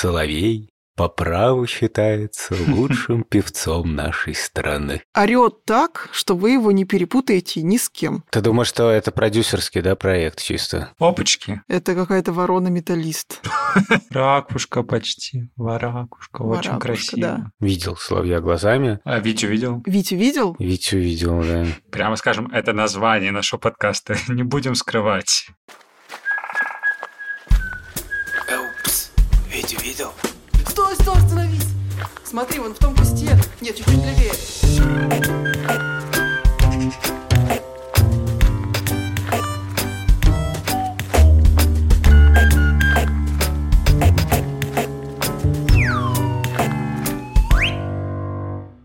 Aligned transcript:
Соловей 0.00 0.70
по 0.94 1.08
праву 1.08 1.66
считается 1.66 2.54
лучшим 2.68 3.24
певцом 3.24 3.96
нашей 3.96 4.32
страны. 4.32 5.02
Орет 5.12 5.64
так, 5.64 6.08
что 6.12 6.36
вы 6.36 6.52
его 6.52 6.70
не 6.70 6.84
перепутаете 6.84 7.62
ни 7.62 7.78
с 7.78 7.88
кем. 7.88 8.22
Ты 8.30 8.40
думаешь, 8.40 8.68
что 8.68 8.92
это 8.92 9.10
продюсерский, 9.10 9.80
да, 9.80 9.96
проект 9.96 10.40
чисто? 10.40 10.92
Опачки. 11.00 11.62
Это 11.66 11.96
какая-то 11.96 12.32
ворона-металлист. 12.32 13.42
Ракушка 14.10 14.84
почти. 14.84 15.50
Варакушка. 15.56 16.42
Очень 16.42 16.78
красиво. 16.78 17.50
Видел 17.58 17.96
Соловья 17.96 18.38
глазами. 18.38 19.00
А 19.02 19.18
Витю 19.18 19.48
видел? 19.48 19.82
Витю 19.84 20.14
видел? 20.14 20.54
Витю 20.60 20.98
видел, 20.98 21.42
да. 21.42 21.66
Прямо 21.90 22.14
скажем, 22.14 22.52
это 22.52 22.72
название 22.72 23.32
нашего 23.32 23.58
подкаста. 23.58 24.16
Не 24.28 24.44
будем 24.44 24.76
скрывать. 24.76 25.48
Стой, 31.08 31.22
остановись! 31.24 31.66
Смотри, 32.22 32.58
вон 32.58 32.74
в 32.74 32.78
том 32.78 32.94
кусте. 32.94 33.30
Нет, 33.62 33.76
чуть-чуть 33.76 34.04
левее. 34.04 34.32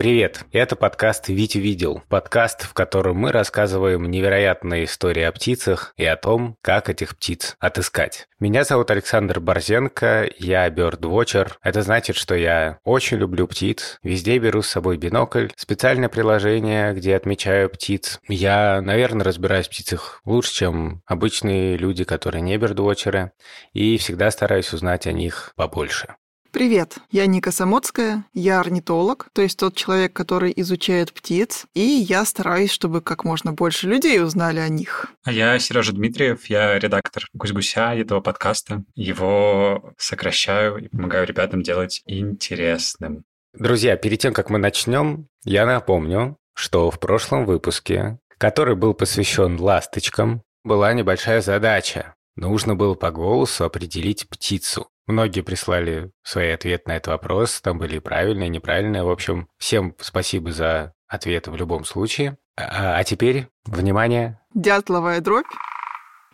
Привет, 0.04 0.44
это 0.52 0.76
подкаст 0.76 1.30
«Витя 1.30 1.60
видел». 1.60 2.04
Подкаст, 2.10 2.64
в 2.64 2.74
котором 2.74 3.16
мы 3.16 3.32
рассказываем 3.32 4.12
невероятные 4.12 4.84
истории 4.84 5.24
о 5.24 5.32
птицах 5.32 5.94
и 5.96 6.04
о 6.04 6.18
том, 6.18 6.58
как 6.62 6.90
этих 6.90 7.16
птиц 7.16 7.56
отыскать. 7.58 8.28
Меня 8.38 8.66
зовут 8.66 8.92
Александр 8.92 9.40
Борзенко, 9.40 10.30
я 10.38 10.70
бёрдвотчер. 10.70 11.58
Это 11.64 11.84
значит, 11.84 12.18
что 12.18 12.36
я 12.36 12.80
очень 12.84 13.16
люблю 13.16 13.48
птиц, 13.48 13.98
везде 14.04 14.40
беру 14.40 14.62
с 14.62 14.68
собой 14.68 14.98
бинокль, 14.98 15.48
специальное 15.56 16.10
приложение, 16.10 16.94
где 16.94 17.16
отмечаю 17.16 17.70
птиц. 17.70 18.20
Я, 18.28 18.82
наверное, 18.82 19.24
разбираюсь 19.24 19.68
в 19.68 19.70
птицах 19.70 20.20
лучше, 20.26 20.54
чем 20.54 21.02
обычные 21.06 21.78
люди, 21.78 22.04
которые 22.04 22.42
не 22.42 22.58
бёрдвотчеры, 22.58 23.32
и 23.72 23.98
всегда 23.98 24.32
стараюсь 24.32 24.74
узнать 24.74 25.08
о 25.08 25.14
них 25.14 25.54
побольше. 25.56 26.18
Привет, 26.54 26.98
я 27.10 27.26
Ника 27.26 27.52
Самоцкая, 27.52 28.26
я 28.36 28.60
орнитолог, 28.60 29.28
то 29.34 29.42
есть 29.42 29.58
тот 29.58 29.76
человек, 29.76 30.14
который 30.14 30.54
изучает 30.58 31.12
птиц, 31.12 31.66
и 31.74 31.82
я 31.82 32.24
стараюсь, 32.26 32.70
чтобы 32.70 33.02
как 33.02 33.24
можно 33.24 33.54
больше 33.54 33.88
людей 33.88 34.22
узнали 34.22 34.60
о 34.60 34.70
них. 34.70 35.08
А 35.24 35.32
я 35.32 35.58
Сережа 35.58 35.94
Дмитриев, 35.94 36.46
я 36.46 36.78
редактор 36.78 37.26
«Гусь-гуся» 37.34 37.96
этого 37.96 38.22
подкаста. 38.22 38.84
Его 38.94 39.96
сокращаю 39.98 40.78
и 40.78 40.90
помогаю 40.90 41.26
ребятам 41.26 41.64
делать 41.64 42.04
интересным. 42.06 43.24
Друзья, 43.58 43.98
перед 43.98 44.20
тем, 44.20 44.32
как 44.32 44.52
мы 44.52 44.60
начнем, 44.60 45.26
я 45.44 45.66
напомню, 45.66 46.38
что 46.54 46.92
в 46.92 47.00
прошлом 47.00 47.48
выпуске, 47.48 48.20
который 48.38 48.76
был 48.76 48.94
посвящен 48.94 49.60
ласточкам, 49.60 50.44
была 50.64 50.94
небольшая 50.94 51.42
задача. 51.42 52.14
Нужно 52.36 52.76
было 52.76 52.94
по 52.94 53.10
голосу 53.10 53.66
определить 53.66 54.30
птицу. 54.30 54.88
Многие 55.08 55.42
прислали 55.42 56.12
свои 56.24 56.52
ответы 56.52 56.84
на 56.88 56.96
этот 56.96 57.08
вопрос, 57.08 57.60
там 57.62 57.78
были 57.78 57.98
и 57.98 58.00
правильные, 58.00 58.48
и 58.48 58.52
неправильные. 58.52 59.04
В 59.04 59.10
общем, 59.10 59.50
всем 59.58 59.96
спасибо 60.00 60.52
за 60.52 60.94
ответы 61.08 61.52
в 61.52 61.56
любом 61.56 61.84
случае. 61.86 62.38
А, 62.56 62.98
а 62.98 63.04
теперь, 63.04 63.48
внимание, 63.66 64.40
Дятловая 64.54 65.20
дробь. 65.20 65.48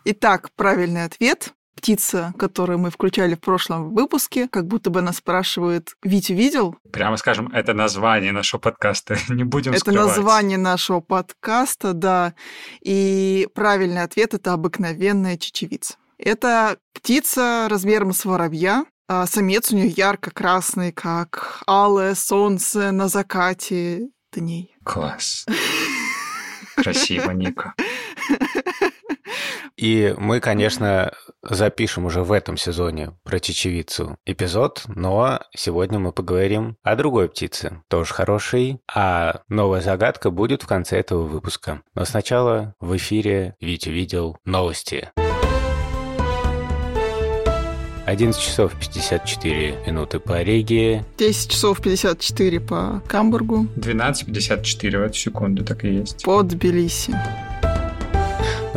Итак, 0.04 0.50
правильный 0.56 1.04
ответ. 1.04 1.52
Птица, 1.74 2.34
которую 2.38 2.78
мы 2.78 2.90
включали 2.90 3.34
в 3.36 3.40
прошлом 3.40 3.94
выпуске, 3.94 4.48
как 4.48 4.66
будто 4.66 4.90
бы 4.90 4.98
она 5.00 5.14
спрашивает, 5.14 5.94
Витю 6.02 6.34
видел? 6.34 6.76
Прямо 6.92 7.16
скажем, 7.16 7.50
это 7.54 7.72
название 7.72 8.32
нашего 8.32 8.60
подкаста. 8.60 9.16
Не 9.30 9.44
будем 9.44 9.70
Это 9.70 9.80
скрывать. 9.80 10.08
название 10.08 10.58
нашего 10.58 11.00
подкаста, 11.00 11.94
да. 11.94 12.34
И 12.82 13.48
правильный 13.54 14.02
ответ– 14.02 14.34
это 14.34 14.52
обыкновенная 14.52 15.38
чечевица. 15.38 15.94
Это 16.22 16.76
птица 16.92 17.66
размером 17.70 18.12
с 18.12 18.24
воробья. 18.24 18.84
а 19.08 19.26
Самец 19.26 19.72
у 19.72 19.76
нее 19.76 19.88
ярко-красный, 19.88 20.92
как 20.92 21.62
алое 21.66 22.14
солнце 22.14 22.92
на 22.92 23.08
закате 23.08 24.10
дней. 24.32 24.76
Класс. 24.84 25.46
Красиво, 26.76 27.30
Ника. 27.30 27.74
И 29.76 30.14
мы, 30.18 30.40
конечно, 30.40 31.12
запишем 31.42 32.04
уже 32.04 32.22
в 32.22 32.32
этом 32.32 32.58
сезоне 32.58 33.16
про 33.22 33.40
чечевицу 33.40 34.18
эпизод, 34.26 34.82
но 34.88 35.40
сегодня 35.56 35.98
мы 35.98 36.12
поговорим 36.12 36.76
о 36.82 36.96
другой 36.96 37.30
птице, 37.30 37.82
тоже 37.88 38.12
хорошей, 38.12 38.80
а 38.94 39.40
новая 39.48 39.80
загадка 39.80 40.30
будет 40.30 40.62
в 40.62 40.66
конце 40.66 40.98
этого 40.98 41.22
выпуска. 41.22 41.80
Но 41.94 42.04
сначала 42.04 42.74
в 42.78 42.94
эфире 42.96 43.54
Витя 43.60 43.88
видел 43.88 44.36
новости. 44.44 45.10
11 48.10 48.42
часов 48.42 48.72
54 48.74 49.84
минуты 49.86 50.18
по 50.18 50.42
Риге. 50.42 51.04
10 51.16 51.50
часов 51.52 51.80
54 51.80 52.58
по 52.58 53.02
Камбургу, 53.06 53.68
12.54 53.76 54.98
в 54.98 55.02
эту 55.02 55.14
секунду, 55.14 55.64
так 55.64 55.84
и 55.84 55.94
есть. 55.94 56.24
по 56.24 56.42
Тбилиси. 56.42 57.14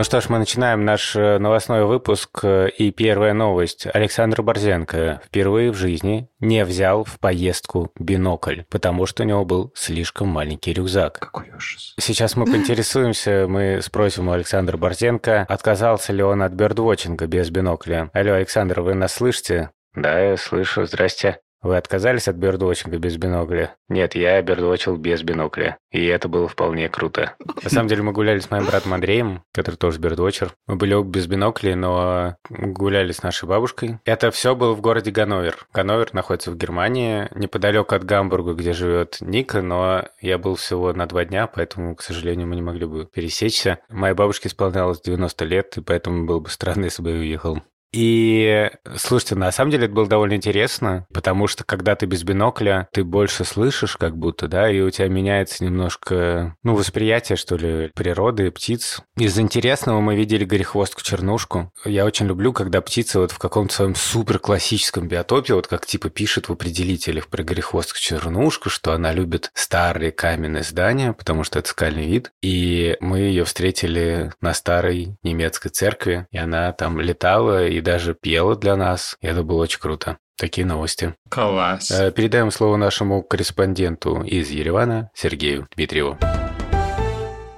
Ну 0.03 0.05
что 0.05 0.19
ж, 0.19 0.27
мы 0.27 0.37
начинаем 0.37 0.83
наш 0.83 1.15
э, 1.15 1.37
новостной 1.37 1.85
выпуск. 1.85 2.41
э, 2.43 2.67
И 2.77 2.91
первая 2.91 3.31
новость. 3.31 3.87
Александр 3.93 4.41
Борзенко 4.41 5.21
впервые 5.25 5.71
в 5.71 5.75
жизни 5.75 6.27
не 6.41 6.65
взял 6.65 7.05
в 7.05 7.19
поездку 7.21 7.89
бинокль, 7.97 8.63
потому 8.69 9.05
что 9.05 9.23
у 9.23 9.25
него 9.25 9.45
был 9.45 9.71
слишком 9.75 10.27
маленький 10.27 10.73
рюкзак. 10.73 11.19
Какой 11.19 11.49
ужас. 11.55 11.93
Сейчас 11.97 12.35
мы 12.35 12.43
поинтересуемся, 12.43 13.45
мы 13.47 13.79
спросим 13.81 14.27
у 14.27 14.33
Александра 14.33 14.75
Борзенко, 14.75 15.45
отказался 15.47 16.11
ли 16.11 16.21
он 16.21 16.41
от 16.41 16.51
бёрдвотчинга 16.51 17.25
без 17.27 17.49
бинокля. 17.49 18.09
Алло, 18.11 18.33
Александр, 18.33 18.81
вы 18.81 18.95
нас 18.95 19.13
слышите? 19.13 19.69
Да, 19.95 20.19
я 20.19 20.35
слышу, 20.35 20.85
здрасте. 20.85 21.39
Вы 21.63 21.77
отказались 21.77 22.27
от 22.27 22.35
бёрдвотчинга 22.35 22.97
без 22.97 23.15
бинокля? 23.15 23.75
Нет, 23.87 24.15
я 24.15 24.41
бёрдвотчил 24.41 24.97
без 24.97 25.23
бинокля. 25.23 25.77
И 25.91 26.05
это 26.05 26.27
было 26.27 26.49
вполне 26.49 26.89
круто. 26.89 27.35
На 27.63 27.69
самом 27.69 27.87
деле 27.87 28.03
мы 28.03 28.11
гуляли 28.11 28.39
с 28.39 28.51
моим 28.51 28.65
братом 28.65 28.93
Андреем, 28.93 29.43
который 29.53 29.75
тоже 29.75 29.99
бёрдвотчер. 29.99 30.53
Мы 30.67 30.75
были 30.75 31.01
без 31.01 31.25
биноклей, 31.27 31.75
но 31.75 32.35
гуляли 32.49 33.13
с 33.13 33.23
нашей 33.23 33.47
бабушкой. 33.47 33.99
Это 34.03 34.29
все 34.31 34.55
было 34.55 34.73
в 34.73 34.81
городе 34.81 35.11
Ганновер. 35.11 35.65
Ганновер 35.73 36.13
находится 36.13 36.51
в 36.51 36.57
Германии, 36.57 37.29
неподалеку 37.33 37.95
от 37.95 38.03
Гамбурга, 38.03 38.53
где 38.53 38.73
живет 38.73 39.17
Ника, 39.21 39.61
но 39.61 40.03
я 40.19 40.37
был 40.37 40.55
всего 40.55 40.91
на 40.91 41.05
два 41.05 41.23
дня, 41.23 41.47
поэтому, 41.47 41.95
к 41.95 42.01
сожалению, 42.01 42.47
мы 42.47 42.55
не 42.55 42.61
могли 42.61 42.85
бы 42.85 43.05
пересечься. 43.05 43.79
Моей 43.89 44.15
бабушке 44.15 44.49
исполнялось 44.49 45.01
90 45.01 45.45
лет, 45.45 45.77
и 45.77 45.81
поэтому 45.81 46.25
было 46.25 46.41
бы 46.41 46.49
странно, 46.49 46.85
если 46.85 47.01
бы 47.01 47.11
я 47.11 47.17
уехал. 47.19 47.61
И, 47.93 48.69
слушайте, 48.95 49.35
на 49.35 49.51
самом 49.51 49.71
деле 49.71 49.85
это 49.85 49.93
было 49.93 50.07
довольно 50.07 50.33
интересно, 50.33 51.05
потому 51.13 51.47
что 51.47 51.63
когда 51.63 51.95
ты 51.95 52.07
без 52.07 52.23
бинокля, 52.23 52.89
ты 52.91 53.03
больше 53.03 53.45
слышишь 53.45 53.97
как 53.97 54.17
будто, 54.17 54.47
да, 54.47 54.69
и 54.69 54.81
у 54.81 54.89
тебя 54.89 55.07
меняется 55.07 55.63
немножко, 55.63 56.55
ну, 56.63 56.75
восприятие, 56.75 57.37
что 57.37 57.55
ли, 57.55 57.91
природы, 57.93 58.49
птиц. 58.51 59.01
Из 59.15 59.37
интересного 59.37 60.01
мы 60.01 60.15
видели 60.15 60.43
горехвостку-чернушку. 60.43 61.71
Я 61.85 62.05
очень 62.05 62.25
люблю, 62.25 62.51
когда 62.51 62.81
птица 62.81 63.19
вот 63.19 63.31
в 63.31 63.37
каком-то 63.37 63.73
своем 63.73 63.95
супер 63.95 64.39
классическом 64.39 65.07
биотопе, 65.07 65.53
вот 65.53 65.67
как 65.67 65.85
типа 65.85 66.09
пишет 66.09 66.49
в 66.49 66.51
определителях 66.51 67.27
про 67.27 67.43
горехвостку-чернушку, 67.43 68.69
что 68.69 68.93
она 68.93 69.13
любит 69.13 69.51
старые 69.53 70.11
каменные 70.11 70.63
здания, 70.63 71.13
потому 71.13 71.43
что 71.43 71.59
это 71.59 71.69
скальный 71.69 72.07
вид. 72.07 72.31
И 72.41 72.97
мы 73.01 73.19
ее 73.19 73.43
встретили 73.45 74.31
на 74.41 74.55
старой 74.55 75.15
немецкой 75.21 75.69
церкви, 75.69 76.25
и 76.31 76.37
она 76.39 76.71
там 76.73 76.99
летала 76.99 77.67
и 77.67 77.82
даже 77.83 78.15
пела 78.15 78.55
для 78.55 78.75
нас. 78.75 79.17
И 79.21 79.27
это 79.27 79.43
было 79.43 79.63
очень 79.63 79.79
круто. 79.79 80.17
Такие 80.37 80.65
новости. 80.65 81.13
Класс. 81.29 81.91
Э, 81.91 82.11
Передаем 82.11 82.49
слово 82.49 82.77
нашему 82.77 83.21
корреспонденту 83.21 84.23
из 84.23 84.49
Еревана 84.49 85.11
Сергею 85.13 85.67
Дмитриеву. 85.75 86.17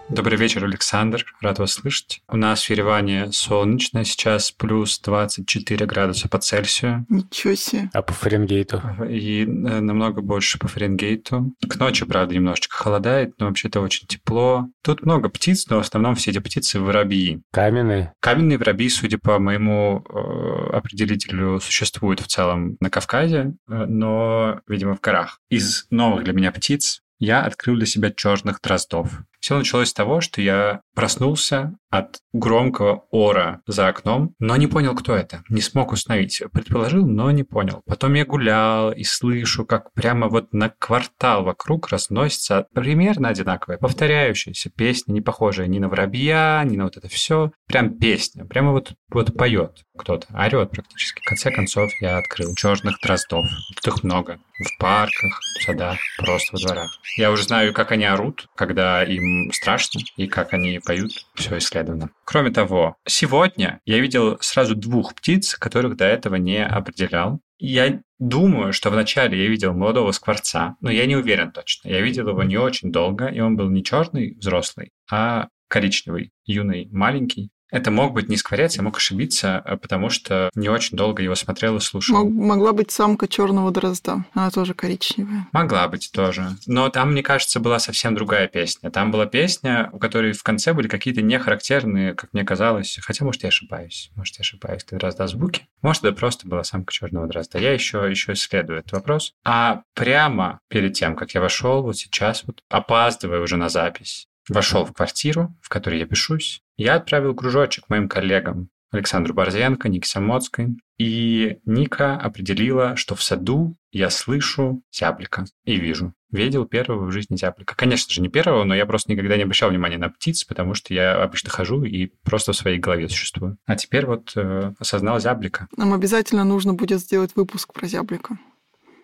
Добрый 0.07 0.37
вечер, 0.37 0.63
Александр. 0.63 1.25
Рад 1.41 1.57
вас 1.57 1.73
слышать. 1.73 2.21
У 2.29 2.37
нас 2.37 2.63
в 2.63 2.69
Ереване 2.69 3.31
солнечно, 3.31 4.05
сейчас 4.05 4.51
плюс 4.51 4.99
24 4.99 5.83
градуса 5.87 6.29
по 6.29 6.37
Цельсию. 6.37 7.07
Ничего 7.09 7.55
себе. 7.55 7.89
А 7.91 8.03
по 8.03 8.13
Фаренгейту? 8.13 8.81
И 9.09 9.41
э, 9.41 9.45
намного 9.45 10.21
больше 10.21 10.59
по 10.59 10.67
Фаренгейту. 10.67 11.55
К 11.67 11.77
ночи, 11.77 12.05
правда, 12.05 12.35
немножечко 12.35 12.77
холодает, 12.77 13.33
но 13.39 13.47
вообще-то 13.47 13.81
очень 13.81 14.05
тепло. 14.05 14.67
Тут 14.83 15.03
много 15.03 15.29
птиц, 15.29 15.67
но 15.69 15.77
в 15.77 15.81
основном 15.81 16.13
все 16.13 16.29
эти 16.29 16.37
птицы 16.37 16.79
воробьи. 16.79 17.41
Каменные? 17.51 18.13
Каменные 18.19 18.59
воробьи, 18.59 18.89
судя 18.89 19.17
по 19.17 19.39
моему 19.39 20.05
э, 20.07 20.75
определителю, 20.77 21.59
существуют 21.59 22.19
в 22.19 22.27
целом 22.27 22.77
на 22.79 22.91
Кавказе, 22.91 23.55
э, 23.67 23.85
но, 23.87 24.61
видимо, 24.67 24.95
в 24.95 25.01
горах. 25.01 25.39
Из 25.49 25.87
новых 25.89 26.25
для 26.25 26.33
меня 26.33 26.51
птиц 26.51 27.01
я 27.17 27.41
открыл 27.43 27.75
для 27.77 27.85
себя 27.85 28.11
черных 28.11 28.61
дроздов. 28.61 29.09
Все 29.45 29.59
началось 29.59 29.89
с 29.89 29.93
того, 29.93 30.21
что 30.21 30.41
я 30.41 30.81
проснулся 30.95 31.77
от 31.91 32.17
громкого 32.33 33.05
ора 33.11 33.61
за 33.67 33.87
окном, 33.87 34.33
но 34.39 34.55
не 34.55 34.65
понял, 34.65 34.95
кто 34.95 35.15
это. 35.15 35.43
Не 35.49 35.61
смог 35.61 35.91
установить. 35.91 36.41
Предположил, 36.51 37.05
но 37.05 37.29
не 37.29 37.43
понял. 37.43 37.83
Потом 37.85 38.15
я 38.15 38.25
гулял 38.25 38.91
и 38.91 39.03
слышу, 39.03 39.65
как 39.65 39.93
прямо 39.93 40.27
вот 40.27 40.51
на 40.51 40.69
квартал 40.69 41.43
вокруг 41.43 41.89
разносится 41.89 42.65
примерно 42.73 43.29
одинаковая, 43.29 43.77
повторяющаяся 43.77 44.71
песня, 44.71 45.13
не 45.13 45.21
похожая 45.21 45.67
ни 45.67 45.77
на 45.77 45.89
воробья, 45.89 46.63
ни 46.65 46.75
на 46.75 46.85
вот 46.85 46.97
это 46.97 47.07
все. 47.07 47.51
Прям 47.67 47.97
песня. 47.97 48.45
Прямо 48.45 48.71
вот, 48.71 48.93
вот 49.09 49.37
поет 49.37 49.85
кто-то. 49.97 50.27
Орет 50.33 50.71
практически. 50.71 51.21
В 51.21 51.25
конце 51.25 51.51
концов 51.51 51.91
я 52.01 52.17
открыл 52.17 52.55
черных 52.55 52.99
дроздов. 53.01 53.45
Тут 53.75 53.93
их 53.93 54.03
много. 54.03 54.39
В 54.57 54.77
парках, 54.79 55.39
в 55.59 55.63
садах, 55.63 55.97
просто 56.17 56.55
во 56.55 56.59
дворах. 56.59 56.99
Я 57.17 57.31
уже 57.31 57.43
знаю, 57.43 57.73
как 57.73 57.91
они 57.91 58.05
орут, 58.05 58.47
когда 58.55 59.03
им 59.03 59.34
страшно, 59.51 60.01
и 60.17 60.27
как 60.27 60.53
они 60.53 60.79
поют. 60.79 61.25
Все 61.35 61.57
исследовано. 61.57 62.09
Кроме 62.25 62.51
того, 62.51 62.95
сегодня 63.07 63.79
я 63.85 63.99
видел 63.99 64.37
сразу 64.41 64.75
двух 64.75 65.15
птиц, 65.15 65.55
которых 65.55 65.97
до 65.97 66.05
этого 66.05 66.35
не 66.35 66.63
определял. 66.65 67.39
Я 67.57 68.01
думаю, 68.19 68.73
что 68.73 68.89
вначале 68.89 69.41
я 69.41 69.49
видел 69.49 69.73
молодого 69.73 70.11
скворца, 70.11 70.75
но 70.81 70.91
я 70.91 71.05
не 71.05 71.15
уверен 71.15 71.51
точно. 71.51 71.89
Я 71.89 72.01
видел 72.01 72.29
его 72.29 72.43
не 72.43 72.57
очень 72.57 72.91
долго, 72.91 73.27
и 73.27 73.39
он 73.39 73.55
был 73.55 73.69
не 73.69 73.83
черный 73.83 74.35
взрослый, 74.37 74.91
а 75.09 75.47
коричневый, 75.67 76.31
юный, 76.45 76.87
маленький. 76.91 77.49
Это 77.75 77.91
мог 77.91 78.13
быть 78.13 78.29
не 78.29 78.37
скворец, 78.37 78.77
я 78.77 78.83
мог 78.83 78.95
ошибиться, 78.95 79.57
а 79.57 79.75
потому 79.75 80.09
что 80.09 80.49
не 80.55 80.69
очень 80.69 80.95
долго 80.95 81.21
его 81.21 81.35
смотрел 81.35 81.75
и 81.75 81.81
слушал. 81.81 82.15
Мог, 82.15 82.31
могла 82.31 82.71
быть 82.71 82.89
самка 82.89 83.27
черного 83.27 83.69
дрозда. 83.69 84.23
Она 84.33 84.49
тоже 84.49 84.73
коричневая. 84.73 85.49
Могла 85.51 85.89
быть 85.89 86.09
тоже. 86.13 86.51
Но 86.67 86.87
там, 86.87 87.11
мне 87.11 87.21
кажется, 87.21 87.59
была 87.59 87.79
совсем 87.79 88.15
другая 88.15 88.47
песня. 88.47 88.91
Там 88.91 89.11
была 89.11 89.25
песня, 89.25 89.89
у 89.91 89.99
которой 89.99 90.31
в 90.31 90.41
конце 90.41 90.71
были 90.71 90.87
какие-то 90.87 91.21
нехарактерные, 91.21 92.13
как 92.13 92.31
мне 92.31 92.45
казалось, 92.45 92.97
хотя, 93.01 93.25
может, 93.25 93.43
я 93.43 93.49
ошибаюсь. 93.49 94.09
Может, 94.15 94.37
я 94.37 94.43
ошибаюсь, 94.43 94.85
ты 94.85 94.95
дрозда 94.95 95.27
звуки. 95.27 95.67
Может, 95.81 96.05
это 96.05 96.15
просто 96.15 96.47
была 96.47 96.63
самка 96.63 96.93
черного 96.93 97.27
дрозда. 97.27 97.59
Я 97.59 97.73
еще, 97.73 98.07
еще 98.09 98.31
исследую 98.31 98.79
этот 98.79 98.93
вопрос. 98.93 99.33
А 99.43 99.81
прямо 99.95 100.59
перед 100.69 100.93
тем, 100.93 101.17
как 101.17 101.31
я 101.31 101.41
вошел, 101.41 101.81
вот 101.83 101.97
сейчас, 101.97 102.45
вот 102.47 102.63
опаздывая 102.69 103.41
уже 103.41 103.57
на 103.57 103.67
запись, 103.67 104.29
вошел 104.47 104.85
в 104.85 104.93
квартиру, 104.93 105.53
в 105.61 105.67
которой 105.67 105.99
я 105.99 106.05
пишусь. 106.05 106.61
Я 106.77 106.95
отправил 106.95 107.33
кружочек 107.33 107.89
моим 107.89 108.09
коллегам 108.09 108.69
Александру 108.91 109.33
Борзенко, 109.33 109.89
Нике 109.89 110.07
Самоцкой. 110.07 110.77
И 110.97 111.57
Ника 111.65 112.15
определила, 112.15 112.95
что 112.95 113.15
в 113.15 113.23
саду 113.23 113.75
я 113.91 114.09
слышу 114.09 114.81
зяблика 114.91 115.45
и 115.65 115.75
вижу. 115.75 116.13
Видел 116.31 116.65
первого 116.65 117.05
в 117.05 117.11
жизни 117.11 117.35
зяблика. 117.35 117.75
Конечно 117.75 118.13
же, 118.13 118.21
не 118.21 118.29
первого, 118.29 118.63
но 118.63 118.75
я 118.75 118.85
просто 118.85 119.11
никогда 119.11 119.35
не 119.35 119.43
обращал 119.43 119.69
внимания 119.69 119.97
на 119.97 120.09
птиц, 120.09 120.43
потому 120.45 120.73
что 120.73 120.93
я 120.93 121.21
обычно 121.21 121.49
хожу 121.49 121.83
и 121.83 122.11
просто 122.23 122.53
в 122.53 122.57
своей 122.57 122.77
голове 122.77 123.09
существую. 123.09 123.57
А 123.65 123.75
теперь 123.75 124.05
вот 124.05 124.33
э, 124.35 124.73
осознал 124.79 125.19
зяблика. 125.19 125.67
Нам 125.75 125.93
обязательно 125.93 126.43
нужно 126.43 126.73
будет 126.73 126.99
сделать 126.99 127.35
выпуск 127.35 127.73
про 127.73 127.87
зяблика. 127.87 128.37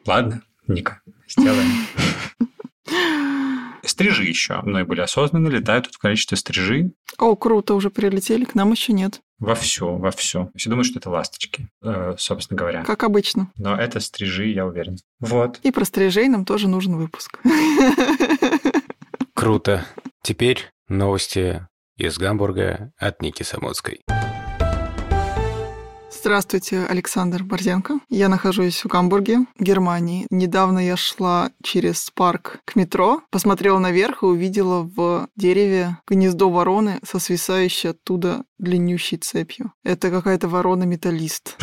Ладно, 0.06 0.41
Ника, 0.68 1.01
сделаем. 1.27 1.88
Стрижи 3.83 4.24
еще 4.24 4.62
мной 4.62 4.83
были 4.83 5.01
осознаны, 5.01 5.48
летают 5.48 5.86
тут 5.86 5.95
в 5.95 6.00
количестве 6.00 6.38
стрижи. 6.38 6.92
О, 7.18 7.36
круто, 7.36 7.74
уже 7.74 7.89
прилетели, 7.89 8.45
к 8.45 8.56
нам 8.56 8.72
еще 8.72 8.94
нет. 8.94 9.22
Во 9.39 9.56
все, 9.56 9.95
во 9.95 10.12
все. 10.12 10.50
Все 10.56 10.69
думают, 10.69 10.88
что 10.88 11.00
это 11.00 11.10
ласточки, 11.10 11.68
э, 11.83 12.13
собственно 12.18 12.57
говоря. 12.57 12.83
Как 12.83 13.04
обычно. 13.04 13.51
Но 13.57 13.75
это 13.75 14.00
стрижи, 14.00 14.48
я 14.48 14.68
уверен. 14.68 14.98
Вот. 15.19 15.60
И 15.63 15.72
про 15.72 15.83
стрижей 15.83 16.28
нам 16.30 16.45
тоже 16.45 16.68
нужен 16.68 16.95
выпуск. 16.95 17.39
Круто. 19.33 19.86
Теперь 20.22 20.69
новости 20.88 21.68
из 21.98 22.18
Гамбурга 22.19 22.92
от 22.98 23.22
Ники 23.24 23.42
Самоцкой. 23.42 24.01
Здравствуйте, 26.23 26.85
Александр 26.88 27.44
Борзенко. 27.44 27.97
Я 28.07 28.29
нахожусь 28.29 28.83
в 28.83 28.88
Гамбурге, 28.88 29.39
Германии. 29.57 30.27
Недавно 30.29 30.77
я 30.77 30.95
шла 30.95 31.50
через 31.63 32.12
парк 32.13 32.59
к 32.63 32.75
метро, 32.75 33.23
посмотрела 33.31 33.79
наверх 33.79 34.21
и 34.21 34.27
увидела 34.27 34.83
в 34.83 35.27
дереве 35.35 35.97
гнездо 36.07 36.51
вороны 36.51 37.00
со 37.03 37.18
свисающей 37.18 37.89
оттуда 37.89 38.44
длиннющей 38.62 39.18
цепью. 39.18 39.74
Это 39.84 40.10
какая-то 40.10 40.48
ворона-металлист. 40.48 41.58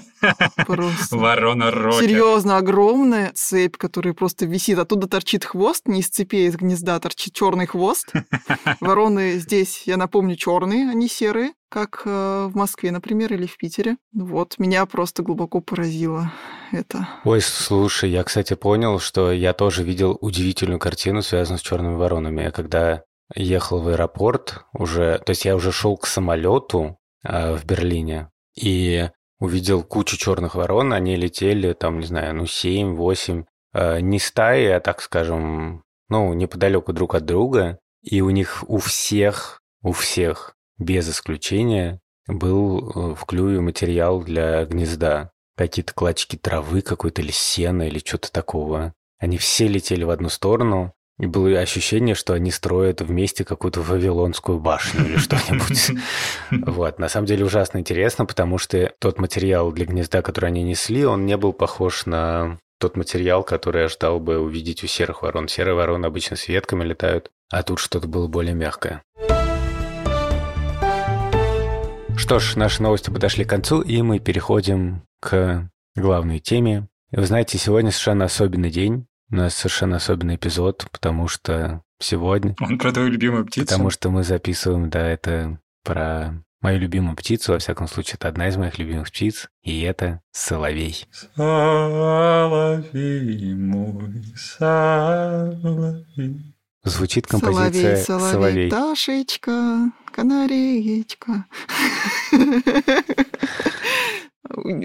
Просто. 0.66 1.16
Ворона 1.16 1.70
рокер. 1.70 2.00
Серьезно, 2.00 2.56
огромная 2.56 3.32
цепь, 3.34 3.76
которая 3.76 4.14
просто 4.14 4.46
висит. 4.46 4.78
Оттуда 4.78 5.08
торчит 5.08 5.44
хвост, 5.44 5.86
не 5.86 6.00
из 6.00 6.08
цепи, 6.08 6.36
а 6.36 6.48
из 6.48 6.56
гнезда 6.56 6.98
торчит 7.00 7.34
черный 7.34 7.66
хвост. 7.66 8.12
Вороны 8.80 9.38
здесь, 9.38 9.82
я 9.86 9.96
напомню, 9.96 10.36
черные, 10.36 10.88
они 10.88 11.08
серые 11.08 11.52
как 11.68 12.02
э, 12.04 12.48
в 12.48 12.56
Москве, 12.56 12.92
например, 12.92 13.32
или 13.34 13.46
в 13.46 13.56
Питере. 13.58 13.96
Вот, 14.14 14.54
меня 14.58 14.86
просто 14.86 15.22
глубоко 15.22 15.60
поразило 15.60 16.32
это. 16.72 17.08
Ой, 17.24 17.40
слушай, 17.40 18.08
я, 18.08 18.22
кстати, 18.22 18.54
понял, 18.54 19.00
что 19.00 19.32
я 19.32 19.52
тоже 19.52 19.82
видел 19.82 20.16
удивительную 20.20 20.78
картину, 20.78 21.22
связанную 21.22 21.58
с 21.58 21.62
черными 21.62 21.96
воронами. 21.96 22.42
Я 22.42 22.50
когда 22.52 23.02
ехал 23.34 23.80
в 23.80 23.88
аэропорт 23.88 24.64
уже, 24.72 25.18
то 25.18 25.30
есть 25.30 25.44
я 25.44 25.56
уже 25.56 25.72
шел 25.72 25.96
к 25.96 26.06
самолету 26.06 26.98
э, 27.24 27.54
в 27.54 27.64
Берлине 27.64 28.30
и 28.54 29.10
увидел 29.38 29.82
кучу 29.82 30.16
черных 30.16 30.54
ворон, 30.54 30.92
они 30.92 31.16
летели 31.16 31.72
там, 31.72 32.00
не 32.00 32.06
знаю, 32.06 32.34
ну 32.34 32.44
7-8, 32.44 33.44
э, 33.74 34.00
не 34.00 34.18
стаи, 34.18 34.66
а 34.66 34.80
так 34.80 35.02
скажем, 35.02 35.82
ну 36.08 36.32
неподалеку 36.34 36.92
друг 36.92 37.14
от 37.14 37.24
друга, 37.24 37.78
и 38.02 38.20
у 38.20 38.30
них 38.30 38.64
у 38.68 38.78
всех, 38.78 39.60
у 39.82 39.92
всех 39.92 40.54
без 40.78 41.08
исключения 41.10 42.00
был 42.26 42.90
э, 42.90 43.14
в 43.14 43.24
клюве 43.24 43.60
материал 43.60 44.20
для 44.22 44.64
гнезда. 44.64 45.30
Какие-то 45.56 45.94
клочки 45.94 46.36
травы, 46.36 46.82
какой-то 46.82 47.22
или 47.22 47.30
сена, 47.30 47.84
или 47.84 47.98
что-то 47.98 48.30
такого. 48.30 48.94
Они 49.18 49.38
все 49.38 49.68
летели 49.68 50.04
в 50.04 50.10
одну 50.10 50.28
сторону, 50.28 50.92
и 51.18 51.26
было 51.26 51.58
ощущение, 51.58 52.14
что 52.14 52.34
они 52.34 52.50
строят 52.50 53.00
вместе 53.00 53.44
какую-то 53.44 53.80
вавилонскую 53.80 54.58
башню 54.58 55.06
или 55.06 55.16
что-нибудь. 55.16 55.92
Вот. 56.66 56.98
На 56.98 57.08
самом 57.08 57.26
деле 57.26 57.44
ужасно 57.44 57.78
интересно, 57.78 58.26
потому 58.26 58.58
что 58.58 58.92
тот 58.98 59.18
материал 59.18 59.72
для 59.72 59.86
гнезда, 59.86 60.22
который 60.22 60.46
они 60.46 60.62
несли, 60.62 61.04
он 61.04 61.24
не 61.26 61.36
был 61.36 61.52
похож 61.52 62.06
на 62.06 62.58
тот 62.78 62.96
материал, 62.96 63.42
который 63.42 63.82
я 63.82 63.88
ждал 63.88 64.20
бы 64.20 64.38
увидеть 64.38 64.84
у 64.84 64.86
серых 64.86 65.22
ворон. 65.22 65.48
Серые 65.48 65.74
вороны 65.74 66.06
обычно 66.06 66.36
с 66.36 66.48
ветками 66.48 66.84
летают, 66.84 67.30
а 67.50 67.62
тут 67.62 67.78
что-то 67.78 68.06
было 68.06 68.28
более 68.28 68.54
мягкое. 68.54 69.02
Что 72.16 72.38
ж, 72.38 72.56
наши 72.56 72.82
новости 72.82 73.10
подошли 73.10 73.44
к 73.44 73.50
концу, 73.50 73.80
и 73.80 74.02
мы 74.02 74.18
переходим 74.18 75.02
к 75.20 75.68
главной 75.94 76.40
теме. 76.40 76.88
Вы 77.12 77.24
знаете, 77.24 77.56
сегодня 77.56 77.90
совершенно 77.90 78.24
особенный 78.26 78.70
день. 78.70 79.06
У 79.30 79.34
нас 79.36 79.54
совершенно 79.54 79.96
особенный 79.96 80.36
эпизод, 80.36 80.86
потому 80.92 81.26
что 81.26 81.82
сегодня... 81.98 82.54
Он 82.60 82.78
про 82.78 82.92
твою 82.92 83.08
любимую 83.08 83.44
птицу? 83.44 83.66
Потому 83.66 83.90
что 83.90 84.10
мы 84.10 84.22
записываем, 84.22 84.88
да, 84.88 85.04
это 85.04 85.58
про 85.82 86.40
мою 86.60 86.78
любимую 86.78 87.16
птицу. 87.16 87.50
Во 87.52 87.58
всяком 87.58 87.88
случае, 87.88 88.14
это 88.20 88.28
одна 88.28 88.46
из 88.48 88.56
моих 88.56 88.78
любимых 88.78 89.08
птиц, 89.08 89.48
и 89.62 89.80
это 89.80 90.20
соловей. 90.30 91.08
Соловей 91.34 92.06
мой, 93.54 94.22
соловей. 94.36 95.74
Звучит 96.84 97.26
композиция 97.26 97.96
«Соловей, 97.96 98.32
«Соловей». 98.32 98.70
Ташечка, 98.70 99.90
канареечка. 100.12 101.46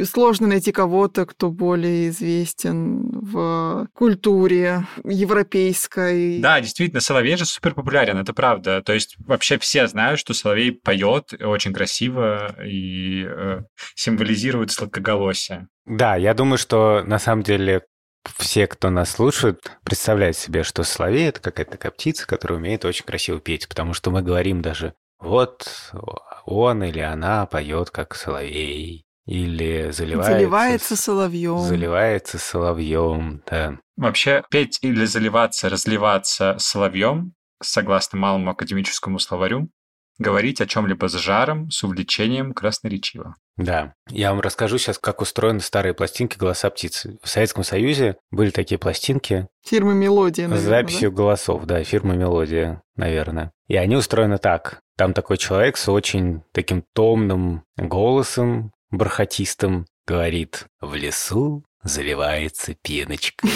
Сложно 0.06 0.48
найти 0.48 0.72
кого-то, 0.72 1.26
кто 1.26 1.50
более 1.52 2.10
известен 2.10 3.10
в 3.12 3.88
культуре 3.94 4.86
европейской. 5.04 6.40
Да, 6.40 6.60
действительно, 6.60 7.02
Соловей 7.02 7.38
же 7.38 7.46
супер 7.46 7.74
популярен, 7.74 8.18
это 8.18 8.34
правда. 8.34 8.82
То 8.82 8.94
есть 8.94 9.16
вообще 9.20 9.58
все 9.58 9.88
знают, 9.88 10.20
что 10.20 10.34
Соловей 10.34 10.72
поет 10.72 11.34
очень 11.40 11.74
красиво 11.74 12.56
и 12.64 13.26
э, 13.26 13.62
символизирует 13.96 14.72
сладкоголосие. 14.72 15.68
Да, 15.86 16.16
я 16.16 16.34
думаю, 16.34 16.58
что 16.58 17.04
на 17.06 17.20
самом 17.20 17.44
деле 17.44 17.82
все, 18.38 18.68
кто 18.68 18.90
нас 18.90 19.12
слушает, 19.12 19.78
представляют 19.84 20.38
себе, 20.38 20.64
что 20.64 20.84
соловей— 20.84 21.28
это 21.30 21.40
какая-то 21.40 21.72
такая 21.72 21.92
птица, 21.92 22.28
которая 22.28 22.60
умеет 22.60 22.86
очень 22.86 23.06
красиво 23.06 23.40
петь, 23.40 23.68
потому 23.68 23.94
что 23.94 24.12
мы 24.12 24.22
говорим 24.22 24.62
даже 24.62 24.94
«вот 25.20 25.92
он 26.46 26.84
или 26.84 27.00
она 27.00 27.46
поет 27.46 27.90
как 27.90 28.16
соловей», 28.16 29.06
или 29.26 29.92
заливается, 29.92 30.34
Заливается 30.34 30.96
соловьем. 30.96 31.60
заливается 31.60 32.38
соловьем, 32.38 33.44
да. 33.50 33.78
Вообще, 33.98 34.44
петь 34.50 34.80
или 34.82 35.06
заливаться, 35.06 35.70
разливаться 35.70 36.56
соловьем, 36.58 37.34
согласно 37.62 38.18
малому 38.18 38.52
академическому 38.52 39.20
словарю, 39.20 39.70
говорить 40.18 40.62
о 40.62 40.68
чем-либо 40.68 41.08
с 41.08 41.14
жаром, 41.14 41.70
с 41.70 41.84
увлечением 41.84 42.54
красноречиво. 42.54 43.36
Да. 43.58 43.94
Я 44.10 44.32
вам 44.32 44.40
расскажу 44.42 44.78
сейчас, 44.78 44.98
как 44.98 45.22
устроены 45.22 45.60
старые 45.60 45.94
пластинки 45.94 46.38
«Голоса 46.38 46.70
птиц». 46.70 47.06
В 47.22 47.28
Советском 47.30 47.64
Союзе 47.64 48.18
были 48.32 48.50
такие 48.50 48.78
пластинки. 48.78 49.48
Фирмы 49.66 49.94
«Мелодия», 49.94 50.48
наверное, 50.48 50.66
С 50.66 50.70
записью 50.70 51.12
да? 51.12 51.18
голосов, 51.18 51.66
да, 51.66 51.84
фирма 51.84 52.16
«Мелодия», 52.16 52.82
наверное. 52.96 53.52
И 53.68 53.76
они 53.76 53.96
устроены 53.96 54.38
так. 54.38 54.80
Там 54.98 55.14
такой 55.14 55.38
человек 55.38 55.78
с 55.78 55.90
очень 55.90 56.42
таким 56.54 56.84
томным 56.94 57.64
голосом, 57.78 58.72
бархатистым, 58.92 59.88
говорит 60.06 60.68
«В 60.80 60.96
лесу 60.96 61.66
заливается 61.84 62.76
пеночка. 62.76 63.48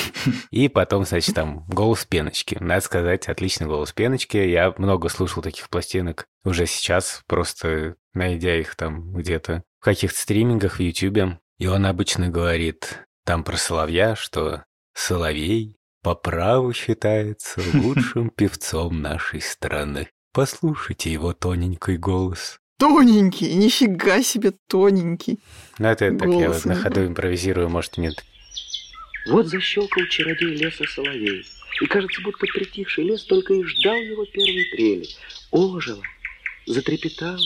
И 0.51 0.67
потом, 0.67 1.05
значит, 1.05 1.35
там 1.35 1.65
голос 1.67 2.05
пеночки. 2.05 2.57
Надо 2.59 2.81
сказать, 2.81 3.27
отличный 3.27 3.67
голос 3.67 3.93
пеночки. 3.93 4.37
Я 4.37 4.73
много 4.77 5.09
слушал 5.09 5.43
таких 5.43 5.69
пластинок 5.69 6.25
уже 6.43 6.65
сейчас, 6.65 7.23
просто 7.27 7.95
найдя 8.13 8.55
их 8.55 8.75
там 8.75 9.13
где-то 9.13 9.63
в 9.79 9.83
каких-то 9.83 10.19
стримингах 10.19 10.77
в 10.77 10.81
Ютубе. 10.81 11.39
И 11.57 11.67
он 11.67 11.85
обычно 11.85 12.29
говорит 12.29 13.05
там 13.23 13.43
про 13.43 13.57
соловья, 13.57 14.15
что 14.15 14.63
соловей 14.93 15.77
по 16.01 16.15
праву 16.15 16.73
считается 16.73 17.61
лучшим 17.73 18.29
певцом 18.29 19.01
нашей 19.01 19.41
страны. 19.41 20.09
Послушайте 20.33 21.11
его 21.11 21.33
тоненький 21.33 21.97
голос. 21.97 22.59
Тоненький, 22.77 23.53
нифига 23.55 24.21
себе 24.21 24.51
тоненький. 24.67 25.39
Ну, 25.79 25.87
это 25.87 26.11
так 26.17 26.27
я 26.29 26.49
вот 26.49 26.65
на 26.65 26.75
ходу 26.75 27.05
импровизирую, 27.05 27.69
может, 27.69 27.97
нет. 27.97 28.23
Вот 29.27 29.47
защелкал 29.47 30.03
чародей 30.09 30.55
леса 30.55 30.83
соловей, 30.85 31.45
и, 31.81 31.85
кажется, 31.87 32.21
будто 32.21 32.45
притихший 32.45 33.05
лес 33.05 33.23
только 33.23 33.53
и 33.53 33.63
ждал 33.63 33.95
его 33.95 34.25
первой 34.25 34.65
трели. 34.71 35.07
Ожило, 35.51 36.03
затрепетало. 36.67 37.39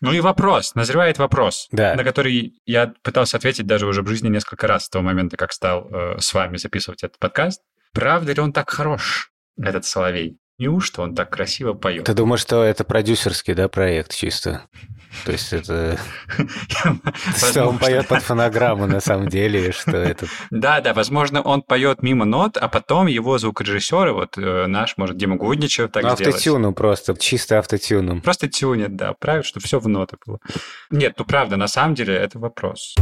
Ну 0.00 0.12
и 0.12 0.20
вопрос, 0.20 0.74
назревает 0.74 1.18
вопрос, 1.18 1.68
да. 1.72 1.94
на 1.94 2.04
который 2.04 2.60
я 2.66 2.92
пытался 3.02 3.38
ответить 3.38 3.66
даже 3.66 3.86
уже 3.86 4.02
в 4.02 4.08
жизни 4.08 4.28
несколько 4.28 4.66
раз 4.66 4.84
с 4.84 4.88
того 4.90 5.02
момента, 5.02 5.38
как 5.38 5.52
стал 5.52 5.88
э, 5.90 6.20
с 6.20 6.34
вами 6.34 6.58
записывать 6.58 7.02
этот 7.02 7.18
подкаст. 7.18 7.62
Правда 7.92 8.34
ли 8.34 8.40
он 8.40 8.52
так 8.52 8.68
хорош, 8.68 9.30
этот 9.56 9.86
соловей? 9.86 10.36
Неужто 10.56 11.02
он 11.02 11.16
так 11.16 11.30
красиво 11.30 11.72
поет? 11.72 12.04
Ты 12.04 12.14
думаешь, 12.14 12.40
что 12.40 12.62
это 12.62 12.84
продюсерский, 12.84 13.54
да, 13.54 13.68
проект 13.68 14.14
чисто? 14.14 14.66
То 15.24 15.32
есть 15.32 15.52
это... 15.52 15.98
Что 17.36 17.66
он 17.66 17.78
поет 17.78 18.06
под 18.06 18.22
фонограмму 18.22 18.86
на 18.86 19.00
самом 19.00 19.28
деле, 19.28 19.72
что 19.72 19.96
это... 19.96 20.26
Да, 20.52 20.80
да, 20.80 20.94
возможно, 20.94 21.42
он 21.42 21.62
поет 21.62 22.04
мимо 22.04 22.24
нот, 22.24 22.56
а 22.56 22.68
потом 22.68 23.08
его 23.08 23.36
звукорежиссеры, 23.38 24.12
вот 24.12 24.38
э, 24.38 24.66
наш, 24.68 24.96
может, 24.96 25.16
Дима 25.16 25.34
Гудничев 25.36 25.90
так 25.90 26.04
сделать. 26.04 26.20
автотюном 26.20 26.74
просто, 26.74 27.16
чисто 27.16 27.58
автотюном. 27.58 28.20
Просто 28.20 28.48
тюнит, 28.48 28.94
да, 28.94 29.12
правит, 29.12 29.46
что 29.46 29.58
все 29.58 29.80
в 29.80 29.88
ноты 29.88 30.18
было. 30.24 30.38
Нет, 30.90 31.14
ну 31.18 31.24
правда, 31.24 31.56
на 31.56 31.66
самом 31.66 31.96
деле 31.96 32.14
это 32.14 32.38
вопрос. 32.38 32.94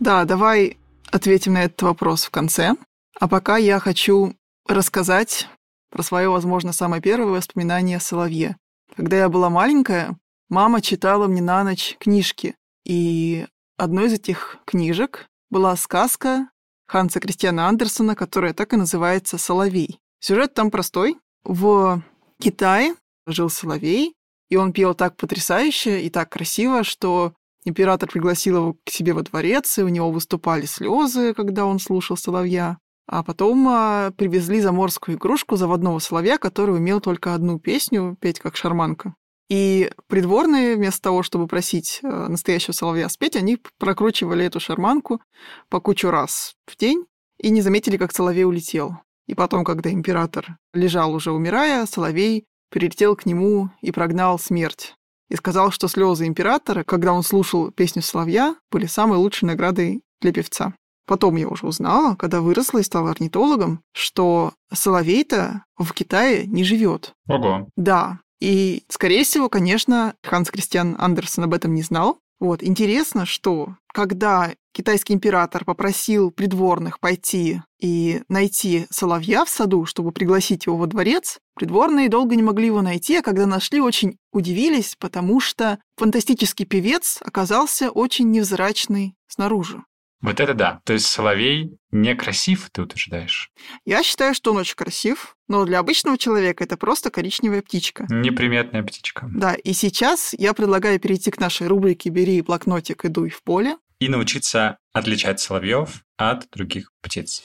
Да, 0.00 0.24
давай 0.24 0.78
ответим 1.10 1.54
на 1.54 1.64
этот 1.64 1.82
вопрос 1.82 2.24
в 2.24 2.30
конце. 2.30 2.74
А 3.18 3.28
пока 3.28 3.56
я 3.56 3.78
хочу 3.80 4.34
рассказать 4.66 5.48
про 5.90 6.02
свое, 6.02 6.28
возможно, 6.28 6.72
самое 6.72 7.02
первое 7.02 7.32
воспоминание 7.32 7.96
о 7.96 8.00
Соловье. 8.00 8.56
Когда 8.96 9.16
я 9.16 9.28
была 9.28 9.50
маленькая, 9.50 10.16
мама 10.48 10.80
читала 10.80 11.26
мне 11.26 11.42
на 11.42 11.64
ночь 11.64 11.96
книжки. 11.98 12.54
И 12.84 13.46
одной 13.76 14.06
из 14.06 14.14
этих 14.14 14.58
книжек 14.66 15.26
была 15.50 15.76
сказка 15.76 16.48
Ханса 16.86 17.20
Кристиана 17.20 17.68
Андерсона, 17.68 18.14
которая 18.14 18.54
так 18.54 18.72
и 18.72 18.76
называется 18.76 19.38
«Соловей». 19.38 20.00
Сюжет 20.20 20.54
там 20.54 20.70
простой. 20.70 21.18
В 21.44 22.02
Китае 22.40 22.94
жил 23.26 23.50
Соловей, 23.50 24.14
и 24.48 24.56
он 24.56 24.72
пел 24.72 24.94
так 24.94 25.16
потрясающе 25.16 26.02
и 26.02 26.10
так 26.10 26.30
красиво, 26.30 26.82
что 26.84 27.34
Император 27.68 28.08
пригласил 28.10 28.56
его 28.56 28.76
к 28.82 28.88
себе 28.88 29.12
во 29.12 29.22
дворец, 29.22 29.76
и 29.76 29.82
у 29.82 29.88
него 29.88 30.10
выступали 30.10 30.64
слезы, 30.64 31.34
когда 31.34 31.66
он 31.66 31.78
слушал 31.78 32.16
соловья. 32.16 32.78
А 33.06 33.22
потом 33.22 33.68
а, 33.68 34.10
привезли 34.16 34.62
заморскую 34.62 35.18
игрушку 35.18 35.56
заводного 35.56 35.98
соловья, 35.98 36.38
который 36.38 36.74
умел 36.76 37.02
только 37.02 37.34
одну 37.34 37.58
песню 37.58 38.16
петь 38.22 38.40
как 38.40 38.56
шарманка. 38.56 39.14
И 39.50 39.90
придворные, 40.06 40.76
вместо 40.76 41.02
того, 41.02 41.22
чтобы 41.22 41.46
просить 41.46 42.00
а, 42.02 42.28
настоящего 42.28 42.72
соловья 42.72 43.10
спеть, 43.10 43.36
они 43.36 43.58
прокручивали 43.78 44.46
эту 44.46 44.60
шарманку 44.60 45.20
по 45.68 45.78
кучу 45.78 46.08
раз 46.08 46.54
в 46.66 46.74
день 46.74 47.04
и 47.38 47.50
не 47.50 47.60
заметили, 47.60 47.98
как 47.98 48.14
соловей 48.14 48.44
улетел. 48.44 48.96
И 49.26 49.34
потом, 49.34 49.62
когда 49.62 49.90
император 49.90 50.56
лежал 50.72 51.12
уже 51.12 51.32
умирая, 51.32 51.84
соловей 51.84 52.46
прилетел 52.70 53.14
к 53.14 53.26
нему 53.26 53.68
и 53.82 53.92
прогнал 53.92 54.38
смерть 54.38 54.94
и 55.28 55.36
сказал, 55.36 55.70
что 55.70 55.88
слезы 55.88 56.26
императора, 56.26 56.84
когда 56.84 57.12
он 57.12 57.22
слушал 57.22 57.70
песню 57.70 58.02
Соловья, 58.02 58.56
были 58.70 58.86
самой 58.86 59.18
лучшей 59.18 59.44
наградой 59.46 60.02
для 60.20 60.32
певца. 60.32 60.74
Потом 61.06 61.36
я 61.36 61.48
уже 61.48 61.66
узнала, 61.66 62.16
когда 62.16 62.40
выросла 62.42 62.78
и 62.78 62.82
стала 62.82 63.10
орнитологом, 63.10 63.80
что 63.92 64.52
соловей-то 64.72 65.64
в 65.78 65.92
Китае 65.94 66.46
не 66.46 66.64
живет. 66.64 67.14
Ого. 67.26 67.66
Да. 67.76 68.20
И, 68.40 68.84
скорее 68.88 69.24
всего, 69.24 69.48
конечно, 69.48 70.14
Ханс 70.22 70.50
Кристиан 70.50 70.96
Андерсон 70.98 71.44
об 71.44 71.54
этом 71.54 71.74
не 71.74 71.82
знал, 71.82 72.18
вот, 72.40 72.62
интересно, 72.62 73.26
что 73.26 73.76
когда 73.92 74.54
китайский 74.72 75.14
император 75.14 75.64
попросил 75.64 76.30
придворных 76.30 77.00
пойти 77.00 77.62
и 77.80 78.22
найти 78.28 78.86
соловья 78.90 79.44
в 79.44 79.48
саду, 79.48 79.86
чтобы 79.86 80.12
пригласить 80.12 80.66
его 80.66 80.76
во 80.76 80.86
дворец, 80.86 81.40
придворные 81.56 82.08
долго 82.08 82.36
не 82.36 82.42
могли 82.44 82.66
его 82.66 82.80
найти, 82.80 83.16
а 83.16 83.22
когда 83.22 83.46
нашли, 83.46 83.80
очень 83.80 84.18
удивились, 84.32 84.94
потому 85.00 85.40
что 85.40 85.80
фантастический 85.96 86.64
певец 86.64 87.18
оказался 87.22 87.90
очень 87.90 88.30
невзрачный 88.30 89.16
снаружи. 89.26 89.82
Вот 90.20 90.40
это 90.40 90.54
да. 90.54 90.80
То 90.84 90.94
есть 90.94 91.06
Соловей 91.06 91.78
некрасив, 91.92 92.70
ты 92.72 92.82
утверждаешь? 92.82 93.50
Я 93.84 94.02
считаю, 94.02 94.34
что 94.34 94.50
он 94.50 94.58
очень 94.58 94.74
красив, 94.74 95.36
но 95.46 95.64
для 95.64 95.78
обычного 95.78 96.18
человека 96.18 96.64
это 96.64 96.76
просто 96.76 97.10
коричневая 97.10 97.62
птичка. 97.62 98.06
Неприметная 98.10 98.82
птичка. 98.82 99.28
Да, 99.32 99.54
и 99.54 99.72
сейчас 99.72 100.34
я 100.36 100.54
предлагаю 100.54 100.98
перейти 100.98 101.30
к 101.30 101.38
нашей 101.38 101.68
рубрике 101.68 102.10
«Бери 102.10 102.42
блокнотик 102.42 103.04
и 103.04 103.08
дуй 103.08 103.30
в 103.30 103.42
поле». 103.44 103.76
И 104.00 104.08
научиться 104.08 104.78
отличать 104.92 105.40
соловьев 105.40 106.02
от 106.16 106.48
других 106.50 106.90
птиц. 107.00 107.42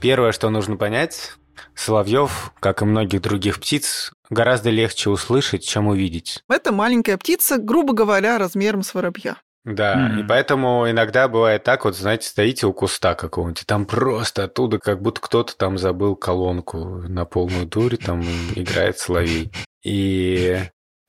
Первое, 0.00 0.32
что 0.32 0.50
нужно 0.50 0.76
понять, 0.76 1.34
Соловьев, 1.74 2.52
как 2.60 2.82
и 2.82 2.84
многих 2.84 3.22
других 3.22 3.60
птиц, 3.60 4.12
гораздо 4.30 4.70
легче 4.70 5.10
услышать, 5.10 5.64
чем 5.64 5.88
увидеть. 5.88 6.42
Это 6.48 6.72
маленькая 6.72 7.16
птица, 7.16 7.58
грубо 7.58 7.92
говоря, 7.92 8.38
размером 8.38 8.82
с 8.82 8.94
воробья. 8.94 9.36
Да, 9.64 9.94
mm-hmm. 9.94 10.20
и 10.20 10.26
поэтому 10.26 10.90
иногда 10.90 11.28
бывает 11.28 11.62
так, 11.62 11.84
вот, 11.84 11.96
знаете, 11.96 12.26
стоите 12.26 12.66
у 12.66 12.72
куста 12.72 13.14
какого-нибудь, 13.14 13.64
там 13.64 13.86
просто 13.86 14.44
оттуда, 14.44 14.80
как 14.80 15.00
будто 15.00 15.20
кто-то 15.20 15.56
там 15.56 15.78
забыл 15.78 16.16
колонку 16.16 16.78
на 16.84 17.24
полную 17.24 17.66
дурь, 17.66 17.96
там 17.96 18.22
играет 18.56 18.98
соловей. 18.98 19.52
И 19.84 20.62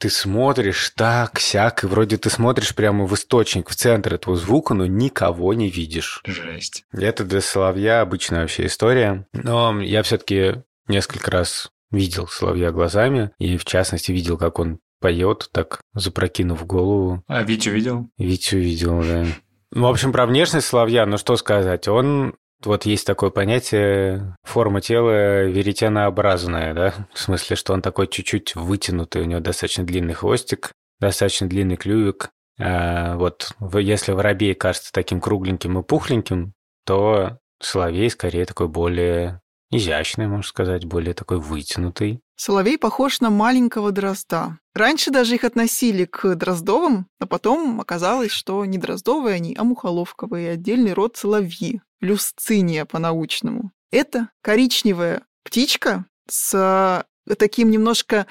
ты 0.04 0.10
смотришь 0.10 0.92
так, 0.98 1.40
сяк, 1.40 1.86
и 1.86 1.88
вроде 1.88 2.18
ты 2.18 2.30
смотришь 2.30 2.76
прямо 2.76 3.06
в 3.06 3.14
источник, 3.14 3.70
в 3.70 3.76
центр 3.76 4.16
этого 4.16 4.36
звука, 4.36 4.74
но 4.74 4.86
никого 4.86 5.54
не 5.54 5.70
видишь. 5.70 6.22
Жесть. 6.26 6.84
Это 6.92 7.24
для 7.24 7.40
соловья 7.40 8.02
обычная 8.02 8.42
вообще 8.42 8.66
история. 8.66 9.26
Но 9.32 9.80
я 9.82 10.04
все-таки 10.04 10.56
несколько 10.90 11.32
раз 11.32 11.72
видел 11.90 12.28
соловья 12.28 12.72
глазами, 12.72 13.32
и 13.40 13.56
в 13.56 13.64
частности 13.64 14.12
видел, 14.12 14.38
как 14.38 14.60
он 14.60 14.80
поет, 15.00 15.48
так 15.54 15.80
запрокинув 15.94 16.66
голову. 16.66 17.24
А 17.28 17.42
Витю 17.44 17.72
видел? 17.72 18.10
Витю 18.18 18.58
видел, 18.58 19.02
да. 19.04 19.26
Ну, 19.72 19.88
в 19.88 19.90
общем, 19.90 20.12
про 20.12 20.26
внешность 20.26 20.68
соловья, 20.68 21.06
ну 21.06 21.18
что 21.18 21.38
сказать, 21.38 21.88
он 21.88 22.36
вот 22.66 22.86
есть 22.86 23.06
такое 23.06 23.30
понятие 23.30 24.36
форма 24.44 24.82
тела 24.82 25.44
веретенообразная, 25.44 26.74
да, 26.74 26.94
в 27.14 27.20
смысле, 27.20 27.56
что 27.56 27.74
он 27.74 27.82
такой 27.82 28.08
чуть-чуть 28.08 28.56
вытянутый, 28.56 29.22
у 29.22 29.26
него 29.26 29.40
достаточно 29.40 29.84
длинный 29.84 30.14
хвостик, 30.14 30.72
достаточно 31.00 31.48
длинный 31.48 31.78
клювик. 31.78 32.30
А 32.60 33.16
вот 33.18 33.52
если 33.74 34.12
воробей 34.12 34.54
кажется 34.54 34.92
таким 34.94 35.20
кругленьким 35.20 35.80
и 35.80 35.84
пухленьким, 35.84 36.54
то 36.86 37.40
соловей 37.62 38.10
скорее 38.10 38.46
такой 38.46 38.68
более 38.68 39.42
изящный, 39.78 40.28
можно 40.28 40.44
сказать, 40.44 40.86
более 40.86 41.14
такой 41.14 41.40
вытянутый. 41.40 42.22
Соловей 42.36 42.78
похож 42.78 43.20
на 43.22 43.30
маленького 43.30 43.92
дрозда. 43.92 44.58
Раньше 44.74 45.12
даже 45.12 45.36
их 45.36 45.44
относили 45.44 46.06
к 46.06 46.36
дроздовым, 46.36 47.08
а 47.20 47.28
потом 47.28 47.80
оказалось, 47.80 48.32
что 48.32 48.66
не 48.66 48.78
дроздовые 48.78 49.36
они, 49.36 49.56
а 49.58 49.64
мухоловковые, 49.64 50.52
отдельный 50.52 50.94
род 50.94 51.16
соловьи, 51.16 51.82
люсциния 52.02 52.86
по-научному. 52.86 53.72
Это 53.92 54.30
коричневая 54.42 55.24
птичка 55.44 56.06
с 56.28 57.06
таким 57.38 57.70
немножко 57.70 58.26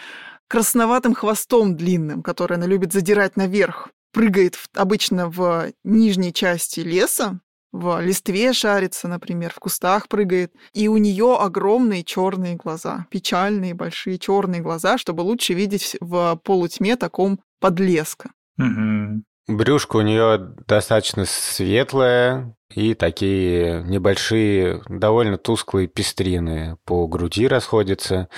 красноватым 0.49 1.15
хвостом 1.15 1.77
длинным, 1.77 2.23
который 2.23 2.57
она 2.57 2.67
любит 2.67 2.93
задирать 2.93 3.37
наверх. 3.37 3.89
Прыгает 4.13 4.59
обычно 4.75 5.31
в 5.31 5.73
нижней 5.85 6.35
части 6.35 6.81
леса, 6.81 7.41
в 7.73 8.01
листве 8.01 8.53
шарится, 8.53 9.09
например, 9.09 9.53
в 9.55 9.59
кустах 9.59 10.09
прыгает. 10.09 10.53
И 10.75 10.89
у 10.89 10.99
нее 10.99 11.37
огромные 11.41 12.05
черные 12.05 12.57
глаза, 12.57 13.07
печальные 13.11 13.75
большие 13.75 14.19
черные 14.19 14.61
глаза, 14.61 14.99
чтобы 14.99 15.23
лучше 15.23 15.55
видеть 15.55 15.97
в 16.01 16.39
полутьме 16.45 16.97
таком 16.97 17.41
подлеска. 17.61 18.31
Мгм. 18.59 19.25
Брюшко 19.49 19.97
у 19.97 20.03
нее 20.03 20.55
достаточно 20.69 21.25
светлое 21.25 22.55
и 22.75 22.95
такие 22.95 23.83
небольшие, 23.83 24.83
довольно 24.89 25.37
тусклые 25.37 25.89
пестрины 25.89 26.77
по 26.85 27.07
груди 27.09 27.49
расходятся. 27.49 28.29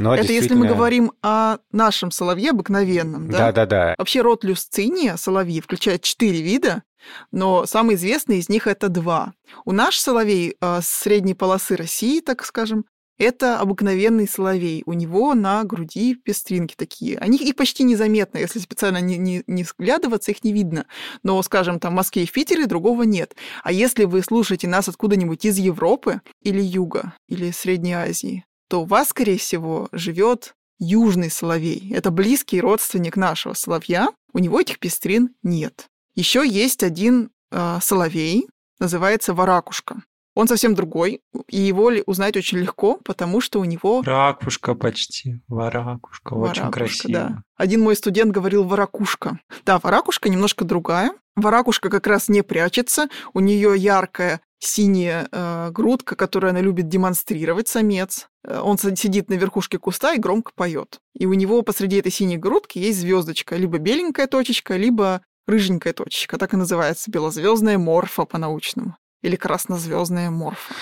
Но 0.00 0.14
Это 0.14 0.32
если 0.32 0.54
мы 0.54 0.66
говорим 0.66 1.12
о 1.22 1.58
нашем 1.72 2.10
соловье 2.10 2.50
обыкновенном, 2.50 3.30
да? 3.30 3.52
Да-да-да. 3.52 3.94
Вообще 3.98 4.22
род 4.22 4.44
люсциния, 4.44 5.16
соловьи, 5.16 5.60
включает 5.60 6.02
четыре 6.02 6.40
вида, 6.40 6.82
но 7.30 7.66
самый 7.66 7.96
известный 7.96 8.38
из 8.38 8.48
них 8.48 8.66
это 8.66 8.88
два. 8.88 9.34
У 9.64 9.72
наш 9.72 9.98
соловей 9.98 10.56
э, 10.60 10.80
с 10.82 10.88
средней 10.88 11.34
полосы 11.34 11.76
России, 11.76 12.20
так 12.20 12.44
скажем, 12.44 12.84
это 13.18 13.60
обыкновенный 13.60 14.26
соловей. 14.26 14.82
У 14.86 14.94
него 14.94 15.34
на 15.34 15.62
груди 15.64 16.14
пестринки 16.14 16.74
такие. 16.74 17.18
Они 17.18 17.36
их 17.36 17.54
почти 17.54 17.82
незаметно, 17.82 18.38
если 18.38 18.58
специально 18.58 18.98
не, 18.98 19.18
не, 19.18 19.42
не 19.46 19.62
вглядываться, 19.62 20.30
их 20.30 20.42
не 20.42 20.54
видно. 20.54 20.86
Но, 21.22 21.40
скажем, 21.42 21.78
там 21.78 21.92
в 21.92 21.96
Москве 21.96 22.22
и 22.22 22.26
в 22.26 22.32
Питере 22.32 22.64
другого 22.64 23.02
нет. 23.02 23.36
А 23.62 23.72
если 23.72 24.04
вы 24.04 24.22
слушаете 24.22 24.68
нас 24.68 24.88
откуда-нибудь 24.88 25.44
из 25.44 25.58
Европы 25.58 26.22
или 26.42 26.62
Юга, 26.62 27.12
или 27.28 27.50
Средней 27.50 27.92
Азии, 27.92 28.46
то 28.70 28.82
у 28.82 28.84
вас, 28.84 29.08
скорее 29.08 29.36
всего, 29.36 29.88
живет 29.90 30.54
южный 30.78 31.28
соловей. 31.28 31.92
Это 31.92 32.12
близкий 32.12 32.60
родственник 32.60 33.16
нашего 33.16 33.52
соловья. 33.54 34.10
У 34.32 34.38
него 34.38 34.60
этих 34.60 34.78
пестрин 34.78 35.30
нет. 35.42 35.88
Еще 36.14 36.46
есть 36.46 36.84
один 36.84 37.30
э, 37.50 37.78
соловей, 37.82 38.48
называется 38.78 39.34
варакушка. 39.34 40.02
Он 40.36 40.46
совсем 40.46 40.76
другой, 40.76 41.20
и 41.48 41.60
его 41.60 41.90
узнать 42.06 42.36
очень 42.36 42.58
легко, 42.58 43.00
потому 43.04 43.40
что 43.40 43.58
у 43.58 43.64
него 43.64 44.02
Ракушка 44.02 44.76
почти. 44.76 45.40
Варакушка. 45.48 46.34
Очень 46.34 46.62
варакушка, 46.62 46.70
красиво. 46.70 47.12
да. 47.12 47.42
Один 47.56 47.82
мой 47.82 47.96
студент 47.96 48.30
говорил 48.30 48.62
варакушка. 48.62 49.40
Да, 49.66 49.80
варакушка 49.80 50.28
немножко 50.28 50.64
другая. 50.64 51.12
Варакушка 51.34 51.90
как 51.90 52.06
раз 52.06 52.28
не 52.28 52.42
прячется, 52.42 53.08
у 53.34 53.40
нее 53.40 53.74
яркая 53.76 54.40
синяя 54.60 55.26
э, 55.32 55.70
грудка, 55.72 56.14
которую 56.14 56.50
она 56.50 56.60
любит 56.60 56.88
демонстрировать, 56.88 57.66
самец. 57.68 58.28
Э, 58.44 58.60
Он 58.62 58.78
си- 58.78 58.94
сидит 58.94 59.28
на 59.28 59.34
верхушке 59.34 59.78
куста 59.78 60.12
и 60.14 60.18
громко 60.18 60.52
поет. 60.54 61.00
И 61.18 61.26
у 61.26 61.32
него 61.34 61.62
посреди 61.62 61.96
этой 61.96 62.12
синей 62.12 62.36
грудки 62.36 62.78
есть 62.78 63.00
звездочка, 63.00 63.56
либо 63.56 63.78
беленькая 63.78 64.26
точечка, 64.26 64.76
либо 64.76 65.22
рыженькая 65.48 65.92
точечка. 65.94 66.38
Так 66.38 66.54
и 66.54 66.56
называется 66.56 67.10
белозвездная 67.10 67.78
морфа 67.78 68.24
по-научному. 68.26 68.96
Или 69.22 69.36
краснозвездная 69.36 70.30
морфа. 70.30 70.74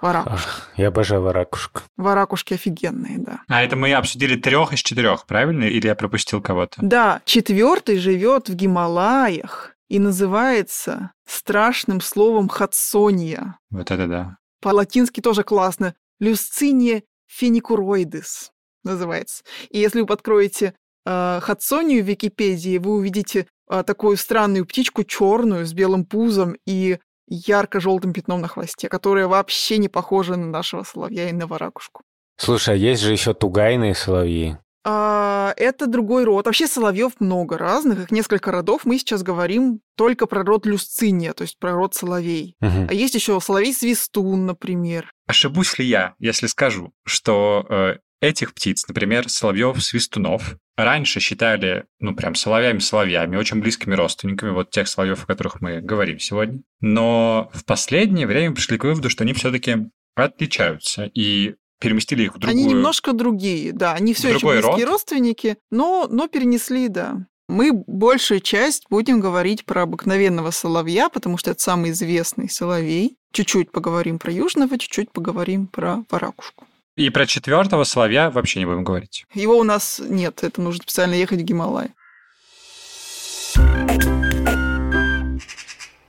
Варакушка. 0.00 0.34
Ах, 0.34 0.70
я 0.76 0.88
обожаю 0.88 1.22
варакушку. 1.22 1.80
Варакушки 1.96 2.52
офигенные, 2.52 3.16
да. 3.18 3.40
А 3.48 3.62
это 3.62 3.76
мы 3.76 3.94
обсудили 3.94 4.36
трех 4.36 4.74
из 4.74 4.80
четырех, 4.80 5.24
правильно? 5.24 5.64
Или 5.64 5.86
я 5.86 5.94
пропустил 5.94 6.42
кого-то? 6.42 6.74
Да, 6.82 7.22
четвертый 7.24 7.96
живет 7.98 8.50
в 8.50 8.54
Гималаях 8.54 9.72
и 9.88 9.98
называется 9.98 11.12
страшным 11.26 12.00
словом 12.00 12.48
хадсония. 12.48 13.58
Вот 13.70 13.90
это 13.90 14.06
да. 14.06 14.36
По-латински 14.60 15.20
тоже 15.20 15.44
классно. 15.44 15.94
Люсциния 16.18 17.02
феникуроидес 17.26 18.50
называется. 18.84 19.44
И 19.70 19.78
если 19.78 20.00
вы 20.00 20.06
подкроете 20.06 20.74
э, 21.04 21.40
хадсонию 21.42 22.02
в 22.02 22.06
Википедии, 22.08 22.78
вы 22.78 22.92
увидите 22.92 23.46
э, 23.70 23.82
такую 23.84 24.16
странную 24.16 24.66
птичку 24.66 25.04
черную 25.04 25.66
с 25.66 25.72
белым 25.72 26.04
пузом 26.04 26.56
и 26.66 26.98
ярко-желтым 27.28 28.12
пятном 28.12 28.40
на 28.40 28.48
хвосте, 28.48 28.88
которая 28.88 29.28
вообще 29.28 29.78
не 29.78 29.88
похожа 29.88 30.36
на 30.36 30.46
нашего 30.46 30.84
соловья 30.84 31.28
и 31.28 31.32
на 31.32 31.46
варакушку. 31.46 32.02
Слушай, 32.38 32.74
а 32.74 32.76
есть 32.76 33.02
же 33.02 33.12
еще 33.12 33.34
тугайные 33.34 33.94
соловьи. 33.94 34.58
А, 34.88 35.52
это 35.56 35.88
другой 35.88 36.22
род. 36.22 36.46
Вообще 36.46 36.68
соловьев 36.68 37.14
много 37.18 37.58
разных, 37.58 38.04
их 38.04 38.10
несколько 38.12 38.52
родов. 38.52 38.84
Мы 38.84 38.98
сейчас 38.98 39.24
говорим 39.24 39.80
только 39.96 40.26
про 40.26 40.44
род 40.44 40.64
люсциния, 40.64 41.32
то 41.32 41.42
есть 41.42 41.58
про 41.58 41.72
род 41.72 41.96
соловей. 41.96 42.54
Мгм. 42.60 42.86
А 42.88 42.94
есть 42.94 43.16
еще 43.16 43.40
соловей-свистун, 43.40 44.46
например. 44.46 45.10
Ошибусь 45.26 45.76
ли 45.80 45.84
я, 45.84 46.14
если 46.20 46.46
скажу, 46.46 46.92
что 47.04 47.66
э, 47.68 47.96
этих 48.20 48.54
птиц, 48.54 48.86
например, 48.86 49.28
соловьев-свистунов, 49.28 50.56
раньше 50.76 51.18
считали, 51.18 51.86
ну, 51.98 52.14
прям 52.14 52.36
соловьями-соловьями, 52.36 53.36
очень 53.36 53.60
близкими 53.60 53.94
родственниками, 53.94 54.50
вот 54.50 54.70
тех 54.70 54.86
соловьев, 54.86 55.24
о 55.24 55.26
которых 55.26 55.60
мы 55.60 55.80
говорим 55.80 56.20
сегодня. 56.20 56.60
Но 56.80 57.50
в 57.52 57.64
последнее 57.64 58.28
время 58.28 58.54
пришли 58.54 58.78
к 58.78 58.84
выводу, 58.84 59.10
что 59.10 59.24
они 59.24 59.32
все-таки 59.32 59.88
отличаются 60.14 61.10
и 61.12 61.56
переместили 61.78 62.24
их 62.24 62.34
в 62.34 62.38
другую... 62.38 62.58
Они 62.58 62.64
немножко 62.64 63.12
другие, 63.12 63.72
да. 63.72 63.92
Они 63.94 64.14
все 64.14 64.28
еще 64.34 64.46
близкие 64.46 64.84
род? 64.84 64.92
родственники, 64.92 65.56
но, 65.70 66.06
но 66.10 66.28
перенесли, 66.28 66.88
да. 66.88 67.26
Мы 67.48 67.72
большую 67.72 68.40
часть 68.40 68.86
будем 68.90 69.20
говорить 69.20 69.64
про 69.64 69.82
обыкновенного 69.82 70.50
соловья, 70.50 71.08
потому 71.08 71.38
что 71.38 71.52
это 71.52 71.62
самый 71.62 71.92
известный 71.92 72.48
соловей. 72.48 73.18
Чуть-чуть 73.32 73.70
поговорим 73.70 74.18
про 74.18 74.32
южного, 74.32 74.78
чуть-чуть 74.78 75.12
поговорим 75.12 75.68
про 75.68 76.04
варакушку. 76.10 76.66
И 76.96 77.10
про 77.10 77.26
четвертого 77.26 77.84
соловья 77.84 78.30
вообще 78.30 78.58
не 78.58 78.66
будем 78.66 78.82
говорить. 78.82 79.26
Его 79.34 79.58
у 79.58 79.64
нас 79.64 80.00
нет, 80.02 80.42
это 80.42 80.60
нужно 80.60 80.82
специально 80.82 81.14
ехать 81.14 81.40
в 81.40 81.44
Гималай. 81.44 81.90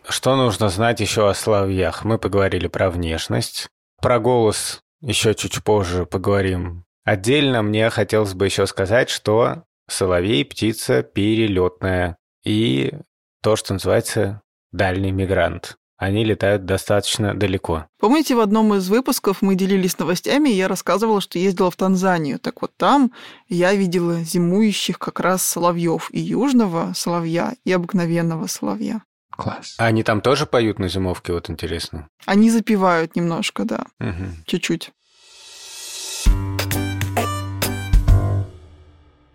Что 0.09 0.35
нужно 0.35 0.69
знать 0.69 1.01
еще 1.01 1.29
о 1.29 1.33
соловьях? 1.33 2.03
Мы 2.03 2.17
поговорили 2.17 2.67
про 2.67 2.89
внешность. 2.89 3.67
Про 4.01 4.19
голос 4.19 4.81
еще 5.01 5.33
чуть 5.33 5.63
позже 5.63 6.05
поговорим. 6.05 6.85
Отдельно 7.03 7.61
мне 7.61 7.89
хотелось 7.89 8.33
бы 8.33 8.45
еще 8.45 8.67
сказать, 8.67 9.09
что 9.09 9.63
соловей– 9.87 10.43
птица 10.45 11.03
перелетная. 11.03 12.17
И 12.43 12.93
то, 13.41 13.55
что 13.55 13.73
называется 13.73 14.41
дальний 14.71 15.11
мигрант. 15.11 15.77
Они 15.97 16.23
летают 16.23 16.65
достаточно 16.65 17.33
далеко. 17.33 17.87
Помните, 17.99 18.35
в 18.35 18.39
одном 18.39 18.75
из 18.75 18.87
выпусков 18.87 19.41
мы 19.41 19.55
делились 19.55 19.97
новостями, 19.97 20.49
и 20.49 20.53
я 20.53 20.67
рассказывала, 20.67 21.21
что 21.21 21.39
ездила 21.39 21.71
в 21.71 21.75
Танзанию. 21.75 22.37
Так 22.37 22.61
вот 22.61 22.71
там 22.77 23.11
я 23.49 23.73
видела 23.73 24.19
зимующих 24.19 24.99
как 24.99 25.19
раз 25.19 25.41
соловьев 25.41 26.09
и 26.11 26.19
южного 26.19 26.93
соловья, 26.95 27.55
и 27.63 27.71
обыкновенного 27.71 28.45
соловья. 28.45 29.01
Класс. 29.37 29.75
Они 29.77 30.03
там 30.03 30.21
тоже 30.21 30.45
поют 30.45 30.79
на 30.79 30.87
зимовке, 30.89 31.31
вот 31.33 31.49
интересно. 31.49 32.07
Они 32.25 32.49
запевают 32.49 33.15
немножко, 33.15 33.63
да, 33.65 33.85
Мгм. 33.99 34.43
чуть-чуть. 34.45 34.91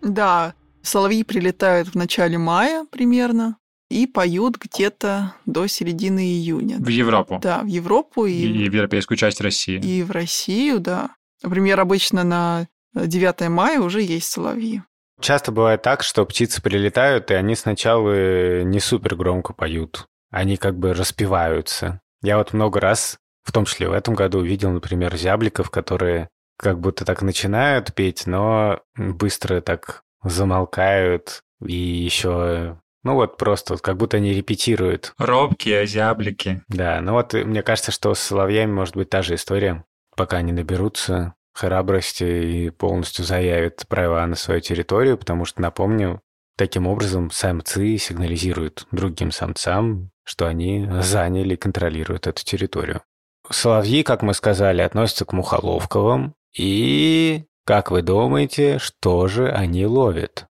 Да, 0.01 0.53
соловьи 0.81 1.23
прилетают 1.23 1.87
в 1.89 1.95
начале 1.95 2.37
мая 2.37 2.85
примерно 2.91 3.57
и 3.89 4.05
поют 4.07 4.57
где-то 4.57 5.33
до 5.45 5.67
середины 5.67 6.19
июня. 6.19 6.77
В 6.79 6.87
Европу. 6.89 7.39
Да, 7.41 7.61
в 7.61 7.67
Европу 7.67 8.25
И, 8.25 8.31
и 8.33 8.69
в 8.69 8.73
европейскую 8.73 9.17
часть 9.17 9.39
России. 9.39 9.79
И 9.79 10.03
в 10.03 10.11
Россию, 10.11 10.79
да. 10.79 11.15
Например, 11.41 11.79
обычно 11.79 12.23
на 12.23 12.67
9 12.93 13.49
мая 13.49 13.79
уже 13.79 14.01
есть 14.01 14.29
соловьи. 14.29 14.81
Часто 15.23 15.53
бывает 15.53 15.81
так, 15.81 16.03
что 16.03 16.25
птицы 16.25 16.61
прилетают, 16.61 17.31
и 17.31 17.33
они 17.33 17.55
сначала 17.55 18.61
не 18.63 18.81
супер 18.81 19.15
громко 19.15 19.53
поют. 19.53 20.05
Они 20.31 20.57
как 20.57 20.77
бы 20.77 20.93
распеваются. 20.93 22.01
Я 22.21 22.37
вот 22.37 22.51
много 22.51 22.81
раз, 22.81 23.17
в 23.43 23.53
том 23.53 23.63
числе 23.63 23.87
в 23.87 23.93
этом 23.93 24.15
году, 24.15 24.41
видел, 24.41 24.71
например, 24.71 25.15
зябликов, 25.15 25.69
которые 25.69 26.27
как 26.57 26.81
будто 26.81 27.05
так 27.05 27.21
начинают 27.21 27.93
петь, 27.93 28.27
но 28.27 28.81
быстро 28.97 29.61
так 29.61 30.03
замолкают 30.25 31.41
и 31.65 31.73
еще... 31.73 32.77
Ну 33.05 33.13
вот 33.13 33.37
просто 33.37 33.75
вот 33.75 33.81
как 33.81 33.95
будто 33.95 34.17
они 34.17 34.33
репетируют. 34.33 35.13
Робкие 35.17 35.85
зяблики. 35.85 36.63
Да, 36.67 36.99
ну 36.99 37.13
вот 37.13 37.33
э, 37.33 37.45
мне 37.45 37.63
кажется, 37.63 37.93
что 37.93 38.13
с 38.13 38.19
соловьями 38.19 38.73
может 38.73 38.97
быть 38.97 39.09
та 39.09 39.21
же 39.21 39.35
история. 39.35 39.85
Пока 40.17 40.37
они 40.37 40.51
наберутся 40.51 41.33
храбрости 41.53 42.23
и 42.23 42.69
полностью 42.69 43.25
заявят 43.25 43.85
права 43.87 44.25
на 44.25 44.35
свою 44.35 44.61
территорию, 44.61 45.17
потому 45.17 45.45
что, 45.45 45.61
напомню, 45.61 46.21
таким 46.57 46.87
образом 46.87 47.31
самцы 47.31 47.97
сигнализируют 47.97 48.87
другим 48.91 49.31
самцам, 49.31 50.11
что 50.23 50.47
они 50.47 50.87
заняли 51.01 51.53
и 51.53 51.57
контролируют 51.57 52.27
эту 52.27 52.43
территорию. 52.43 53.01
Соловьи, 53.49 54.03
как 54.03 54.21
мы 54.21 54.33
сказали, 54.33 54.81
относятся 54.81 55.25
к 55.25 55.33
мухоловковым. 55.33 56.35
И, 56.57 57.45
как 57.65 57.91
вы 57.91 58.01
думаете, 58.01 58.79
что 58.79 59.27
же 59.27 59.51
они 59.51 59.85
ловят? 59.85 60.47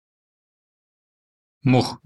Мух. 1.64 2.00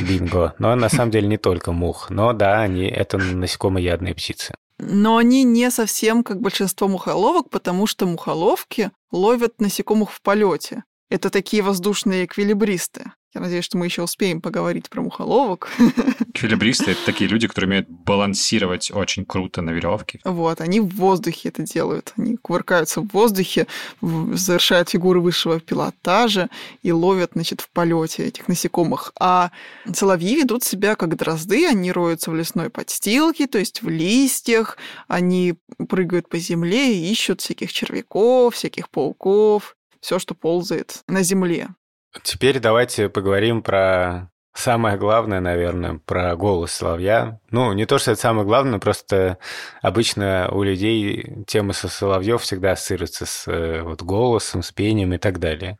Бинго. 0.00 0.54
Но 0.58 0.74
на 0.74 0.88
самом 0.88 1.10
деле 1.10 1.28
не 1.28 1.38
только 1.38 1.72
мух. 1.72 2.10
Но 2.10 2.32
да, 2.32 2.60
они 2.60 2.86
это 2.86 3.18
насекомоядные 3.18 4.14
птицы. 4.14 4.54
Но 4.78 5.16
они 5.16 5.44
не 5.44 5.70
совсем 5.70 6.22
как 6.22 6.40
большинство 6.40 6.86
мухоловок, 6.88 7.50
потому 7.50 7.86
что 7.86 8.06
мухоловки 8.06 8.90
ловят 9.10 9.60
насекомых 9.60 10.12
в 10.12 10.20
полете. 10.20 10.84
Это 11.08 11.30
такие 11.30 11.62
воздушные 11.62 12.24
эквилибристы. 12.24 13.12
Я 13.36 13.42
надеюсь, 13.42 13.66
что 13.66 13.76
мы 13.76 13.84
еще 13.84 14.00
успеем 14.00 14.40
поговорить 14.40 14.88
про 14.88 15.02
мухоловок. 15.02 15.68
Эквилибристы— 16.32 16.90
это 16.92 17.04
такие 17.04 17.28
люди, 17.28 17.46
которые 17.46 17.68
умеют 17.68 17.86
балансировать 17.90 18.90
очень 18.90 19.26
круто 19.26 19.60
на 19.60 19.72
веревке. 19.72 20.20
Вот, 20.24 20.62
они 20.62 20.80
в 20.80 20.88
воздухе 20.96 21.50
это 21.50 21.62
делают. 21.62 22.14
Они 22.16 22.38
кувыркаются 22.38 23.02
в 23.02 23.08
воздухе, 23.08 23.66
завершают 24.00 24.88
фигуры 24.88 25.20
высшего 25.20 25.60
пилотажа 25.60 26.48
и 26.82 26.92
ловят, 26.92 27.32
значит, 27.34 27.60
в 27.60 27.68
полете 27.68 28.24
этих 28.24 28.48
насекомых. 28.48 29.12
А 29.20 29.50
соловьи 29.92 30.36
ведут 30.36 30.64
себя 30.64 30.96
как 30.96 31.14
дрозды, 31.14 31.66
они 31.66 31.92
роются 31.92 32.30
в 32.30 32.34
лесной 32.34 32.70
подстилке, 32.70 33.46
то 33.46 33.58
есть 33.58 33.82
в 33.82 33.90
листьях, 33.90 34.78
они 35.08 35.56
прыгают 35.90 36.30
по 36.30 36.38
земле 36.38 36.94
и 36.94 37.12
ищут 37.12 37.42
всяких 37.42 37.70
червяков, 37.70 38.54
всяких 38.54 38.88
пауков, 38.88 39.76
все, 40.00 40.18
что 40.18 40.34
ползает 40.34 41.02
на 41.06 41.22
земле. 41.22 41.68
Теперь 42.22 42.58
давайте 42.58 43.08
поговорим 43.08 43.62
про 43.62 44.30
самое 44.54 44.96
главное, 44.96 45.40
наверное, 45.40 46.00
про 46.04 46.34
голос 46.36 46.72
соловья. 46.72 47.40
Ну, 47.50 47.72
не 47.72 47.86
то, 47.86 47.98
что 47.98 48.12
это 48.12 48.20
самое 48.20 48.46
главное, 48.46 48.78
просто 48.78 49.38
обычно 49.82 50.48
у 50.50 50.62
людей 50.62 51.44
тема 51.46 51.72
со 51.72 51.88
соловьев 51.88 52.42
всегда 52.42 52.72
ассоциируется 52.72 53.26
с 53.26 53.46
э, 53.48 53.82
вот, 53.82 54.02
голосом, 54.02 54.62
с 54.62 54.72
пением 54.72 55.12
и 55.14 55.18
так 55.18 55.38
далее. 55.38 55.78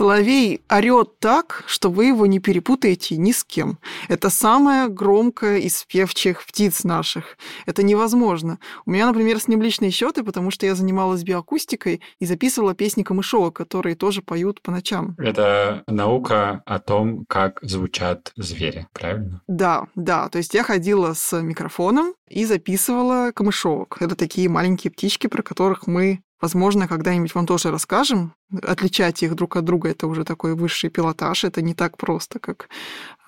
Соловей 0.00 0.62
орет 0.70 1.18
так, 1.18 1.62
что 1.66 1.90
вы 1.90 2.06
его 2.06 2.24
не 2.24 2.38
перепутаете 2.38 3.18
ни 3.18 3.32
с 3.32 3.44
кем. 3.44 3.78
Это 4.08 4.30
самая 4.30 4.88
громкая 4.88 5.58
из 5.58 5.84
певчих 5.84 6.46
птиц 6.46 6.84
наших. 6.84 7.36
Это 7.66 7.82
невозможно. 7.82 8.58
У 8.86 8.92
меня, 8.92 9.06
например, 9.06 9.38
с 9.38 9.46
ним 9.46 9.60
личные 9.60 9.90
счеты, 9.90 10.24
потому 10.24 10.50
что 10.50 10.64
я 10.64 10.74
занималась 10.74 11.22
биоакустикой 11.22 12.00
и 12.18 12.24
записывала 12.24 12.74
песни 12.74 13.02
камышовок, 13.02 13.52
которые 13.56 13.94
тоже 13.94 14.22
поют 14.22 14.62
по 14.62 14.70
ночам. 14.70 15.16
Это 15.18 15.82
наука 15.86 16.62
о 16.64 16.78
том, 16.78 17.26
как 17.28 17.58
звучат 17.60 18.32
звери, 18.36 18.88
правильно? 18.94 19.42
Да, 19.48 19.86
да. 19.96 20.30
То 20.30 20.38
есть 20.38 20.54
я 20.54 20.62
ходила 20.62 21.12
с 21.12 21.38
микрофоном 21.42 22.14
и 22.26 22.46
записывала 22.46 23.32
камышовок. 23.34 23.98
Это 24.00 24.16
такие 24.16 24.48
маленькие 24.48 24.92
птички, 24.92 25.26
про 25.26 25.42
которых 25.42 25.86
мы 25.86 26.22
Возможно, 26.40 26.88
когда-нибудь 26.88 27.34
вам 27.34 27.46
тоже 27.46 27.70
расскажем. 27.70 28.34
Отличать 28.62 29.22
их 29.22 29.34
друг 29.34 29.56
от 29.56 29.64
друга– 29.64 29.88
это 29.90 30.06
уже 30.06 30.24
такой 30.24 30.54
высший 30.54 30.88
пилотаж. 30.88 31.44
Это 31.44 31.60
не 31.60 31.74
так 31.74 31.96
просто, 31.96 32.38
как 32.38 32.68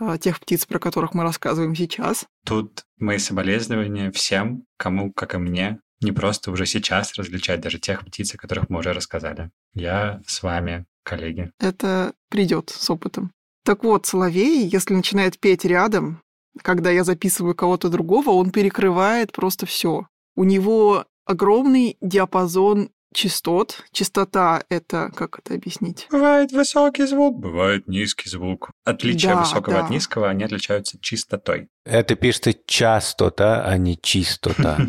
а, 0.01 0.16
тех 0.16 0.40
птиц, 0.40 0.64
про 0.64 0.79
которых 0.79 1.12
мы 1.12 1.22
рассказываем 1.22 1.75
сейчас. 1.75 2.27
Тут 2.46 2.85
мои 2.98 3.18
соболезнования 3.18 4.11
всем, 4.11 4.64
кому, 4.79 5.12
как 5.12 5.35
и 5.35 5.38
мне, 5.38 5.81
не 6.01 6.12
просто 6.12 6.51
уже 6.51 6.66
сейчас 6.66 7.14
различать 7.14 7.61
даже 7.61 7.79
тех 7.79 8.05
птиц, 8.05 8.35
о 8.35 8.38
которых 8.38 8.70
мы 8.70 8.81
уже 8.81 8.92
рассказали. 8.92 9.51
Я 9.75 10.20
с 10.27 10.42
вами, 10.42 10.87
коллеги. 11.05 11.53
Это 11.59 12.14
придет 12.29 12.70
с 12.70 12.88
опытом. 12.90 13.31
Так 13.64 13.85
вот, 13.85 14.07
соловей, 14.07 14.66
если 14.66 14.94
начинает 14.94 15.38
петь 15.38 15.64
рядом, 15.64 16.20
когда 16.62 16.90
я 16.90 17.05
записываю 17.05 17.55
кого-то 17.55 17.88
другого, 17.88 18.31
он 18.31 18.51
перекрывает 18.51 19.33
просто 19.33 19.66
все. 19.66 20.09
У 20.35 20.44
него 20.44 21.05
огромный 21.25 21.96
диапазон 22.01 22.90
частот. 23.12 23.83
Частота— 23.92 24.62
это, 24.68 25.11
как 25.14 25.38
это 25.38 25.55
объяснить? 25.55 26.07
Бывает 26.11 26.53
высокий 26.53 27.05
звук, 27.07 27.38
бывает 27.38 27.87
низкий 27.88 28.29
звук. 28.29 28.70
Отличия 28.85 29.35
Да, 29.35 29.40
высокого 29.40 29.77
да. 29.79 29.85
от 29.85 29.90
низкого, 29.90 30.29
они 30.29 30.44
отличаются 30.44 30.98
чистотой. 31.01 31.68
Это 31.85 32.14
пишется 32.16 32.55
частота, 32.66 33.64
а 33.64 33.77
не 33.79 33.98
чистота. 34.01 34.79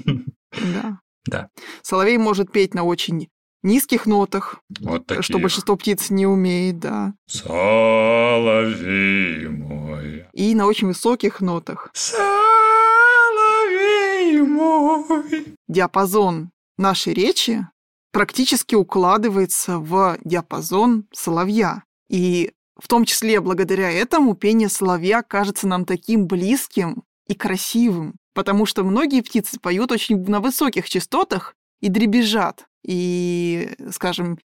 Да. 0.51 0.99
Да. 1.25 1.49
Соловей 1.81 2.17
может 2.17 2.51
петь 2.51 2.73
на 2.75 2.83
очень 2.83 3.27
низких 3.63 4.05
нотах, 4.05 4.59
Вот 4.81 5.07
такие. 5.07 5.23
что 5.23 5.39
большинство 5.39 5.75
птиц 5.77 6.09
не 6.11 6.27
умеет, 6.27 6.77
да. 6.79 7.13
Соловей 8.23 9.47
мой, 9.47 10.27
И 10.33 10.53
на 10.53 10.65
очень 10.67 10.87
высоких 10.89 11.41
нотах. 11.41 11.89
соловей 13.03 14.41
мой. 14.41 15.55
Диапазон 15.67 16.51
нашей 16.77 17.13
речи 17.13 17.65
практически 18.13 18.75
укладывается 18.75 19.79
в 19.79 20.17
диапазон 20.23 21.05
соловья. 21.11 21.83
И 22.09 22.51
в 22.79 22.87
том 22.87 23.05
числе 23.05 23.41
благодаря 23.41 23.91
этому 23.91 24.35
пение 24.35 24.69
соловья 24.69 25.23
кажется 25.23 25.67
нам 25.67 25.83
таким 25.83 26.27
близким 26.27 27.03
и 27.27 27.33
красивым, 27.33 28.15
потому 28.33 28.65
что 28.65 28.83
многие 28.83 29.21
птицы 29.21 29.59
поют 29.59 29.91
очень 29.91 30.23
на 30.29 30.39
высоких 30.39 30.87
частотах 30.87 31.55
и 31.81 31.89
дребезжат. 31.89 32.65
И, 32.85 33.69
скажем, 33.91 34.37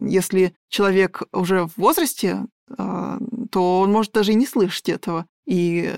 если 0.00 0.54
человек 0.68 1.22
уже 1.32 1.64
в 1.66 1.76
возрасте, 1.76 2.46
а, 2.76 3.18
то 3.50 3.80
он 3.80 3.90
может 3.90 4.12
даже 4.12 4.32
и 4.32 4.36
не 4.36 4.46
слышать 4.46 4.88
этого. 4.88 5.26
И 5.46 5.92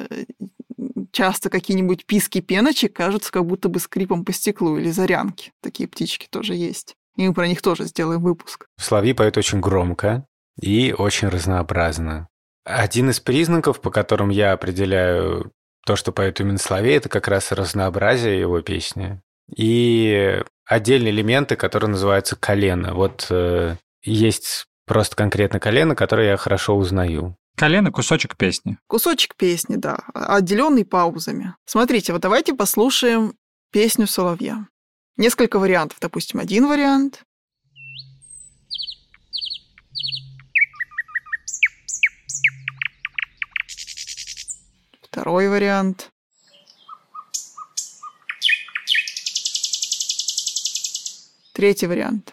часто 1.12 1.50
какие-нибудь 1.50 2.06
писки 2.06 2.40
пеночек 2.40 2.94
кажутся 2.94 3.32
как 3.32 3.44
будто 3.44 3.68
бы 3.68 3.80
скрипом 3.80 4.24
по 4.24 4.32
стеклу 4.32 4.78
или 4.78 4.90
зарянки. 4.90 5.52
Такие 5.60 5.88
птички 5.88 6.28
тоже 6.30 6.54
есть. 6.54 6.96
И 7.16 7.26
мы 7.26 7.34
про 7.34 7.48
них 7.48 7.62
тоже 7.62 7.84
сделаем 7.84 8.22
выпуск. 8.22 8.66
Соловьи 8.78 9.12
поют 9.12 9.36
очень 9.36 9.60
громко 9.60 10.26
и 10.60 10.94
очень 10.96 11.28
разнообразно. 11.28 12.28
Один 12.64 13.10
из 13.10 13.20
признаков, 13.20 13.80
по 13.80 13.90
которым 13.90 14.28
я 14.28 14.52
определяю 14.52 15.52
то, 15.86 15.96
что 15.96 16.12
поет 16.12 16.40
именно 16.40 16.58
соловей, 16.58 16.96
это 16.96 17.08
как 17.08 17.28
раз 17.28 17.52
разнообразие 17.52 18.38
его 18.38 18.60
песни. 18.60 19.20
И 19.56 20.42
отдельные 20.66 21.12
элементы, 21.12 21.56
которые 21.56 21.90
называются 21.90 22.36
колено. 22.36 22.94
Вот 22.94 23.26
э, 23.30 23.76
есть 24.02 24.66
просто 24.86 25.16
конкретно 25.16 25.58
колено, 25.58 25.96
которое 25.96 26.28
я 26.30 26.36
хорошо 26.36 26.76
узнаю. 26.76 27.36
Колено– 27.56 27.90
кусочек 27.92 28.36
песни. 28.36 28.78
Кусочек 28.86 29.34
песни, 29.36 29.76
да, 29.76 29.98
отделенный 30.14 30.84
паузами. 30.84 31.54
Смотрите, 31.66 32.12
вот 32.12 32.22
давайте 32.22 32.54
послушаем 32.54 33.34
песню 33.72 34.06
соловья. 34.06 34.66
Несколько 35.16 35.58
вариантов. 35.58 35.98
Допустим, 36.00 36.40
один 36.40 36.66
вариант. 36.66 37.24
Второй 45.02 45.48
вариант. 45.48 46.10
Третий 51.52 51.86
вариант. 51.86 52.32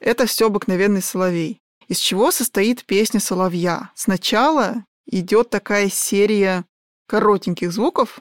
Это 0.00 0.26
все 0.26 0.46
обыкновенный 0.48 1.02
соловей. 1.02 1.60
Из 1.86 1.98
чего 1.98 2.32
состоит 2.32 2.84
песня 2.84 3.20
соловья? 3.20 3.92
Сначала 3.94 4.84
идет 5.06 5.50
такая 5.50 5.88
серия 5.88 6.64
коротеньких 7.06 7.72
звуков, 7.72 8.20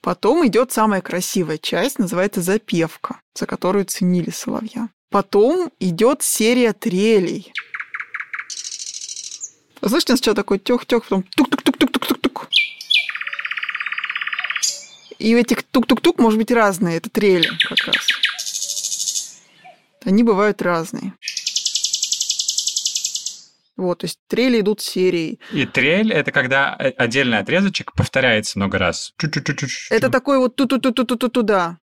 потом 0.00 0.46
идет 0.46 0.72
самая 0.72 1.00
красивая 1.00 1.58
часть, 1.58 1.98
называется 1.98 2.40
запевка, 2.42 3.20
за 3.34 3.46
которую 3.46 3.84
ценили 3.84 4.30
соловья. 4.30 4.88
Потом 5.10 5.70
идет 5.78 6.22
серия 6.22 6.72
трелей. 6.72 7.52
Слышите, 9.80 10.16
сначала 10.16 10.34
такой 10.34 10.58
тёх-тёх, 10.58 11.04
потом 11.04 11.22
тук-тук-тук-тук-тук-тук. 11.22 12.48
И 15.18 15.34
у 15.34 15.38
этих 15.38 15.62
тук-тук-тук 15.62 16.18
может 16.18 16.38
быть 16.38 16.50
разные, 16.50 16.96
это 16.98 17.08
трели 17.08 17.48
как 17.68 17.78
раз. 17.86 18.06
Они 20.04 20.22
бывают 20.22 20.62
разные. 20.62 21.14
Вот, 23.76 23.98
то 23.98 24.06
есть 24.06 24.18
трели 24.26 24.60
идут 24.60 24.80
серией. 24.80 25.38
И 25.52 25.66
трель– 25.66 26.12
это 26.14 26.32
когда 26.32 26.74
э, 26.78 26.90
отдельный 26.90 27.38
отрезочек 27.38 27.92
повторяется 27.92 28.58
много 28.58 28.78
раз. 28.78 29.12
Это 29.90 30.10
такой 30.10 30.38
вот 30.38 30.56
ту-ту-ту-ту-ту-туда. 30.56 31.78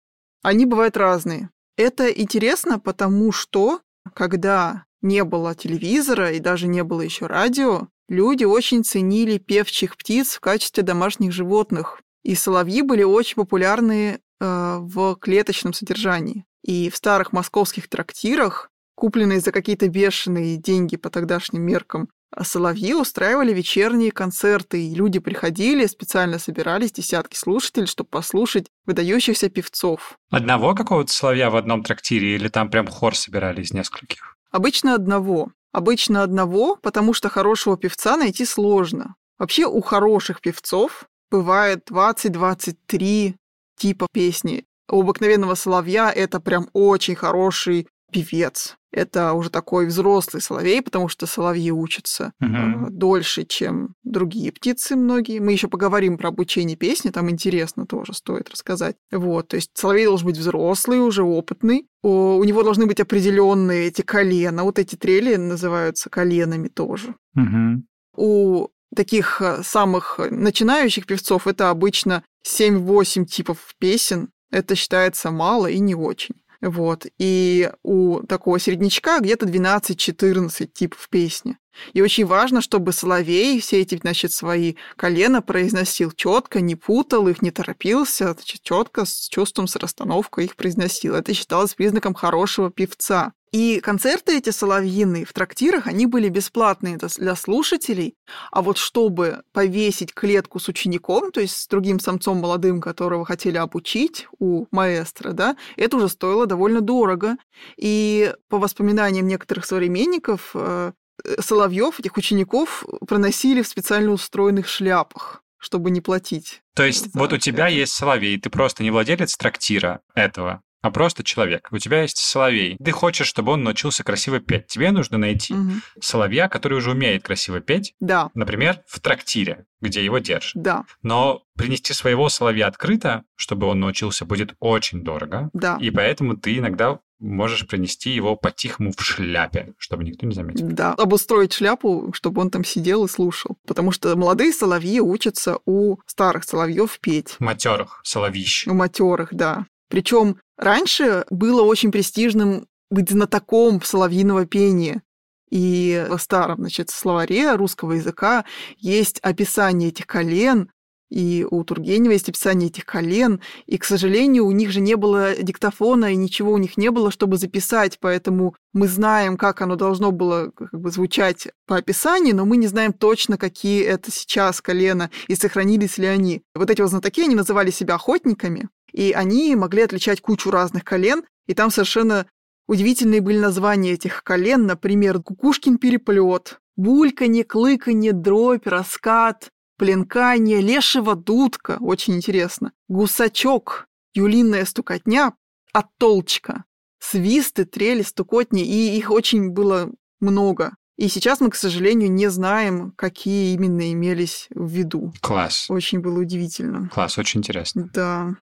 Они 0.44 0.66
бывают 0.66 0.98
разные. 0.98 1.50
Это 1.78 2.10
интересно, 2.10 2.80
потому 2.80 3.32
что, 3.32 3.82
когда 4.14 4.86
не 5.02 5.24
было 5.24 5.56
телевизора 5.56 6.32
и 6.32 6.40
даже 6.40 6.68
не 6.68 6.84
было 6.84 7.02
еще 7.02 7.26
радио, 7.26 7.88
люди 8.08 8.44
очень 8.44 8.84
ценили 8.84 9.38
певчих 9.38 9.98
птиц 9.98 10.36
в 10.36 10.40
качестве 10.42 10.84
домашних 10.84 11.32
животных. 11.32 12.02
И 12.24 12.36
соловьи 12.36 12.82
были 12.82 13.04
очень 13.04 13.36
популярны 13.36 14.20
э, 14.40 14.78
в 14.80 15.16
клеточном 15.16 15.74
содержании. 15.74 16.46
И 16.64 16.90
в 16.90 16.98
старых 16.98 17.32
московских 17.32 17.88
трактирах, 17.88 18.70
купленные 19.00 19.40
за 19.40 19.54
какие-то 19.54 19.88
бешеные 19.88 20.58
деньги 20.58 20.98
по 20.98 21.10
тогдашним 21.10 21.62
меркам, 21.62 22.10
а 22.32 22.44
соловьи 22.44 22.94
устраивали 22.94 23.54
вечерние 23.54 24.12
концерты, 24.12 24.86
и 24.86 24.94
люди 24.94 25.20
приходили, 25.20 25.86
специально 25.86 26.38
собирались, 26.38 26.92
десятки 26.92 27.38
слушателей, 27.38 27.88
чтобы 27.88 28.10
послушать 28.10 28.68
выдающихся 28.86 29.50
певцов. 29.50 30.18
Одного 30.30 30.76
какого-то 30.76 31.14
соловья 31.14 31.50
в 31.50 31.56
одном 31.56 31.82
трактире 31.82 32.36
или 32.36 32.50
там 32.50 32.70
прям 32.70 32.88
хор 32.88 33.16
собирали 33.16 33.62
из 33.62 33.72
нескольких? 33.72 34.36
Обычно 34.52 34.96
одного. 34.96 35.54
Обычно 35.72 36.22
одного, 36.22 36.76
потому 36.76 37.14
что 37.14 37.30
хорошего 37.30 37.78
певца 37.78 38.18
найти 38.18 38.44
сложно. 38.44 39.16
Вообще 39.38 39.66
у 39.66 39.80
хороших 39.82 40.42
певцов 40.42 41.06
бывает 41.32 41.90
20-23 41.90 43.36
типа 43.78 44.08
песни. 44.12 44.66
у 44.92 45.02
обыкновенного 45.02 45.56
соловья 45.56 46.12
это 46.12 46.42
прям 46.42 46.68
очень 46.74 47.16
хороший 47.16 47.88
певец. 48.12 48.78
Это 48.92 49.34
уже 49.34 49.50
такой 49.52 49.86
взрослый 49.86 50.42
соловей, 50.42 50.82
потому 50.82 51.08
что 51.10 51.28
соловьи 51.28 51.72
учатся 51.72 52.34
э, 52.42 52.46
дольше, 52.90 53.46
чем 53.46 53.94
другие 54.04 54.52
птицы 54.52 54.96
многие. 54.96 55.40
Мы 55.40 55.52
еще 55.52 55.68
поговорим 55.68 56.18
про 56.18 56.30
обучение 56.30 56.76
песни, 56.76 57.12
там 57.12 57.30
интересно 57.30 57.86
тоже 57.86 58.14
стоит 58.14 58.50
рассказать. 58.50 58.96
Вот, 59.12 59.50
то 59.50 59.58
есть 59.58 59.72
соловей 59.76 60.06
должен 60.06 60.26
быть 60.26 60.38
взрослый, 60.38 61.00
уже 61.00 61.24
опытный. 61.24 61.88
У, 62.02 62.38
у 62.38 62.44
него 62.44 62.64
должны 62.64 62.88
быть 62.88 63.00
определенные 63.00 63.88
эти 63.88 64.02
колена. 64.02 64.64
Вот 64.64 64.80
эти 64.80 64.96
трели 64.96 65.36
называются 65.36 66.10
коленами 66.10 66.68
тоже. 66.68 67.16
Мгм. 67.36 67.86
У 68.16 68.70
таких 68.96 69.40
э, 69.42 69.62
самых 69.64 70.20
начинающих 70.32 71.06
певцов 71.06 71.46
это 71.46 71.70
обычно 71.70 72.24
7-8 72.48 73.26
типов 73.26 73.76
песен. 73.78 74.30
Это 74.52 74.76
считается 74.76 75.30
мало 75.30 75.68
и 75.68 75.78
не 75.80 75.94
очень. 75.94 76.36
Вот. 76.62 77.06
И 77.18 77.72
у 77.84 78.22
такого 78.22 78.60
середнячка 78.60 79.20
где-то 79.20 79.46
12-14 79.46 80.68
типов 80.68 81.08
песни. 81.10 81.58
И 81.94 82.02
очень 82.02 82.26
важно, 82.26 82.62
чтобы 82.62 82.92
соловей 82.92 83.62
все 83.62 83.82
эти, 83.82 83.96
значит, 83.96 84.34
свои 84.34 84.76
колена 84.98 85.42
произносил 85.42 86.12
четко, 86.12 86.60
не 86.60 86.76
путал 86.76 87.28
их, 87.28 87.42
не 87.42 87.52
торопился, 87.52 88.34
значит, 88.34 88.62
четко, 88.62 89.06
с 89.06 89.30
чувством, 89.30 89.68
с 89.68 89.76
расстановкой 89.78 90.46
их 90.46 90.56
произносил. 90.56 91.16
Это 91.16 91.34
считалось 91.34 91.76
признаком 91.76 92.14
хорошего 92.14 92.70
певца. 92.70 93.34
И 93.52 93.80
концерты 93.80 94.38
эти 94.38 94.52
соловьиные 94.52 95.26
в 95.26 95.34
трактирах, 95.34 95.88
они 95.88 96.06
были 96.06 96.30
бесплатные 96.30 96.98
для 96.98 97.36
слушателей, 97.36 98.16
а 98.52 98.62
вот 98.62 98.78
чтобы 98.78 99.42
повесить 99.54 100.14
клетку 100.14 100.60
с 100.60 100.68
учеником, 100.68 101.32
то 101.32 101.42
есть 101.42 101.56
с 101.56 101.68
другим 101.68 102.00
самцом 102.00 102.38
молодым, 102.38 102.80
которого 102.80 103.26
хотели 103.26 103.58
обучить 103.58 104.28
у 104.38 104.68
маэстро, 104.72 105.32
да, 105.32 105.58
это 105.78 105.98
уже 105.98 106.10
стоило 106.10 106.46
довольно 106.46 106.82
дорого. 106.82 107.38
И 107.78 108.34
по 108.50 108.60
воспоминаниям 108.60 109.28
некоторых 109.28 109.66
современников, 109.66 110.52
э, 110.54 110.92
соловьев, 111.40 112.00
этих 112.00 112.18
учеников, 112.18 112.86
проносили 113.08 113.62
в 113.62 113.68
специально 113.68 114.12
устроенных 114.12 114.68
шляпах, 114.68 115.44
чтобы 115.58 115.92
не 115.92 116.02
платить. 116.02 116.62
То 116.76 116.84
есть 116.84 117.08
вот 117.14 117.34
у 117.34 117.38
тебя 117.38 117.68
есть 117.68 117.94
соловей, 117.94 118.40
ты 118.40 118.50
просто 118.50 118.84
не 118.84 118.92
владелец 118.92 119.36
трактира 119.36 120.02
этого, 120.14 120.62
а 120.82 120.92
просто 120.92 121.24
человек. 121.24 121.68
У 121.72 121.78
тебя 121.78 122.02
есть 122.04 122.18
соловей. 122.18 122.78
Ты 122.84 122.92
хочешь, 122.92 123.28
чтобы 123.28 123.52
он 123.52 123.64
научился 123.64 124.04
красиво 124.04 124.40
петь. 124.40 124.68
Тебе 124.68 124.92
нужно 124.92 125.18
найти 125.18 125.54
Мгм. 125.54 125.82
соловья, 126.02 126.48
который 126.48 126.78
уже 126.78 126.92
умеет 126.92 127.24
красиво 127.24 127.60
петь, 127.60 127.94
Да, 128.00 128.30
например, 128.34 128.82
в 128.88 129.00
трактире, 129.00 129.66
где 129.82 130.04
его 130.04 130.20
держат. 130.20 130.54
да, 130.62 130.86
Но 131.02 131.44
принести 131.58 131.94
своего 131.94 132.30
соловья 132.30 132.68
открыто, 132.68 133.24
чтобы 133.36 133.68
он 133.68 133.80
научился, 133.80 134.26
будет 134.26 134.56
очень 134.60 135.04
дорого. 135.04 135.50
да. 135.54 135.78
И 135.82 135.92
поэтому 135.92 136.38
ты 136.38 136.58
иногда 136.58 137.00
можешь 137.20 137.68
принести 137.68 138.12
его 138.12 138.38
по-тихому 138.38 138.94
в 138.96 139.02
шляпе, 139.04 139.74
чтобы 139.78 140.06
никто 140.06 140.26
не 140.26 140.34
заметил. 140.34 140.68
Да, 140.70 140.94
обустроить 140.94 141.52
шляпу, 141.52 142.12
чтобы 142.14 142.42
он 142.42 142.50
там 142.50 142.64
сидел 142.64 143.04
и 143.04 143.10
слушал. 143.10 143.58
Потому 143.68 143.92
что 143.92 144.16
молодые 144.16 144.54
соловьи 144.54 145.02
учатся 145.02 145.58
у 145.66 145.98
старых 146.06 146.46
соловьев 146.46 146.98
петь. 147.02 147.36
Матерых, 147.40 148.00
соловищ. 148.06 148.68
У 148.68 148.74
матерых, 148.74 149.34
да. 149.34 149.66
Причем 149.90 150.38
раньше 150.58 151.26
было 151.30 151.64
очень 151.64 151.92
престижным 151.92 152.68
быть 152.90 153.10
знатоком 153.10 153.82
соловьиного 153.82 154.46
пения. 154.46 155.04
И 155.50 156.06
в 156.10 156.20
старом, 156.20 156.60
значит, 156.60 156.90
словаре 156.90 157.56
русского 157.56 157.94
языка 157.94 158.46
есть 158.78 159.20
описание 159.20 159.90
этих 159.90 160.06
колен, 160.06 160.70
и 161.10 161.46
у 161.50 161.64
Тургенева 161.64 162.12
есть 162.12 162.30
описание 162.30 162.70
этих 162.70 162.86
колен, 162.86 163.42
и, 163.66 163.80
к 163.80 163.84
сожалению, 163.84 164.46
у 164.46 164.52
них 164.52 164.72
же 164.72 164.80
не 164.80 164.96
было 164.96 165.36
диктофона, 165.36 166.14
и 166.14 166.16
ничего 166.16 166.52
у 166.54 166.60
них 166.60 166.78
не 166.78 166.92
было, 166.92 167.10
чтобы 167.10 167.38
записать, 167.38 167.98
поэтому 168.00 168.56
мы 168.74 168.88
знаем, 168.88 169.36
как 169.36 169.62
оно 169.62 169.76
должно 169.76 170.12
было 170.12 170.52
как 170.56 170.80
бы 170.80 170.92
звучать 170.92 171.48
по 171.66 171.78
описанию, 171.78 172.36
но 172.36 172.46
мы 172.46 172.58
не 172.58 172.68
знаем 172.68 172.94
точно, 172.94 173.40
какие 173.40 173.84
это 173.84 174.12
сейчас 174.12 174.62
колена, 174.62 175.10
и 175.28 175.34
сохранились 175.34 175.98
ли 175.98 176.06
они. 176.06 176.44
Вот 176.54 176.70
эти 176.70 176.82
вот 176.82 176.92
знатоки, 176.92 177.24
они 177.24 177.34
называли 177.34 177.72
себя 177.72 177.96
охотниками, 177.96 178.70
и 178.92 179.12
они 179.12 179.56
могли 179.56 179.84
отличать 179.84 180.22
кучу 180.22 180.52
разных 180.52 180.84
колен, 180.84 181.24
и 181.48 181.54
там 181.54 181.72
совершенно 181.72 182.26
удивительные 182.68 183.22
были 183.22 183.40
названия 183.40 183.94
этих 183.94 184.24
колен, 184.24 184.66
например, 184.66 185.22
кукушкин 185.22 185.78
переплет, 185.78 186.60
бульканье, 186.76 187.44
клыканье, 187.44 188.14
дробь, 188.14 188.68
раскат, 188.68 189.50
пленканье, 189.78 190.62
лешего 190.62 191.16
дудка, 191.16 191.78
очень 191.80 192.16
интересно, 192.18 192.74
гусачок, 192.88 193.88
юлиная 194.14 194.66
стукотня, 194.66 195.34
оттолчка, 195.74 196.66
свисты, 197.00 197.66
трели, 197.66 198.02
стукотни, 198.02 198.64
и 198.64 198.98
их 198.98 199.10
очень 199.10 199.50
было 199.50 199.90
много. 200.20 200.76
И 200.98 201.08
сейчас 201.08 201.40
мы, 201.40 201.50
к 201.50 201.56
сожалению, 201.56 202.12
не 202.12 202.28
знаем, 202.28 202.92
какие 202.98 203.54
именно 203.54 203.92
имелись 203.94 204.48
в 204.54 204.70
виду. 204.70 205.14
Класс. 205.22 205.68
Очень 205.70 206.00
было 206.02 206.20
удивительно. 206.20 206.90
Класс, 206.90 207.18
очень 207.18 207.40
интересно. 207.40 207.90
Да. 207.94 208.36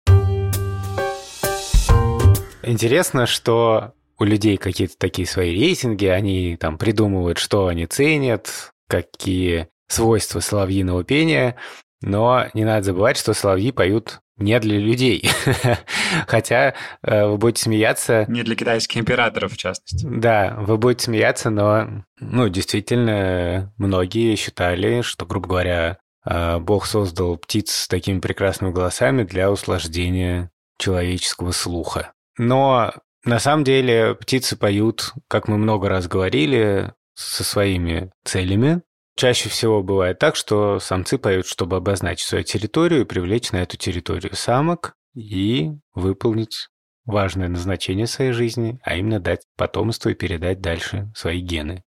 Интересно, 2.68 3.26
что 3.26 3.94
у 4.20 4.24
людей 4.26 4.58
какие-то 4.58 4.98
такие 4.98 5.28
свои 5.28 5.52
рейтинги, 5.52 6.06
они 6.06 6.58
там 6.58 6.78
придумывают, 6.78 7.38
что 7.38 7.68
они 7.68 7.86
ценят, 7.86 8.72
какие 8.90 9.70
свойства 9.88 10.42
соловьиного 10.42 11.04
пения, 11.04 11.56
но 12.02 12.46
не 12.54 12.66
надо 12.66 12.84
забывать, 12.84 13.18
что 13.18 13.34
соловьи 13.34 13.72
поют 13.72 14.20
не 14.38 14.60
для 14.60 14.78
людей. 14.78 15.30
Хотя 16.28 16.76
э, 17.02 17.26
вы 17.26 17.38
будете 17.38 17.64
смеяться, 17.64 18.26
Не 18.28 18.44
для 18.44 18.56
китайских 18.56 18.98
императоров, 19.00 19.54
в 19.54 19.58
частности. 19.58 20.06
да, 20.08 20.56
вы 20.60 20.78
будете 20.78 21.06
смеяться, 21.06 21.50
но, 21.50 22.04
ну, 22.20 22.50
действительно, 22.50 23.74
многие 23.78 24.36
считали, 24.36 25.02
что, 25.02 25.26
грубо 25.26 25.48
говоря, 25.48 25.98
э, 26.26 26.60
Бог 26.60 26.86
создал 26.86 27.38
птиц 27.38 27.72
с 27.72 27.88
такими 27.88 28.20
прекрасными 28.20 28.72
голосами 28.72 29.24
для 29.24 29.50
услаждения 29.52 30.52
человеческого 30.78 31.52
слуха. 31.52 32.12
Но 32.38 32.94
на 33.24 33.40
самом 33.40 33.64
деле 33.64 34.16
птицы 34.16 34.56
поют, 34.56 35.14
как 35.28 35.48
мы 35.48 35.58
много 35.58 35.90
раз 35.90 36.08
говорили, 36.08 36.94
со 37.16 37.44
своими 37.44 38.12
целями. 38.24 38.84
Чаще 39.16 39.50
всего 39.50 39.82
бывает 39.82 40.20
так, 40.20 40.36
что 40.36 40.80
самцы 40.80 41.18
поют, 41.18 41.48
чтобы 41.48 41.78
обозначить 41.78 42.28
свою 42.28 42.44
территорию 42.44 43.02
и 43.02 43.06
привлечь 43.06 43.52
на 43.52 43.58
эту 43.58 43.76
территорию 43.76 44.36
самок 44.36 44.94
и 45.16 45.72
выполнить 45.96 46.70
важное 47.06 47.48
назначение 47.48 48.06
своей 48.06 48.34
жизни, 48.34 48.80
а 48.84 48.96
именно 48.96 49.20
дать 49.20 49.42
потомство 49.56 50.10
и 50.10 50.14
передать 50.14 50.62
дальше 50.62 51.12
свои 51.16 51.40
гены. 51.40 51.84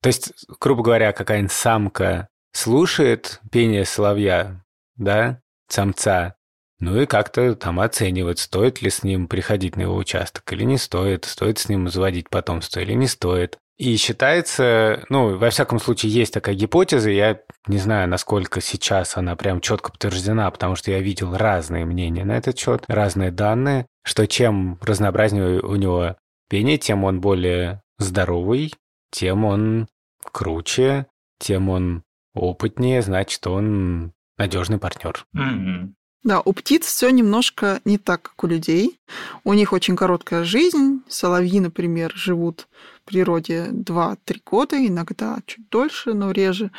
То 0.00 0.06
есть, 0.06 0.32
грубо 0.60 0.82
говоря, 0.82 1.12
какая-нибудь 1.12 1.52
самка 1.52 2.28
слушает 2.52 3.40
пение 3.52 3.84
соловья, 3.84 4.64
да, 4.96 5.40
самца, 5.68 6.36
ну 6.80 7.00
и 7.00 7.06
как-то 7.06 7.54
там 7.54 7.78
оценивает, 7.78 8.38
стоит 8.38 8.82
ли 8.82 8.90
с 8.90 9.02
ним 9.02 9.28
приходить 9.28 9.76
на 9.76 9.82
его 9.82 9.96
участок 9.96 10.50
или 10.52 10.64
не 10.64 10.78
стоит, 10.78 11.24
стоит 11.26 11.58
с 11.58 11.68
ним 11.68 11.88
заводить 11.88 12.28
потомство 12.28 12.80
или 12.80 12.94
не 12.94 13.06
стоит. 13.06 13.58
И 13.80 13.96
считается, 13.96 15.04
ну, 15.08 15.38
во 15.38 15.48
всяком 15.48 15.78
случае, 15.78 16.12
есть 16.12 16.34
такая 16.34 16.54
гипотеза, 16.54 17.10
я 17.10 17.40
не 17.66 17.78
знаю, 17.78 18.08
насколько 18.08 18.60
сейчас 18.60 19.16
она 19.16 19.36
прям 19.36 19.62
четко 19.62 19.90
подтверждена, 19.90 20.50
потому 20.50 20.76
что 20.76 20.90
я 20.90 21.00
видел 21.00 21.34
разные 21.34 21.86
мнения 21.86 22.24
на 22.26 22.36
этот 22.36 22.58
счет, 22.58 22.84
разные 22.88 23.30
данные, 23.30 23.86
что 24.04 24.26
чем 24.26 24.78
разнообразнее 24.82 25.60
у 25.60 25.76
него 25.76 26.16
пение, 26.50 26.76
тем 26.76 27.04
он 27.04 27.22
более 27.22 27.80
здоровый, 27.98 28.74
тем 29.10 29.46
он 29.46 29.88
круче, 30.30 31.06
тем 31.38 31.70
он 31.70 32.02
опытнее, 32.34 33.00
значит, 33.00 33.46
он 33.46 34.12
надежный 34.36 34.78
партнер. 34.78 35.24
Мгм. 35.32 35.94
Да, 36.22 36.42
у 36.44 36.52
птиц 36.52 36.84
все 36.84 37.08
немножко 37.08 37.80
не 37.86 37.96
так, 37.96 38.20
как 38.22 38.44
у 38.44 38.46
людей. 38.46 39.00
У 39.42 39.54
них 39.54 39.72
очень 39.72 39.96
короткая 39.96 40.44
жизнь. 40.44 41.00
Соловьи, 41.08 41.60
например, 41.60 42.12
живут 42.14 42.68
в 43.02 43.08
природе 43.08 43.68
2-3 43.70 44.16
года, 44.44 44.86
иногда 44.86 45.38
чуть 45.46 45.68
дольше, 45.70 46.12
но 46.12 46.30
реже. 46.30 46.72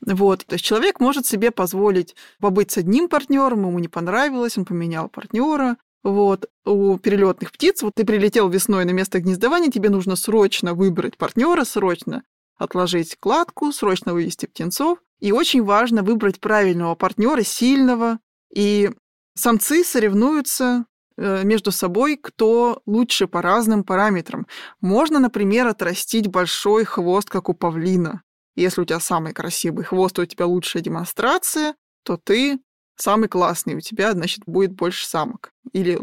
Вот. 0.00 0.46
То 0.46 0.54
есть 0.54 0.64
человек 0.64 1.00
может 1.00 1.26
себе 1.26 1.50
позволить 1.50 2.14
побыть 2.38 2.70
с 2.70 2.78
одним 2.78 3.08
партнером, 3.08 3.66
ему 3.66 3.78
не 3.80 3.88
понравилось, 3.88 4.56
он 4.56 4.64
поменял 4.64 5.08
партнера. 5.08 5.76
Вот. 6.04 6.48
У 6.64 6.96
перелетных 6.98 7.50
птиц, 7.50 7.82
вот 7.82 7.94
ты 7.96 8.04
прилетел 8.04 8.48
весной 8.48 8.84
на 8.84 8.90
место 8.90 9.18
гнездования, 9.18 9.72
тебе 9.72 9.90
нужно 9.90 10.14
срочно 10.14 10.72
выбрать 10.72 11.16
партнера, 11.16 11.64
срочно 11.64 12.22
отложить 12.56 13.16
кладку, 13.18 13.72
срочно 13.72 14.12
вывести 14.12 14.46
птенцов. 14.46 14.98
И 15.18 15.32
очень 15.32 15.64
важно 15.64 16.02
выбрать 16.02 16.38
правильного 16.38 16.94
партнера, 16.94 17.42
сильного, 17.42 18.18
и 18.54 18.90
самцы 19.34 19.84
соревнуются 19.84 20.86
э, 21.16 21.44
между 21.44 21.72
собой, 21.72 22.16
кто 22.16 22.82
лучше 22.86 23.26
по 23.26 23.42
разным 23.42 23.84
параметрам. 23.84 24.46
Можно, 24.80 25.18
например, 25.18 25.66
отрастить 25.66 26.28
большой 26.28 26.84
хвост, 26.84 27.28
как 27.28 27.48
у 27.48 27.54
павлина. 27.54 28.22
Если 28.56 28.80
у 28.80 28.84
тебя 28.84 29.00
самый 29.00 29.32
красивый 29.32 29.84
хвост, 29.84 30.18
у 30.18 30.24
тебя 30.24 30.46
лучшая 30.46 30.82
демонстрация, 30.82 31.74
то 32.04 32.16
ты 32.16 32.60
самый 32.96 33.28
классный, 33.28 33.74
у 33.74 33.80
тебя, 33.80 34.12
значит, 34.12 34.44
будет 34.46 34.72
больше 34.72 35.06
самок. 35.06 35.50
Или 35.72 35.98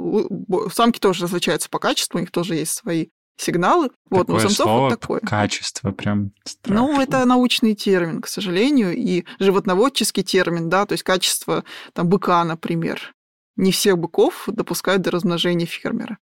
самки 0.70 1.00
тоже 1.00 1.24
различаются 1.24 1.70
по 1.70 1.80
качеству, 1.80 2.18
у 2.18 2.22
них 2.22 2.32
тоже 2.32 2.56
есть 2.56 2.74
свои 2.74 3.08
сигналы. 3.42 3.90
Вот, 4.10 4.28
такое 4.28 4.36
но 4.36 4.36
у 4.36 4.40
самцов 4.40 4.66
слово, 4.66 4.80
вот 4.90 5.00
такое. 5.00 5.20
Качество 5.22 5.92
прям 5.92 6.32
страшно. 6.44 6.88
Ну, 6.88 7.02
это 7.02 7.26
научный 7.26 7.76
термин, 7.76 8.22
к 8.22 8.28
сожалению, 8.28 8.96
и 8.96 9.26
животноводческий 9.40 10.24
термин, 10.24 10.70
да, 10.70 10.86
то 10.86 10.94
есть 10.94 11.04
качество 11.04 11.64
там 11.94 12.08
быка, 12.08 12.44
например. 12.44 13.14
Не 13.56 13.72
всех 13.72 13.98
быков 13.98 14.44
допускают 14.48 15.02
до 15.02 15.12
размножения 15.12 15.66
фермера. 15.66 16.18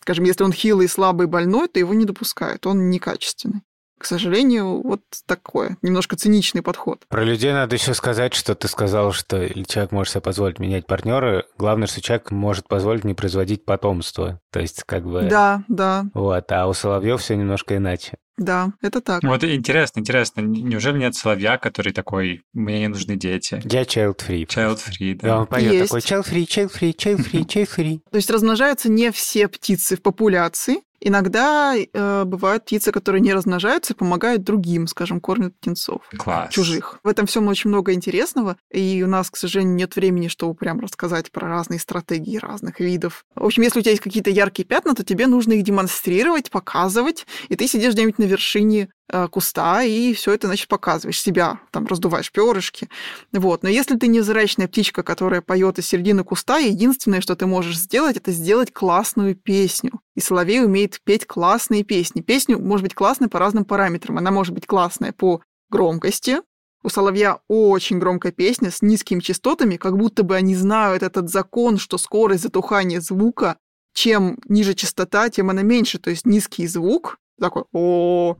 Скажем, 0.00 0.24
если 0.24 0.44
он 0.44 0.52
хилый, 0.52 0.88
слабый, 0.88 1.26
больной, 1.26 1.68
то 1.68 1.78
его 1.78 1.92
не 1.92 2.04
допускают, 2.04 2.66
он 2.66 2.88
некачественный. 2.88 3.62
К 3.98 4.04
сожалению, 4.04 4.80
вот 4.82 5.02
такое, 5.26 5.76
немножко 5.82 6.16
циничный 6.16 6.62
подход. 6.62 7.04
Про 7.08 7.24
людей 7.24 7.52
надо 7.52 7.76
еще 7.76 7.94
сказать, 7.94 8.34
что 8.34 8.54
ты 8.54 8.68
сказал, 8.68 9.12
что 9.12 9.48
человек 9.64 9.92
может 9.92 10.12
себе 10.12 10.20
позволить 10.20 10.58
менять 10.58 10.86
партнера. 10.86 11.44
Главное, 11.58 11.86
что 11.86 12.00
человек 12.00 12.30
может 12.30 12.68
позволить 12.68 13.04
не 13.04 13.14
производить 13.14 13.64
потомство. 13.64 14.40
То 14.52 14.60
есть, 14.60 14.84
как 14.84 15.04
бы... 15.04 15.22
Да, 15.22 15.64
да. 15.68 16.06
Вот, 16.14 16.50
а 16.52 16.66
у 16.66 16.72
соловьев 16.72 17.20
все 17.20 17.36
немножко 17.36 17.76
иначе. 17.76 18.18
Да, 18.38 18.72
это 18.80 19.00
так. 19.00 19.22
Вот 19.24 19.42
интересно, 19.42 19.98
интересно, 19.98 20.40
неужели 20.42 20.98
нет 20.98 21.16
соловья, 21.16 21.58
который 21.58 21.92
такой, 21.92 22.42
мне 22.52 22.78
не 22.78 22.88
нужны 22.88 23.16
дети? 23.16 23.60
Я 23.64 23.82
child-free. 23.82 24.46
Child-free, 24.46 24.92
И 25.00 25.14
да. 25.14 25.40
он 25.40 25.46
поет 25.46 25.72
Есть. 25.72 25.88
такой 25.88 26.00
child-free, 26.00 26.46
child-free, 26.46 26.94
child-free, 26.96 27.44
child-free. 27.44 28.00
То 28.10 28.16
есть 28.16 28.30
размножаются 28.30 28.88
не 28.88 29.10
все 29.10 29.48
птицы 29.48 29.96
в 29.96 30.02
популяции. 30.02 30.82
Иногда 31.00 31.74
э, 31.76 32.24
бывают 32.24 32.64
птицы, 32.64 32.92
которые 32.92 33.20
не 33.20 33.32
размножаются 33.32 33.92
и 33.92 33.96
помогают 33.96 34.42
другим, 34.42 34.86
скажем, 34.86 35.20
кормят 35.20 35.56
птенцов. 35.56 36.02
Класс. 36.16 36.52
чужих. 36.52 37.00
В 37.02 37.08
этом 37.08 37.26
всем 37.26 37.46
очень 37.48 37.70
много 37.70 37.92
интересного, 37.92 38.56
и 38.70 39.02
у 39.02 39.08
нас, 39.08 39.30
к 39.30 39.36
сожалению, 39.36 39.74
нет 39.74 39.96
времени, 39.96 40.28
чтобы 40.28 40.54
прям 40.54 40.80
рассказать 40.80 41.30
про 41.30 41.48
разные 41.48 41.78
стратегии 41.78 42.36
разных 42.36 42.80
видов. 42.80 43.24
В 43.34 43.44
общем, 43.44 43.62
если 43.62 43.78
у 43.78 43.82
тебя 43.82 43.92
есть 43.92 44.02
какие-то 44.02 44.30
яркие 44.30 44.66
пятна, 44.66 44.94
то 44.94 45.04
тебе 45.04 45.26
нужно 45.26 45.52
их 45.52 45.62
демонстрировать, 45.62 46.50
показывать, 46.50 47.26
и 47.48 47.56
ты 47.56 47.66
сидишь 47.68 47.94
где-нибудь 47.94 48.18
на 48.18 48.24
вершине 48.24 48.88
куста 49.30 49.82
и 49.82 50.12
все 50.12 50.32
это, 50.32 50.46
значит, 50.46 50.68
показываешь 50.68 51.20
себя, 51.20 51.60
там 51.70 51.86
раздуваешь 51.86 52.30
перышки. 52.30 52.88
Вот. 53.32 53.62
Но 53.62 53.68
если 53.68 53.96
ты 53.96 54.06
невзрачная 54.06 54.68
птичка, 54.68 55.02
которая 55.02 55.40
поет 55.40 55.78
из 55.78 55.86
середины 55.86 56.24
куста, 56.24 56.58
единственное, 56.58 57.20
что 57.20 57.34
ты 57.34 57.46
можешь 57.46 57.78
сделать, 57.78 58.16
это 58.16 58.32
сделать 58.32 58.72
классную 58.72 59.34
песню. 59.34 60.00
И 60.14 60.20
соловей 60.20 60.64
умеет 60.64 61.00
петь 61.02 61.26
классные 61.26 61.84
песни. 61.84 62.20
Песню 62.20 62.58
может 62.58 62.82
быть 62.82 62.94
классной 62.94 63.28
по 63.28 63.38
разным 63.38 63.64
параметрам. 63.64 64.18
Она 64.18 64.30
может 64.30 64.54
быть 64.54 64.66
классная 64.66 65.12
по 65.12 65.40
громкости. 65.70 66.40
У 66.82 66.90
соловья 66.90 67.40
очень 67.48 67.98
громкая 67.98 68.32
песня 68.32 68.70
с 68.70 68.82
низкими 68.82 69.20
частотами, 69.20 69.76
как 69.76 69.96
будто 69.96 70.22
бы 70.22 70.36
они 70.36 70.54
знают 70.54 71.02
этот 71.02 71.28
закон, 71.28 71.78
что 71.78 71.98
скорость 71.98 72.42
затухания 72.42 73.00
звука, 73.00 73.56
чем 73.94 74.38
ниже 74.48 74.74
частота, 74.74 75.28
тем 75.28 75.50
она 75.50 75.62
меньше. 75.62 75.98
То 75.98 76.10
есть 76.10 76.24
низкий 76.24 76.66
звук, 76.66 77.18
такой 77.38 77.64
о 77.72 78.36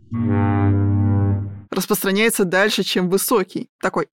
распространяется 1.71 2.45
дальше, 2.45 2.83
чем 2.83 3.09
высокий. 3.09 3.71
Такой. 3.81 4.09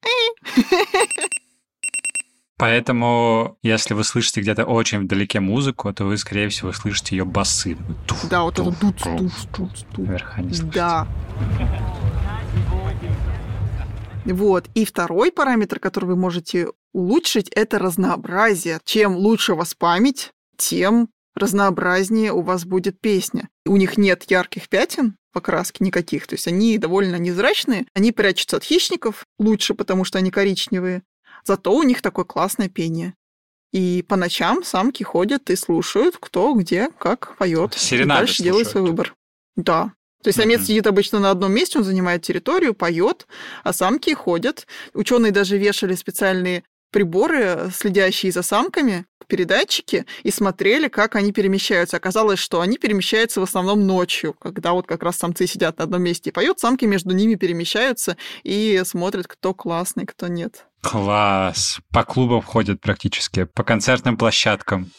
Поэтому, 2.58 3.58
если 3.64 3.94
вы 3.94 4.06
слышите 4.06 4.40
где-то 4.40 4.64
очень 4.64 5.00
вдалеке 5.02 5.42
музыку, 5.42 5.92
то 5.94 6.06
вы, 6.06 6.18
скорее 6.18 6.48
всего, 6.48 6.72
слышите 6.72 7.18
ее 7.18 7.26
басы. 7.26 7.78
Туф, 8.08 8.30
Да, 8.30 8.44
вот 8.44 8.60
это 8.60 8.72
дуц, 8.72 9.04
дуц, 9.04 9.34
дуц, 9.58 9.84
дуц. 9.92 9.98
Наверха 9.98 10.42
не 10.42 10.54
слышите. 10.54 10.74
Да. 10.74 11.08
Вот. 14.24 14.70
И 14.74 14.86
второй 14.86 15.34
параметр, 15.34 15.80
который 15.80 16.06
вы 16.06 16.16
можете 16.16 16.68
улучшить, 16.94 17.50
это 17.50 17.78
разнообразие. 17.78 18.80
Чем 18.86 19.18
лучше 19.18 19.54
у 19.54 19.58
вас 19.58 19.74
память, 19.74 20.32
тем 20.56 21.10
разнообразнее 21.36 22.32
у 22.32 22.42
вас 22.42 22.66
будет 22.66 23.00
песня. 23.00 23.50
У 23.66 23.78
них 23.78 23.98
нет 23.98 24.24
ярких 24.30 24.70
пятен 24.70 25.18
покраски 25.36 25.84
никаких, 25.84 26.28
то 26.28 26.36
есть 26.36 26.48
они 26.48 26.78
довольно 26.78 27.18
незрачные, 27.18 27.86
они 27.94 28.14
прячутся 28.14 28.56
от 28.56 28.64
хищников 28.64 29.26
лучше, 29.38 29.74
потому 29.74 30.06
что 30.06 30.18
они 30.18 30.32
коричневые, 30.32 31.04
зато 31.44 31.76
у 31.76 31.84
них 31.84 32.02
такое 32.02 32.24
классное 32.24 32.70
пение. 32.70 33.16
И 33.74 34.06
по 34.08 34.16
ночам 34.16 34.64
самки 34.64 35.04
ходят 35.04 35.50
и 35.50 35.58
слушают, 35.58 36.16
кто 36.18 36.54
где, 36.54 36.90
как 36.98 37.36
поет. 37.36 37.74
Серенады 37.74 38.22
дальше 38.22 38.42
делают 38.42 38.68
слушают. 38.68 38.72
свой 38.72 38.84
выбор. 38.84 39.16
Да. 39.58 39.92
То 40.24 40.30
есть 40.30 40.40
самец 40.40 40.62
сидит 40.62 40.88
обычно 40.88 41.20
на 41.20 41.32
одном 41.32 41.52
месте, 41.52 41.80
он 41.80 41.84
занимает 41.84 42.22
территорию, 42.22 42.74
поет, 42.74 43.28
а 43.66 43.74
самки 43.74 44.14
ходят. 44.14 44.66
Ученые 44.94 45.34
даже 45.34 45.58
вешали 45.58 45.96
специальные 45.96 46.64
приборы, 46.92 47.70
следящие 47.76 48.32
за 48.32 48.42
самками, 48.42 49.06
передатчики, 49.28 50.06
и 50.24 50.32
смотрели, 50.32 50.88
как 50.88 51.16
они 51.16 51.32
перемещаются. 51.32 51.98
Оказалось, 51.98 52.40
что 52.40 52.62
они 52.62 52.78
перемещаются 52.78 53.40
в 53.40 53.44
основном 53.44 53.86
ночью, 53.86 54.34
когда 54.34 54.74
вот 54.74 54.88
как 54.88 55.04
раз 55.04 55.18
самцы 55.18 55.48
сидят 55.48 55.78
на 55.78 55.86
одном 55.86 56.02
месте 56.04 56.30
и 56.30 56.34
поют, 56.34 56.60
самки 56.60 56.86
между 56.86 57.14
ними 57.14 57.36
перемещаются 57.36 58.18
и 58.44 58.82
смотрят, 58.86 59.28
кто 59.28 59.54
классный, 59.54 60.06
кто 60.06 60.28
нет. 60.28 60.66
Класс. 60.82 61.80
По 61.92 62.04
клубам 62.04 62.42
ходят 62.42 62.82
практически, 62.82 63.46
по 63.46 63.64
концертным 63.64 64.18
площадкам. 64.18 64.92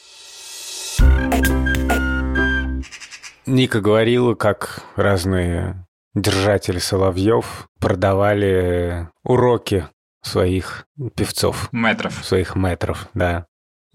Ника 3.46 3.80
говорила, 3.80 4.34
как 4.34 4.82
разные 4.96 5.86
держатели 6.14 6.78
соловьев 6.78 7.68
продавали 7.78 9.08
уроки 9.22 9.86
своих 10.22 10.86
певцов, 11.14 11.68
Метров. 11.72 12.24
своих 12.24 12.56
метров, 12.56 13.08
да. 13.14 13.46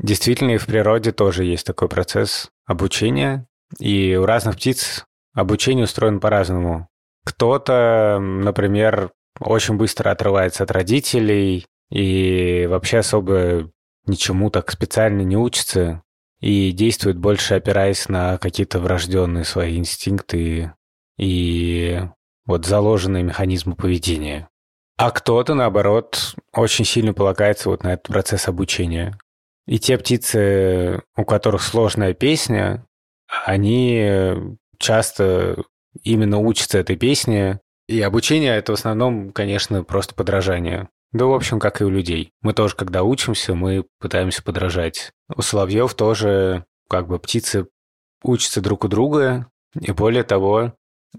Действительно, 0.02 0.52
и 0.52 0.58
в 0.58 0.66
природе 0.66 1.12
тоже 1.12 1.44
есть 1.44 1.66
такой 1.66 1.88
процесс 1.88 2.50
обучения, 2.66 3.46
и 3.80 4.16
у 4.16 4.26
разных 4.26 4.56
птиц 4.56 5.06
обучение 5.34 5.86
устроено 5.86 6.20
по-разному. 6.20 6.88
Кто-то, 7.24 8.18
например, 8.20 9.12
очень 9.40 9.76
быстро 9.76 10.10
отрывается 10.10 10.64
от 10.64 10.72
родителей 10.72 11.68
и 11.92 12.68
вообще 12.70 13.00
особо 13.00 13.72
ничему 14.08 14.50
так 14.50 14.72
специально 14.72 15.22
не 15.22 15.38
учится 15.38 16.02
и 16.40 16.72
действует 16.72 17.18
больше 17.18 17.54
опираясь 17.54 18.10
на 18.10 18.40
какие-то 18.40 18.80
врожденные 18.80 19.44
свои 19.44 19.78
инстинкты 19.78 20.74
и 21.18 22.02
вот 22.46 22.66
заложенные 22.66 23.22
механизмы 23.22 23.76
поведения. 23.76 24.50
А 24.98 25.12
кто-то, 25.12 25.54
наоборот, 25.54 26.36
очень 26.54 26.86
сильно 26.86 27.14
полагается 27.14 27.70
вот 27.70 27.84
на 27.84 27.94
этот 27.94 28.08
процесс 28.08 28.48
обучения. 28.48 29.18
И 29.68 29.80
те 29.80 29.98
птицы, 29.98 31.02
у 31.16 31.24
которых 31.24 31.62
сложная 31.62 32.14
песня, 32.14 32.86
они 33.46 34.34
часто 34.78 35.64
именно 36.04 36.40
учатся 36.40 36.80
этой 36.80 36.96
песне. 36.96 37.60
И 37.88 38.02
обучение— 38.02 38.56
это 38.58 38.72
в 38.72 38.76
основном, 38.76 39.32
конечно, 39.32 39.84
просто 39.84 40.16
подражание. 40.16 40.90
Да, 41.12 41.26
в 41.26 41.34
общем, 41.34 41.60
как 41.60 41.82
и 41.82 41.84
у 41.84 41.90
людей. 41.90 42.32
Мы 42.42 42.54
тоже, 42.54 42.76
когда 42.76 43.04
учимся, 43.04 43.54
мы 43.54 43.86
пытаемся 44.00 44.44
подражать. 44.44 45.12
У 45.36 45.42
соловьев 45.42 45.94
тоже 45.94 46.66
как 46.90 47.08
бы 47.08 47.20
птицы 47.20 47.68
учатся 48.24 48.62
друг 48.62 48.86
у 48.86 48.88
друга. 48.88 49.48
И 49.80 49.92
более 49.92 50.24
того, 50.24 50.74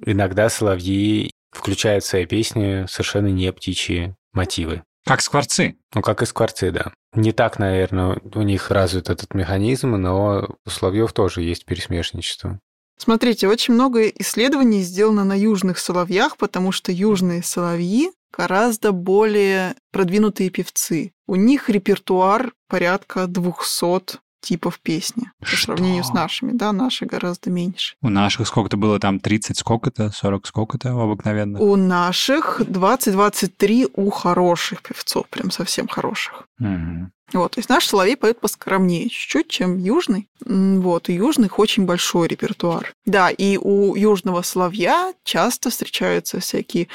иногда 0.05 0.49
соловьи 0.49 1.31
включают 1.51 2.05
в 2.05 2.09
свои 2.09 2.25
песни 2.25 2.87
совершенно 2.89 3.27
не 3.29 3.53
птичьи 3.53 4.15
мотивы. 4.33 4.83
Как 5.05 5.21
скворцы. 5.21 5.77
Ну, 5.95 6.03
как 6.03 6.23
и 6.23 6.27
скворцы, 6.27 6.71
да. 6.71 6.93
Не 7.15 7.33
так, 7.33 7.59
наверное, 7.59 8.21
у 8.35 8.43
них 8.43 8.71
развит 8.71 9.11
этот 9.11 9.35
механизм, 9.35 9.91
но 9.91 10.57
у 10.65 10.71
соловьев 10.71 11.13
тоже 11.13 11.43
есть 11.43 11.65
пересмешничество. 11.65 12.59
Смотрите, 12.99 13.49
очень 13.49 13.75
много 13.75 14.07
исследований 14.07 14.83
сделано 14.83 15.25
на 15.25 15.37
южных 15.37 15.79
соловьях, 15.79 16.37
потому 16.37 16.71
что 16.71 16.93
южные 16.93 17.43
соловьи 17.43 18.13
гораздо 18.33 18.93
более 18.93 19.75
продвинутые 19.91 20.51
певцы. 20.51 21.13
У 21.27 21.35
них 21.35 21.69
репертуар 21.69 22.53
порядка 22.69 23.27
200 23.27 24.21
типов 24.43 24.79
песни 24.81 25.31
по 25.41 25.47
Что? 25.47 25.67
сравнению 25.67 26.05
с 26.05 26.13
нашими. 26.13 26.53
Да, 26.53 26.73
наши 26.73 27.07
гораздо 27.07 27.51
меньше. 27.51 27.95
У 28.03 28.11
наших 28.11 28.47
сколько-то 28.47 28.77
было 28.77 28.99
там? 28.99 29.21
30 29.21 29.57
сколько-то? 29.57 30.11
40 30.11 30.47
сколько-то 30.47 30.95
у 30.95 31.01
обыкновенных? 31.01 31.61
У 31.63 31.77
наших 31.77 32.61
20-23 32.61 33.91
у 33.95 34.11
хороших 34.11 34.83
певцов, 34.83 35.27
прям 35.29 35.51
совсем 35.51 35.89
хороших. 35.89 36.47
Мгм. 36.59 37.13
Вот, 37.33 37.53
то 37.53 37.61
есть 37.61 37.71
наш 37.71 37.87
соловей 37.87 38.17
поет 38.17 38.41
поскромнее 38.41 39.09
чуть-чуть, 39.09 39.49
чем 39.49 39.79
южный. 39.79 40.29
Вот, 40.45 41.09
у 41.09 41.13
южных 41.13 41.59
очень 41.59 41.87
большой 41.87 42.29
репертуар. 42.29 42.93
Да, 43.07 43.31
и 43.31 43.57
у 43.57 43.95
южного 43.95 44.43
соловья 44.43 45.15
часто 45.25 45.71
встречаются 45.71 46.41
всякие 46.41 46.89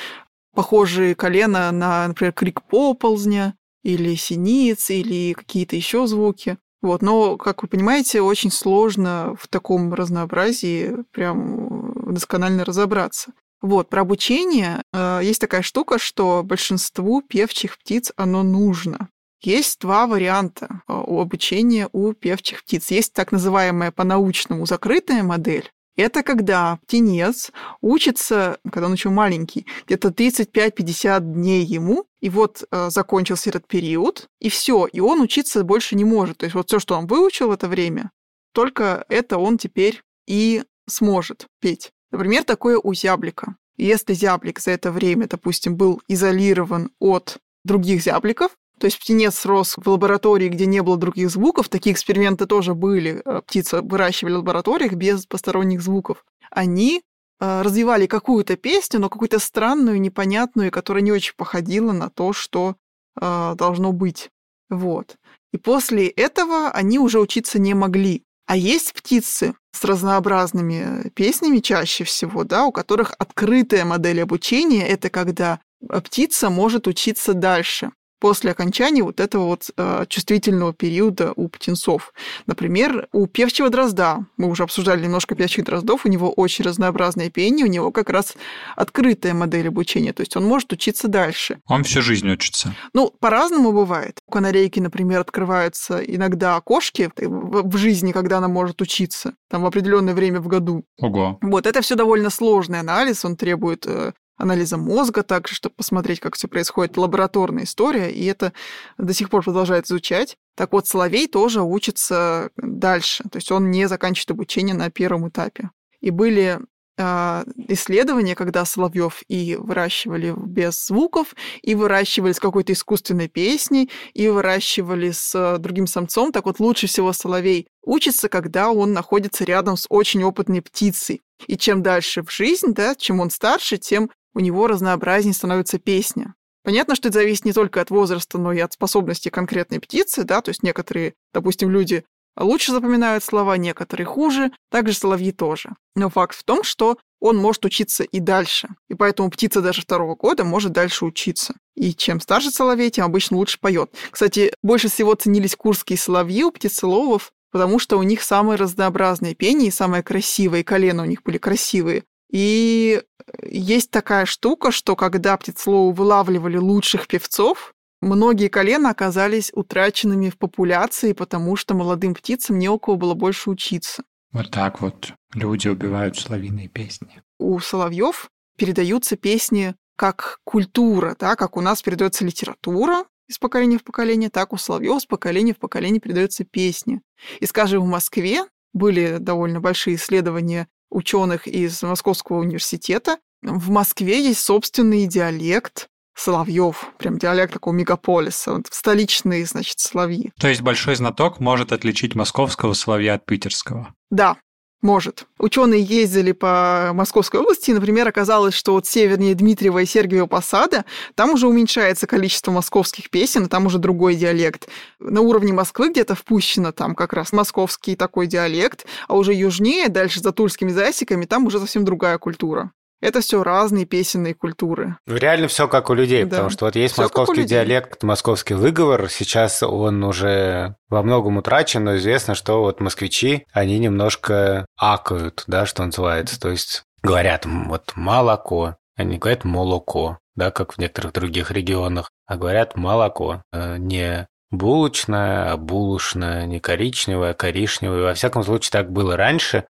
похожие 0.53 1.15
колена 1.15 1.71
на, 1.71 2.07
например, 2.07 2.33
крик 2.33 2.61
поползня 2.63 3.55
или 3.83 4.15
синиц, 4.15 4.89
или 4.89 5.33
какие-то 5.33 5.75
еще 5.75 6.05
звуки. 6.07 6.57
Вот, 6.81 7.01
но, 7.01 7.37
как 7.37 7.63
вы 7.63 7.69
понимаете, 7.69 8.21
очень 8.21 8.51
сложно 8.51 9.35
в 9.39 9.47
таком 9.47 9.93
разнообразии 9.93 10.97
прям 11.11 12.09
э, 12.09 12.11
досконально 12.13 12.65
разобраться. 12.65 13.33
Вот, 13.61 13.89
про 13.89 14.01
обучение 14.01 14.83
э, 14.93 15.21
есть 15.23 15.41
такая 15.41 15.63
штука, 15.63 15.97
что 15.97 16.43
большинству 16.43 17.21
певчих 17.21 17.79
птиц 17.79 18.11
оно 18.15 18.43
нужно. 18.43 19.09
Есть 19.41 19.81
два 19.81 20.05
варианта 20.05 20.81
э, 20.87 20.93
у 20.93 21.19
обучения 21.19 21.89
у 21.91 22.13
певчих 22.13 22.63
птиц. 22.63 22.91
Есть 22.91 23.13
так 23.13 23.31
называемая 23.31 23.91
по-научному 23.91 24.65
закрытая 24.67 25.23
модель. 25.23 25.71
Это 25.97 26.21
когда 26.21 26.77
птенец 26.85 27.51
учится, 27.81 28.59
когда 28.71 28.85
он 28.85 28.93
еще 28.93 29.09
маленький, 29.09 29.65
где-то 29.87 30.09
35-50 30.09 31.19
дней 31.21 31.65
ему, 31.65 32.05
и 32.21 32.29
вот 32.29 32.63
э, 32.69 32.89
закончился 32.91 33.49
этот 33.49 33.67
период, 33.67 34.29
и 34.39 34.49
все, 34.49 34.85
и 34.85 34.99
он 34.99 35.21
учиться 35.21 35.63
больше 35.63 35.95
не 35.95 36.05
может. 36.05 36.37
То 36.37 36.45
есть 36.45 36.53
вот 36.55 36.67
все, 36.67 36.79
что 36.79 36.95
он 36.95 37.07
выучил 37.07 37.47
в 37.47 37.51
это 37.51 37.67
время, 37.67 38.11
только 38.53 39.05
это 39.09 39.39
он 39.39 39.57
теперь 39.57 40.03
и 40.27 40.63
сможет 40.87 41.47
петь. 41.59 41.91
Например, 42.11 42.43
такое 42.43 42.77
у 42.77 42.93
зяблика. 42.93 43.55
Если 43.75 44.13
зяблик 44.13 44.59
за 44.59 44.71
это 44.71 44.91
время, 44.91 45.27
допустим, 45.27 45.75
был 45.75 46.01
изолирован 46.07 46.91
от 46.99 47.37
других 47.63 48.03
зябликов, 48.03 48.51
то 48.79 48.85
есть 48.85 48.99
птенец 48.99 49.45
рос 49.45 49.75
в 49.75 49.89
лаборатории, 49.89 50.49
где 50.49 50.65
не 50.65 50.81
было 50.81 50.97
других 50.97 51.29
звуков. 51.29 51.69
Такие 51.69 51.93
эксперименты 51.93 52.45
тоже 52.45 52.75
были. 52.75 53.21
Э, 53.25 53.41
птицы 53.45 53.81
выращивали 53.81 54.33
в 54.33 54.37
лабораториях 54.37 54.93
без 54.93 55.25
посторонних 55.25 55.81
звуков. 55.81 56.23
Они 56.51 57.01
э, 57.39 57.61
развивали 57.61 58.05
какую-то 58.05 58.55
песню, 58.55 58.99
но 58.99 59.09
какую-то 59.09 59.39
странную, 59.39 59.99
непонятную, 59.99 60.71
которая 60.71 61.03
не 61.03 61.11
очень 61.11 61.33
походила 61.35 61.91
на 61.91 62.09
то, 62.09 62.33
что 62.33 62.75
э, 63.19 63.55
должно 63.55 63.93
быть. 63.93 64.29
Вот. 64.69 65.15
И 65.53 65.57
после 65.57 66.07
этого 66.07 66.69
они 66.69 66.99
уже 66.99 67.19
учиться 67.19 67.57
не 67.57 67.73
могли. 67.73 68.23
А 68.45 68.55
есть 68.55 68.93
птицы 68.93 69.55
с 69.71 69.83
разнообразными 69.83 71.09
песнями 71.09 71.59
чаще 71.59 72.03
всего, 72.03 72.43
да, 72.43 72.65
у 72.65 72.71
которых 72.71 73.13
открытая 73.17 73.85
модель 73.85 74.21
обучения— 74.21 74.87
это 74.87 75.09
когда 75.09 75.59
птица 76.03 76.49
может 76.49 76.87
учиться 76.87 77.33
дальше 77.33 77.91
после 78.19 78.51
окончания 78.51 79.03
вот 79.03 79.19
этого 79.19 79.45
вот 79.45 79.69
э, 79.75 80.05
чувствительного 80.09 80.73
периода 80.73 81.33
у 81.35 81.47
птенцов. 81.47 82.13
Например, 82.45 83.07
у 83.11 83.27
певчего 83.27 83.69
дрозда, 83.69 84.25
мы 84.37 84.49
уже 84.49 84.63
обсуждали 84.63 85.03
немножко 85.03 85.35
певчих 85.35 85.65
дроздов, 85.65 86.05
у 86.05 86.09
него 86.09 86.31
очень 86.31 86.65
разнообразное 86.65 87.29
пение, 87.29 87.65
у 87.65 87.69
него 87.69 87.91
как 87.91 88.09
раз 88.09 88.35
открытая 88.75 89.33
модель 89.33 89.67
обучения, 89.67 90.13
то 90.13 90.21
есть 90.21 90.35
он 90.35 90.45
может 90.45 90.71
учиться 90.73 91.07
дальше. 91.07 91.59
Он 91.67 91.83
всю 91.83 92.01
жизнь 92.01 92.29
учится. 92.29 92.73
Ну, 92.93 93.11
по-разному 93.19 93.71
бывает. 93.71 94.19
У 94.27 94.31
канарейки, 94.31 94.79
например, 94.79 95.21
открываются 95.21 95.99
иногда 95.99 96.55
окошки 96.55 97.11
в 97.17 97.77
жизни, 97.77 98.11
когда 98.11 98.37
она 98.37 98.47
может 98.47 98.81
учиться, 98.81 99.33
там 99.49 99.61
в 99.61 99.65
определенное 99.65 100.13
время 100.13 100.39
в 100.39 100.47
году. 100.47 100.83
Ого. 100.99 101.37
Вот, 101.41 101.65
это 101.65 101.81
все 101.81 101.95
довольно 101.95 102.29
сложный 102.29 102.79
анализ, 102.79 103.25
он 103.25 103.35
требует 103.35 103.85
э, 103.85 104.13
анализа 104.37 104.77
мозга 104.77 105.23
также, 105.23 105.55
чтобы 105.55 105.75
посмотреть, 105.75 106.19
как 106.19 106.35
все 106.35 106.47
происходит, 106.47 106.97
лабораторная 106.97 107.63
история, 107.63 108.11
и 108.11 108.25
это 108.25 108.53
до 108.97 109.13
сих 109.13 109.29
пор 109.29 109.43
продолжает 109.43 109.85
изучать. 109.87 110.37
Так 110.55 110.71
вот, 110.71 110.87
Соловей 110.87 111.27
тоже 111.27 111.61
учится 111.61 112.51
дальше, 112.57 113.23
то 113.23 113.37
есть 113.37 113.51
он 113.51 113.71
не 113.71 113.87
заканчивает 113.87 114.31
обучение 114.31 114.75
на 114.75 114.89
первом 114.89 115.27
этапе. 115.29 115.71
И 115.99 116.11
были 116.11 116.59
а, 116.99 117.43
исследования, 117.67 118.33
когда 118.33 118.65
соловьев 118.65 119.21
и 119.27 119.55
выращивали 119.55 120.33
без 120.35 120.87
звуков, 120.87 121.35
и 121.61 121.75
выращивали 121.75 122.31
с 122.31 122.39
какой-то 122.39 122.73
искусственной 122.73 123.27
песней, 123.27 123.91
и 124.15 124.27
выращивали 124.29 125.11
с 125.11 125.57
другим 125.59 125.85
самцом. 125.85 126.31
Так 126.31 126.45
вот, 126.45 126.59
лучше 126.59 126.87
всего 126.87 127.13
соловей 127.13 127.67
учится, 127.83 128.29
когда 128.29 128.71
он 128.71 128.93
находится 128.93 129.43
рядом 129.43 129.77
с 129.77 129.85
очень 129.89 130.23
опытной 130.23 130.63
птицей. 130.63 131.21
И 131.45 131.55
чем 131.55 131.83
дальше 131.83 132.23
в 132.23 132.31
жизнь, 132.31 132.73
да, 132.73 132.95
чем 132.95 133.19
он 133.19 133.29
старше, 133.29 133.77
тем 133.77 134.09
у 134.37 134.39
него 134.39 134.67
разнообразнее 134.67 135.33
становится 135.33 135.79
песня. 135.79 136.35
Понятно, 136.63 136.95
что 136.95 137.09
это 137.09 137.19
зависит 137.19 137.45
не 137.45 137.53
только 137.53 137.81
от 137.81 137.89
возраста, 137.89 138.37
но 138.37 138.53
и 138.53 138.59
от 138.59 138.71
способности 138.71 139.29
конкретной 139.29 139.79
птицы, 139.79 140.23
да, 140.23 140.41
то 140.41 140.49
есть 140.49 140.61
некоторые, 140.61 141.15
допустим, 141.33 141.71
люди 141.71 142.05
лучше 142.37 142.71
запоминают 142.71 143.23
слова, 143.23 143.57
некоторые 143.57 144.05
хуже, 144.05 144.51
также 144.69 144.93
соловьи 144.93 145.31
тоже. 145.31 145.71
Но 145.95 146.11
факт 146.11 146.37
в 146.37 146.43
том, 146.43 146.63
что 146.63 146.99
он 147.19 147.37
может 147.37 147.65
учиться 147.65 148.03
и 148.03 148.19
дальше. 148.19 148.69
И 148.89 148.93
поэтому 148.93 149.31
птица 149.31 149.61
даже 149.61 149.81
второго 149.81 150.13
года 150.15 150.43
может 150.43 150.71
дальше 150.71 151.05
учиться. 151.05 151.55
И 151.75 151.95
чем 151.95 152.21
старше 152.21 152.51
соловей, 152.51 152.91
тем 152.91 153.05
обычно 153.05 153.37
лучше 153.37 153.57
поет. 153.59 153.89
Кстати, 154.11 154.53
больше 154.61 154.87
всего 154.87 155.15
ценились 155.15 155.55
курские 155.55 155.97
соловьи 155.97 156.43
у 156.43 156.51
птицеловов, 156.51 157.31
потому 157.51 157.79
что 157.79 157.97
у 157.97 158.03
них 158.03 158.21
самое 158.21 158.59
разнообразное 158.59 159.33
пение 159.33 159.69
и 159.69 159.71
самое 159.71 160.03
красивое, 160.03 160.59
и 160.59 160.63
колено 160.63 161.01
у 161.01 161.07
них 161.07 161.23
были 161.23 161.39
красивые. 161.39 162.03
И 162.31 163.01
есть 163.43 163.91
такая 163.91 164.25
штука, 164.25 164.71
что 164.71 164.95
когда 164.95 165.37
птицеловы 165.37 165.93
вылавливали 165.93 166.57
лучших 166.57 167.07
певцов, 167.07 167.73
многие 168.01 168.47
колена 168.47 168.89
оказались 168.89 169.51
утраченными 169.53 170.29
в 170.29 170.37
популяции, 170.37 171.13
потому 171.13 171.55
что 171.55 171.73
молодым 171.73 172.13
птицам 172.13 172.59
не 172.59 172.69
у 172.69 172.79
кого 172.79 172.97
было 172.97 173.13
больше 173.13 173.49
учиться. 173.49 174.03
Вот 174.31 174.51
так 174.51 174.81
вот 174.81 175.13
люди 175.33 175.67
убивают 175.67 176.17
соловьиные 176.17 176.67
песни. 176.67 177.21
У 177.39 177.59
соловьев 177.59 178.29
передаются 178.57 179.15
песни 179.15 179.75
как 179.95 180.39
культура, 180.43 181.15
да, 181.19 181.35
как 181.35 181.57
у 181.57 181.61
нас 181.61 181.81
передается 181.81 182.25
литература 182.25 183.05
из 183.27 183.39
поколения 183.39 183.77
в 183.77 183.83
поколение, 183.83 184.29
так 184.29 184.53
у 184.53 184.57
соловьев 184.57 185.01
с 185.01 185.05
поколения 185.05 185.53
в 185.53 185.59
поколение 185.59 185.99
передаются 185.99 186.45
песни. 186.45 187.01
И, 187.39 187.45
скажем, 187.45 187.83
в 187.83 187.87
Москве 187.87 188.45
были 188.73 189.17
довольно 189.19 189.59
большие 189.59 189.95
исследования 189.95 190.67
ученых 190.89 191.47
из 191.47 191.81
Московского 191.83 192.37
университета. 192.37 193.17
В 193.41 193.69
Москве 193.69 194.21
есть 194.21 194.39
собственный 194.39 195.05
диалект 195.07 195.89
Соловьев, 196.15 196.87
прям 196.97 197.19
диалект 197.19 197.53
такого 197.53 197.75
мегаполиса, 197.75 198.53
вот 198.53 198.65
столичные, 198.71 199.45
значит, 199.45 199.77
соловьи. 199.79 200.31
То 200.39 200.47
есть 200.47 200.61
большой 200.61 200.95
знаток 200.95 201.39
может 201.39 201.71
отличить 201.71 202.15
московского 202.15 202.73
соловья 202.73 203.13
от 203.13 203.25
питерского? 203.25 203.93
Да, 204.09 204.37
может. 204.81 205.25
Ученые 205.39 205.81
ездили 205.81 206.31
по 206.31 206.91
Московской 206.93 207.39
области, 207.39 207.71
и, 207.71 207.73
например, 207.73 208.07
оказалось, 208.07 208.53
что 208.53 208.73
вот 208.73 208.85
севернее 208.85 209.35
Дмитриева 209.35 209.79
и 209.79 209.85
Сергиева 209.85 210.27
Посада, 210.27 210.85
там 211.15 211.31
уже 211.31 211.47
уменьшается 211.47 212.07
количество 212.07 212.51
московских 212.51 213.09
песен, 213.09 213.49
там 213.49 213.65
уже 213.65 213.79
другой 213.79 214.15
диалект. 214.15 214.67
На 214.99 215.21
уровне 215.21 215.53
Москвы 215.53 215.89
где-то 215.89 216.15
впущено 216.15 216.71
там 216.71 216.95
как 216.95 217.13
раз 217.13 217.31
московский 217.31 217.95
такой 217.95 218.27
диалект, 218.27 218.85
а 219.07 219.15
уже 219.15 219.33
южнее, 219.33 219.89
дальше 219.89 220.19
за 220.19 220.31
тульскими 220.31 220.69
засеками, 220.69 221.25
там 221.25 221.45
уже 221.45 221.59
совсем 221.59 221.85
другая 221.85 222.17
культура. 222.17 222.71
Это 222.99 223.21
все 223.21 223.43
разные 223.43 223.85
песенные 223.85 224.33
культуры. 224.33 224.97
Ну, 225.05 225.15
реально 225.17 225.47
все 225.47 225.67
как 225.67 225.89
у 225.89 225.93
людей, 225.93 226.23
да. 226.23 226.29
потому 226.29 226.49
что 226.49 226.65
вот 226.65 226.75
есть 226.75 226.93
всё 226.93 227.03
московский 227.03 227.43
диалект, 227.43 228.01
московский 228.03 228.55
выговор. 228.55 229.09
Сейчас 229.09 229.61
он 229.61 230.03
уже 230.03 230.75
во 230.89 231.03
многом 231.03 231.37
утрачен, 231.37 231.83
но 231.83 231.97
известно, 231.97 232.33
что 232.33 232.61
вот 232.61 232.79
москвичи, 232.79 233.45
они 233.51 233.77
немножко 233.77 234.65
акают, 234.77 235.43
да, 235.47 235.65
что 235.65 235.85
называется. 235.85 236.39
То 236.39 236.49
есть 236.49 236.83
говорят 237.03 237.45
вот 237.45 237.91
молоко, 237.95 238.77
они 238.95 239.17
говорят 239.17 239.43
молоко, 239.43 240.17
да, 240.35 240.49
как 240.49 240.73
в 240.73 240.77
некоторых 240.79 241.13
других 241.13 241.51
регионах, 241.51 242.09
а 242.25 242.35
говорят 242.35 242.75
молоко, 242.75 243.43
э, 243.53 243.77
не 243.77 244.27
булочное, 244.49 245.51
а 245.51 245.57
булочное, 245.57 246.45
не 246.45 246.59
коричневое, 246.59 247.31
а 247.31 247.35
коричневое. 247.35 248.03
Во 248.03 248.13
всяком 248.15 248.43
случае, 248.43 248.71
так 248.71 248.91
было 248.91 249.15
раньше. 249.15 249.65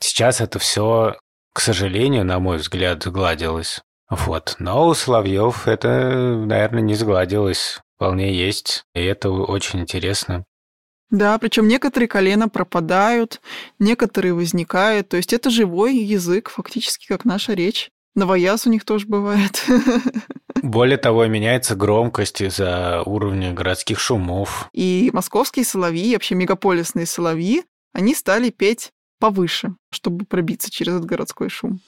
Сейчас 0.00 0.40
это 0.40 0.58
все 0.58 1.16
к 1.52 1.60
сожалению, 1.60 2.24
на 2.24 2.38
мой 2.38 2.58
взгляд, 2.58 3.02
сгладилось. 3.02 3.82
Вот. 4.10 4.56
Но 4.58 4.88
у 4.88 4.94
Соловьев 4.94 5.66
это, 5.66 6.36
наверное, 6.46 6.82
не 6.82 6.94
сгладилось. 6.94 7.80
Вполне 7.96 8.34
есть. 8.34 8.84
И 8.94 9.00
это 9.00 9.30
очень 9.30 9.80
интересно. 9.80 10.44
Да, 11.10 11.36
причем 11.38 11.68
некоторые 11.68 12.08
колена 12.08 12.48
пропадают, 12.48 13.40
некоторые 13.78 14.32
возникают. 14.32 15.10
То 15.10 15.18
есть 15.18 15.32
это 15.32 15.50
живой 15.50 15.96
язык, 15.96 16.48
фактически 16.48 17.06
как 17.06 17.24
наша 17.24 17.52
речь. 17.52 17.90
Новояз 18.14 18.66
у 18.66 18.70
них 18.70 18.84
тоже 18.84 19.06
бывает. 19.06 19.64
Более 20.62 20.98
того, 20.98 21.26
меняется 21.26 21.74
громкость 21.74 22.40
из-за 22.40 23.02
уровня 23.04 23.52
городских 23.52 23.98
шумов. 23.98 24.68
И 24.72 25.10
московские 25.12 25.64
соловьи, 25.64 26.14
вообще 26.14 26.34
мегаполисные 26.34 27.06
соловьи, 27.06 27.64
они 27.92 28.14
стали 28.14 28.50
петь 28.50 28.90
повыше, 29.22 29.76
чтобы 29.92 30.24
пробиться 30.24 30.68
через 30.68 30.94
этот 30.94 31.04
городской 31.04 31.48
шум. 31.48 31.78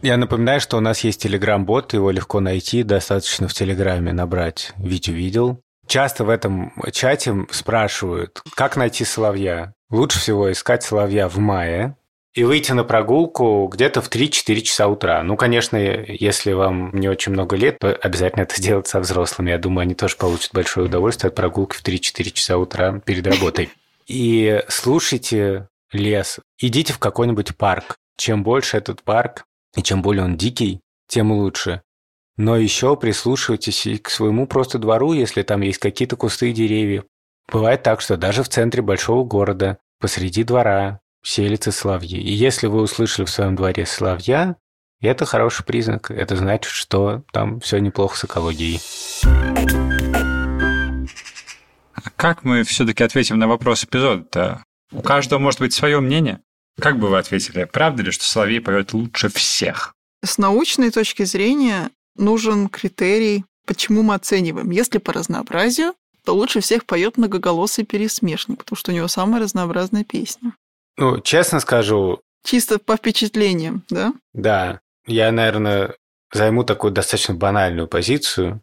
Я 0.00 0.16
напоминаю, 0.16 0.58
что 0.58 0.78
у 0.78 0.80
нас 0.80 1.04
есть 1.04 1.20
телеграм-бот, 1.20 1.92
его 1.92 2.10
легко 2.10 2.40
найти, 2.40 2.82
достаточно 2.82 3.46
в 3.46 3.52
телеграме 3.52 4.14
набрать 4.14 4.72
«Вить 4.78 5.10
увидел». 5.10 5.60
Часто 5.86 6.24
в 6.24 6.30
этом 6.30 6.72
чате 6.92 7.46
спрашивают, 7.50 8.40
как 8.54 8.78
найти 8.78 9.04
соловья. 9.04 9.74
Лучше 9.90 10.18
всего 10.18 10.50
искать 10.50 10.82
соловья 10.82 11.28
в 11.28 11.36
мае, 11.36 11.94
и 12.34 12.42
выйти 12.42 12.72
на 12.72 12.82
прогулку 12.82 13.68
где-то 13.72 14.02
в 14.02 14.10
3-4 14.10 14.60
часа 14.62 14.88
утра. 14.88 15.22
Ну, 15.22 15.36
конечно, 15.36 15.76
если 15.76 16.52
вам 16.52 16.90
не 16.92 17.08
очень 17.08 17.32
много 17.32 17.54
лет, 17.54 17.78
то 17.78 17.94
обязательно 17.94 18.42
это 18.42 18.56
сделать 18.56 18.88
со 18.88 18.98
взрослыми. 19.00 19.50
Я 19.50 19.58
думаю, 19.58 19.82
они 19.82 19.94
тоже 19.94 20.16
получат 20.16 20.52
большое 20.52 20.86
удовольствие 20.86 21.28
от 21.28 21.36
прогулки 21.36 21.76
в 21.76 21.84
3-4 21.84 22.30
часа 22.32 22.58
утра 22.58 23.00
перед 23.04 23.26
работой. 23.26 23.70
И 24.08 24.62
слушайте 24.68 25.68
лес. 25.92 26.40
Идите 26.58 26.92
в 26.92 26.98
какой-нибудь 26.98 27.56
парк. 27.56 27.96
Чем 28.16 28.42
больше 28.42 28.76
этот 28.76 29.02
парк, 29.02 29.44
и 29.76 29.82
чем 29.82 30.02
более 30.02 30.24
он 30.24 30.36
дикий, 30.36 30.80
тем 31.08 31.30
лучше. 31.32 31.82
Но 32.36 32.56
еще 32.56 32.96
прислушивайтесь 32.96 33.86
и 33.86 33.98
к 33.98 34.10
своему 34.10 34.48
просто 34.48 34.78
двору, 34.78 35.12
если 35.12 35.42
там 35.42 35.60
есть 35.60 35.78
какие-то 35.78 36.16
кусты 36.16 36.50
и 36.50 36.52
деревья. 36.52 37.04
Бывает 37.50 37.82
так, 37.82 38.00
что 38.00 38.16
даже 38.16 38.42
в 38.42 38.48
центре 38.48 38.82
большого 38.82 39.24
города, 39.24 39.78
посреди 40.00 40.42
двора, 40.42 41.00
селятся 41.24 41.72
соловьи. 41.72 42.20
И 42.20 42.32
если 42.32 42.68
вы 42.68 42.82
услышали 42.82 43.24
в 43.24 43.30
своем 43.30 43.56
дворе 43.56 43.86
соловья, 43.86 44.56
это 45.00 45.24
хороший 45.24 45.64
признак. 45.64 46.10
Это 46.10 46.36
значит, 46.36 46.70
что 46.70 47.24
там 47.32 47.60
все 47.60 47.78
неплохо 47.78 48.16
с 48.16 48.24
экологией. 48.24 48.80
А 51.94 52.10
как 52.16 52.44
мы 52.44 52.62
все-таки 52.62 53.02
ответим 53.02 53.38
на 53.38 53.48
вопрос 53.48 53.84
эпизода-то? 53.84 54.62
У 54.92 55.02
каждого 55.02 55.40
может 55.40 55.60
быть 55.60 55.72
свое 55.72 56.00
мнение. 56.00 56.40
Как 56.78 56.98
бы 56.98 57.08
вы 57.08 57.18
ответили? 57.18 57.64
Правда 57.64 58.02
ли, 58.02 58.10
что 58.10 58.24
Соловей 58.24 58.60
поет 58.60 58.92
лучше 58.92 59.28
всех? 59.28 59.94
С 60.24 60.38
научной 60.38 60.90
точки 60.90 61.24
зрения 61.24 61.90
нужен 62.16 62.68
критерий, 62.68 63.44
почему 63.66 64.02
мы 64.02 64.14
оцениваем. 64.14 64.70
Если 64.70 64.98
по 64.98 65.12
разнообразию, 65.12 65.94
то 66.24 66.34
лучше 66.34 66.60
всех 66.60 66.86
поет 66.86 67.16
многоголосый 67.16 67.84
пересмешник, 67.84 68.58
потому 68.58 68.76
что 68.76 68.92
у 68.92 68.94
него 68.94 69.08
самая 69.08 69.42
разнообразная 69.42 70.04
песня. 70.04 70.54
Ну, 70.96 71.20
честно 71.20 71.60
скажу... 71.60 72.20
Чисто 72.44 72.78
по 72.78 72.96
впечатлениям, 72.96 73.84
да? 73.88 74.12
Да. 74.32 74.80
Я, 75.06 75.32
наверное, 75.32 75.96
займу 76.32 76.64
такую 76.64 76.92
достаточно 76.92 77.34
банальную 77.34 77.88
позицию. 77.88 78.62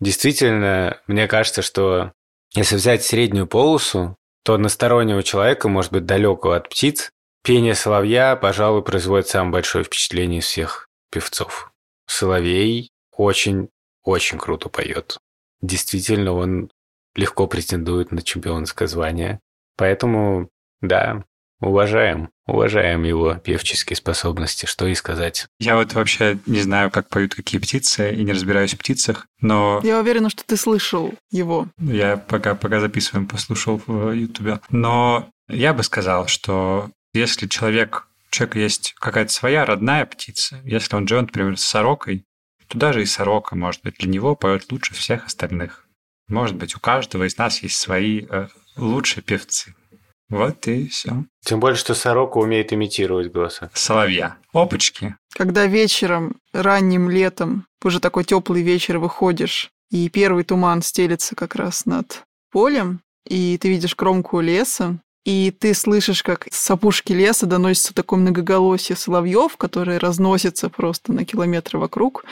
Действительно, 0.00 1.00
мне 1.06 1.28
кажется, 1.28 1.62
что 1.62 2.12
если 2.54 2.76
взять 2.76 3.04
среднюю 3.04 3.46
полосу, 3.46 4.16
то 4.44 4.54
одностороннего 4.54 5.22
человека, 5.22 5.68
может 5.68 5.92
быть, 5.92 6.04
далекого 6.04 6.56
от 6.56 6.68
птиц, 6.68 7.10
пение 7.42 7.74
соловья, 7.74 8.36
пожалуй, 8.36 8.82
производит 8.82 9.28
самое 9.28 9.52
большое 9.52 9.84
впечатление 9.84 10.40
из 10.40 10.46
всех 10.46 10.88
певцов. 11.10 11.72
Соловей 12.06 12.90
очень-очень 13.16 14.38
круто 14.38 14.68
поет. 14.68 15.18
Действительно, 15.60 16.32
он 16.32 16.70
легко 17.14 17.46
претендует 17.46 18.10
на 18.10 18.22
чемпионское 18.22 18.88
звание. 18.88 19.40
Поэтому, 19.76 20.48
да, 20.80 21.24
уважаем, 21.62 22.30
уважаем 22.46 23.04
его 23.04 23.34
певческие 23.34 23.96
способности, 23.96 24.66
что 24.66 24.86
и 24.86 24.94
сказать. 24.94 25.46
Я 25.58 25.76
вот 25.76 25.94
вообще 25.94 26.38
не 26.46 26.60
знаю, 26.60 26.90
как 26.90 27.08
поют 27.08 27.34
какие 27.34 27.60
птицы, 27.60 28.14
и 28.14 28.22
не 28.22 28.32
разбираюсь 28.32 28.74
в 28.74 28.78
птицах, 28.78 29.26
но... 29.40 29.80
Я 29.82 30.00
уверена, 30.00 30.28
что 30.28 30.44
ты 30.44 30.56
слышал 30.56 31.14
его. 31.30 31.68
Я 31.78 32.16
пока, 32.16 32.54
пока 32.54 32.80
записываем, 32.80 33.26
послушал 33.26 33.80
в 33.86 34.12
Ютубе. 34.12 34.60
Но 34.70 35.30
я 35.48 35.72
бы 35.72 35.82
сказал, 35.82 36.26
что 36.26 36.90
если 37.14 37.46
человек, 37.46 38.08
у 38.28 38.34
человека 38.34 38.58
есть 38.58 38.94
какая-то 38.98 39.32
своя 39.32 39.64
родная 39.64 40.06
птица, 40.06 40.60
если 40.64 40.96
он 40.96 41.06
живет, 41.06 41.26
например, 41.26 41.56
с 41.56 41.64
сорокой, 41.64 42.24
то 42.68 42.78
даже 42.78 43.02
и 43.02 43.06
сорока, 43.06 43.54
может 43.54 43.82
быть, 43.82 43.98
для 43.98 44.08
него 44.08 44.34
поет 44.34 44.72
лучше 44.72 44.94
всех 44.94 45.26
остальных. 45.26 45.86
Может 46.28 46.56
быть, 46.56 46.74
у 46.74 46.80
каждого 46.80 47.24
из 47.24 47.36
нас 47.36 47.62
есть 47.62 47.76
свои 47.76 48.24
э, 48.28 48.48
лучшие 48.76 49.22
певцы. 49.22 49.74
Вот 50.32 50.66
и 50.66 50.88
все. 50.88 51.24
Тем 51.44 51.60
более, 51.60 51.76
что 51.76 51.94
сорока 51.94 52.38
умеет 52.38 52.72
имитировать 52.72 53.30
голоса. 53.30 53.70
Соловья. 53.74 54.38
Опачки. 54.54 55.14
Когда 55.34 55.66
вечером, 55.66 56.36
ранним 56.54 57.10
летом, 57.10 57.66
уже 57.84 58.00
такой 58.00 58.24
теплый 58.24 58.62
вечер 58.62 58.98
выходишь, 58.98 59.70
и 59.90 60.08
первый 60.08 60.44
туман 60.44 60.80
стелится 60.80 61.34
как 61.36 61.54
раз 61.54 61.84
над 61.84 62.22
полем, 62.50 63.00
и 63.28 63.58
ты 63.58 63.68
видишь 63.68 63.94
кромку 63.94 64.40
леса, 64.40 64.98
и 65.26 65.50
ты 65.56 65.74
слышишь, 65.74 66.22
как 66.22 66.48
с 66.50 66.70
опушки 66.70 67.12
леса 67.12 67.44
доносится 67.44 67.92
такое 67.92 68.18
многоголосие 68.18 68.96
соловьев, 68.96 69.58
которые 69.58 69.98
разносятся 69.98 70.70
просто 70.70 71.12
на 71.12 71.26
километры 71.26 71.78
вокруг. 71.78 72.24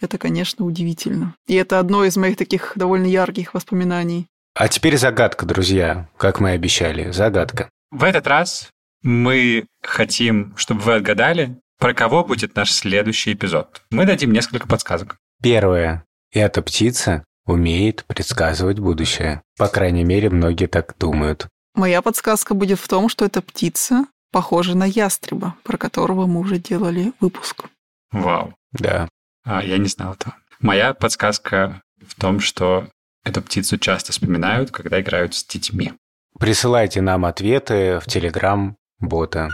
Это, 0.00 0.18
конечно, 0.18 0.64
удивительно. 0.64 1.36
И 1.46 1.54
это 1.54 1.78
одно 1.78 2.04
из 2.04 2.16
моих 2.16 2.36
таких 2.36 2.72
довольно 2.74 3.06
ярких 3.06 3.54
воспоминаний. 3.54 4.26
А 4.56 4.68
теперь 4.68 4.96
загадка, 4.96 5.46
друзья, 5.46 6.08
как 6.16 6.38
мы 6.38 6.52
и 6.52 6.54
обещали. 6.54 7.10
Загадка. 7.10 7.68
В 7.90 8.04
этот 8.04 8.28
раз 8.28 8.70
мы 9.02 9.66
хотим, 9.82 10.56
чтобы 10.56 10.82
вы 10.82 10.94
отгадали, 10.94 11.58
про 11.80 11.92
кого 11.92 12.24
будет 12.24 12.54
наш 12.54 12.70
следующий 12.70 13.32
эпизод. 13.32 13.82
Мы 13.90 14.06
дадим 14.06 14.32
несколько 14.32 14.68
подсказок. 14.68 15.16
Первое. 15.42 16.04
Эта 16.32 16.62
птица 16.62 17.24
умеет 17.46 18.04
предсказывать 18.04 18.78
будущее. 18.78 19.42
По 19.58 19.66
крайней 19.66 20.04
мере, 20.04 20.30
многие 20.30 20.66
так 20.66 20.94
думают. 20.98 21.48
Моя 21.74 22.00
подсказка 22.00 22.54
будет 22.54 22.78
в 22.78 22.86
том, 22.86 23.08
что 23.08 23.24
эта 23.24 23.42
птица 23.42 24.06
похожа 24.30 24.76
на 24.76 24.84
ястреба, 24.84 25.56
про 25.64 25.76
которого 25.76 26.26
мы 26.26 26.38
уже 26.38 26.58
делали 26.58 27.12
выпуск. 27.18 27.64
Вау. 28.12 28.54
Да. 28.70 29.08
А, 29.44 29.64
я 29.64 29.78
не 29.78 29.88
знал 29.88 30.14
этого. 30.14 30.36
Моя 30.60 30.94
подсказка 30.94 31.82
в 32.06 32.14
том, 32.14 32.38
что 32.38 32.88
эту 33.24 33.42
птицу 33.42 33.78
часто 33.78 34.12
вспоминают, 34.12 34.70
когда 34.70 35.00
играют 35.00 35.34
с 35.34 35.44
детьми. 35.44 35.92
Присылайте 36.38 37.00
нам 37.00 37.24
ответы 37.24 38.00
в 38.00 38.06
Телеграм-бота. 38.06 39.50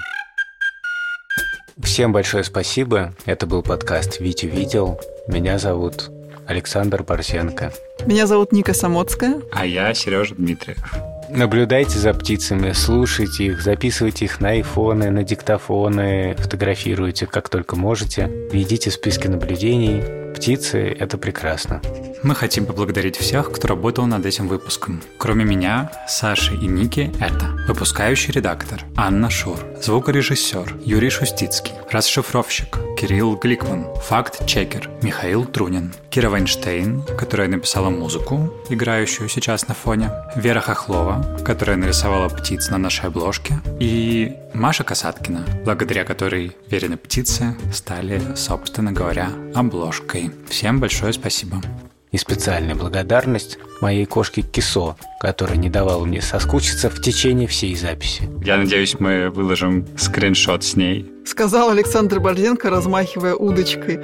Всем 1.82 2.12
большое 2.12 2.44
спасибо. 2.44 3.14
Это 3.24 3.46
был 3.46 3.62
подкаст 3.62 4.20
«Витя 4.20 4.46
видел». 4.46 5.00
Меня 5.26 5.58
зовут 5.58 6.10
Александр 6.46 7.02
Борсенко. 7.02 7.72
Меня 8.06 8.26
зовут 8.26 8.52
Ника 8.52 8.74
Самоцкая. 8.74 9.40
А 9.52 9.64
я 9.64 9.94
Сережа 9.94 10.34
Дмитриев. 10.34 10.78
Наблюдайте 11.30 11.98
за 11.98 12.12
птицами, 12.12 12.72
слушайте 12.72 13.46
их, 13.46 13.62
записывайте 13.62 14.24
их 14.24 14.40
на 14.40 14.50
айфоны, 14.50 15.10
на 15.10 15.22
диктофоны, 15.22 16.34
фотографируйте 16.36 17.26
как 17.26 17.48
только 17.48 17.76
можете. 17.76 18.26
Ведите 18.50 18.90
списки 18.90 19.28
наблюдений. 19.28 20.19
Птицы— 20.40 20.96
это 20.98 21.18
прекрасно. 21.18 21.82
Мы 22.22 22.34
хотим 22.34 22.64
поблагодарить 22.64 23.18
всех, 23.18 23.52
кто 23.52 23.68
работал 23.68 24.06
над 24.06 24.24
этим 24.24 24.48
выпуском. 24.48 25.02
Кроме 25.18 25.44
меня, 25.44 25.92
Саши 26.08 26.54
и 26.54 26.66
Ники, 26.66 27.12
это 27.20 27.54
выпускающий 27.68 28.32
редактор 28.32 28.80
Анна 28.96 29.28
Шур, 29.28 29.58
звукорежиссер 29.82 30.76
Юрий 30.82 31.10
Шустицкий, 31.10 31.74
расшифровщик 31.90 32.78
Кирилл 32.98 33.36
Гликман, 33.36 33.86
факт-чекер 34.02 34.88
Михаил 35.02 35.44
Трунин, 35.44 35.92
Кира 36.08 36.30
Вайнштейн, 36.30 37.02
которая 37.18 37.48
написала 37.48 37.90
музыку, 37.90 38.50
играющую 38.70 39.28
сейчас 39.28 39.68
на 39.68 39.74
фоне, 39.74 40.10
Вера 40.36 40.60
Хохлова, 40.60 41.36
которая 41.44 41.76
нарисовала 41.76 42.30
птиц 42.30 42.70
на 42.70 42.78
нашей 42.78 43.08
обложке, 43.08 43.60
и 43.78 44.36
Маша 44.54 44.84
Касаткина, 44.84 45.44
благодаря 45.64 46.04
которой 46.04 46.56
Верины 46.68 46.96
птицы 46.96 47.56
стали, 47.72 48.20
собственно 48.36 48.92
говоря, 48.92 49.30
обложкой. 49.54 50.30
Всем 50.48 50.80
большое 50.80 51.12
спасибо. 51.12 51.62
И 52.10 52.18
специальная 52.18 52.74
благодарность 52.74 53.58
моей 53.80 54.04
кошке 54.04 54.42
Кисо, 54.42 54.96
которая 55.20 55.56
не 55.56 55.70
давала 55.70 56.04
мне 56.04 56.20
соскучиться 56.20 56.90
в 56.90 57.00
течение 57.00 57.46
всей 57.46 57.76
записи. 57.76 58.28
Я 58.44 58.56
надеюсь, 58.56 58.98
мы 58.98 59.30
выложим 59.30 59.86
скриншот 59.96 60.64
с 60.64 60.74
ней. 60.74 61.10
Сказал 61.24 61.70
Александр 61.70 62.18
Борзенко, 62.18 62.68
размахивая 62.68 63.34
удочкой. 63.36 64.00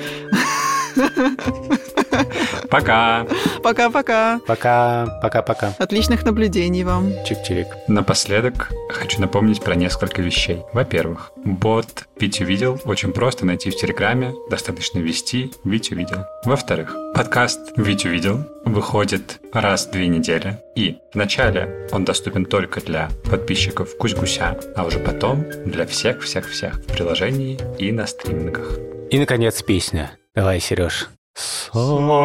Пока. 2.71 3.27
Пока-пока. 3.63 4.41
Пока, 4.47 5.19
пока-пока. 5.23 5.75
Отличных 5.79 6.25
наблюдений 6.25 6.85
вам. 6.85 7.09
Чик-чирик. 7.29 7.67
Напоследок 7.89 8.71
хочу 8.91 9.21
напомнить 9.21 9.63
про 9.63 9.75
несколько 9.75 10.23
вещей. 10.23 10.63
Во-первых, 10.73 11.33
бот 11.45 12.07
Витю 12.19 12.45
видел 12.45 12.81
очень 12.85 13.13
просто 13.13 13.47
найти 13.47 13.71
в 13.71 13.77
Телеграме, 13.77 14.33
достаточно 14.51 14.99
ввести 14.99 15.53
Витю 15.65 15.97
видел. 15.97 16.25
Во-вторых, 16.45 16.95
подкаст 17.15 17.73
Витю 17.77 18.09
видел 18.09 18.45
выходит 18.65 19.41
раз 19.53 19.87
в 19.87 19.91
две 19.93 20.09
недели. 20.09 20.59
И 20.75 20.99
вначале 21.15 21.89
он 21.93 22.05
доступен 22.05 22.45
только 22.45 22.81
для 22.81 23.09
подписчиков 23.31 23.97
Кусь-Гуся, 23.97 24.59
а 24.77 24.85
уже 24.85 24.99
потом 24.99 25.45
для 25.65 25.87
всех-всех-всех 25.87 26.75
в 26.75 26.87
приложении 26.87 27.59
и 27.79 27.93
на 27.93 28.07
стримингах. 28.07 28.79
И, 29.11 29.19
наконец, 29.19 29.63
песня. 29.63 30.13
Давай, 30.35 30.61
Сереж. 30.61 31.09
Соловей 31.37 32.17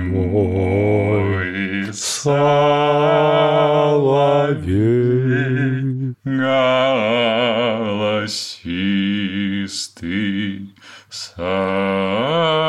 мой, 0.00 1.92
соловей, 1.92 2.94
голосистый, 6.24 6.64
соловей. 11.10 12.59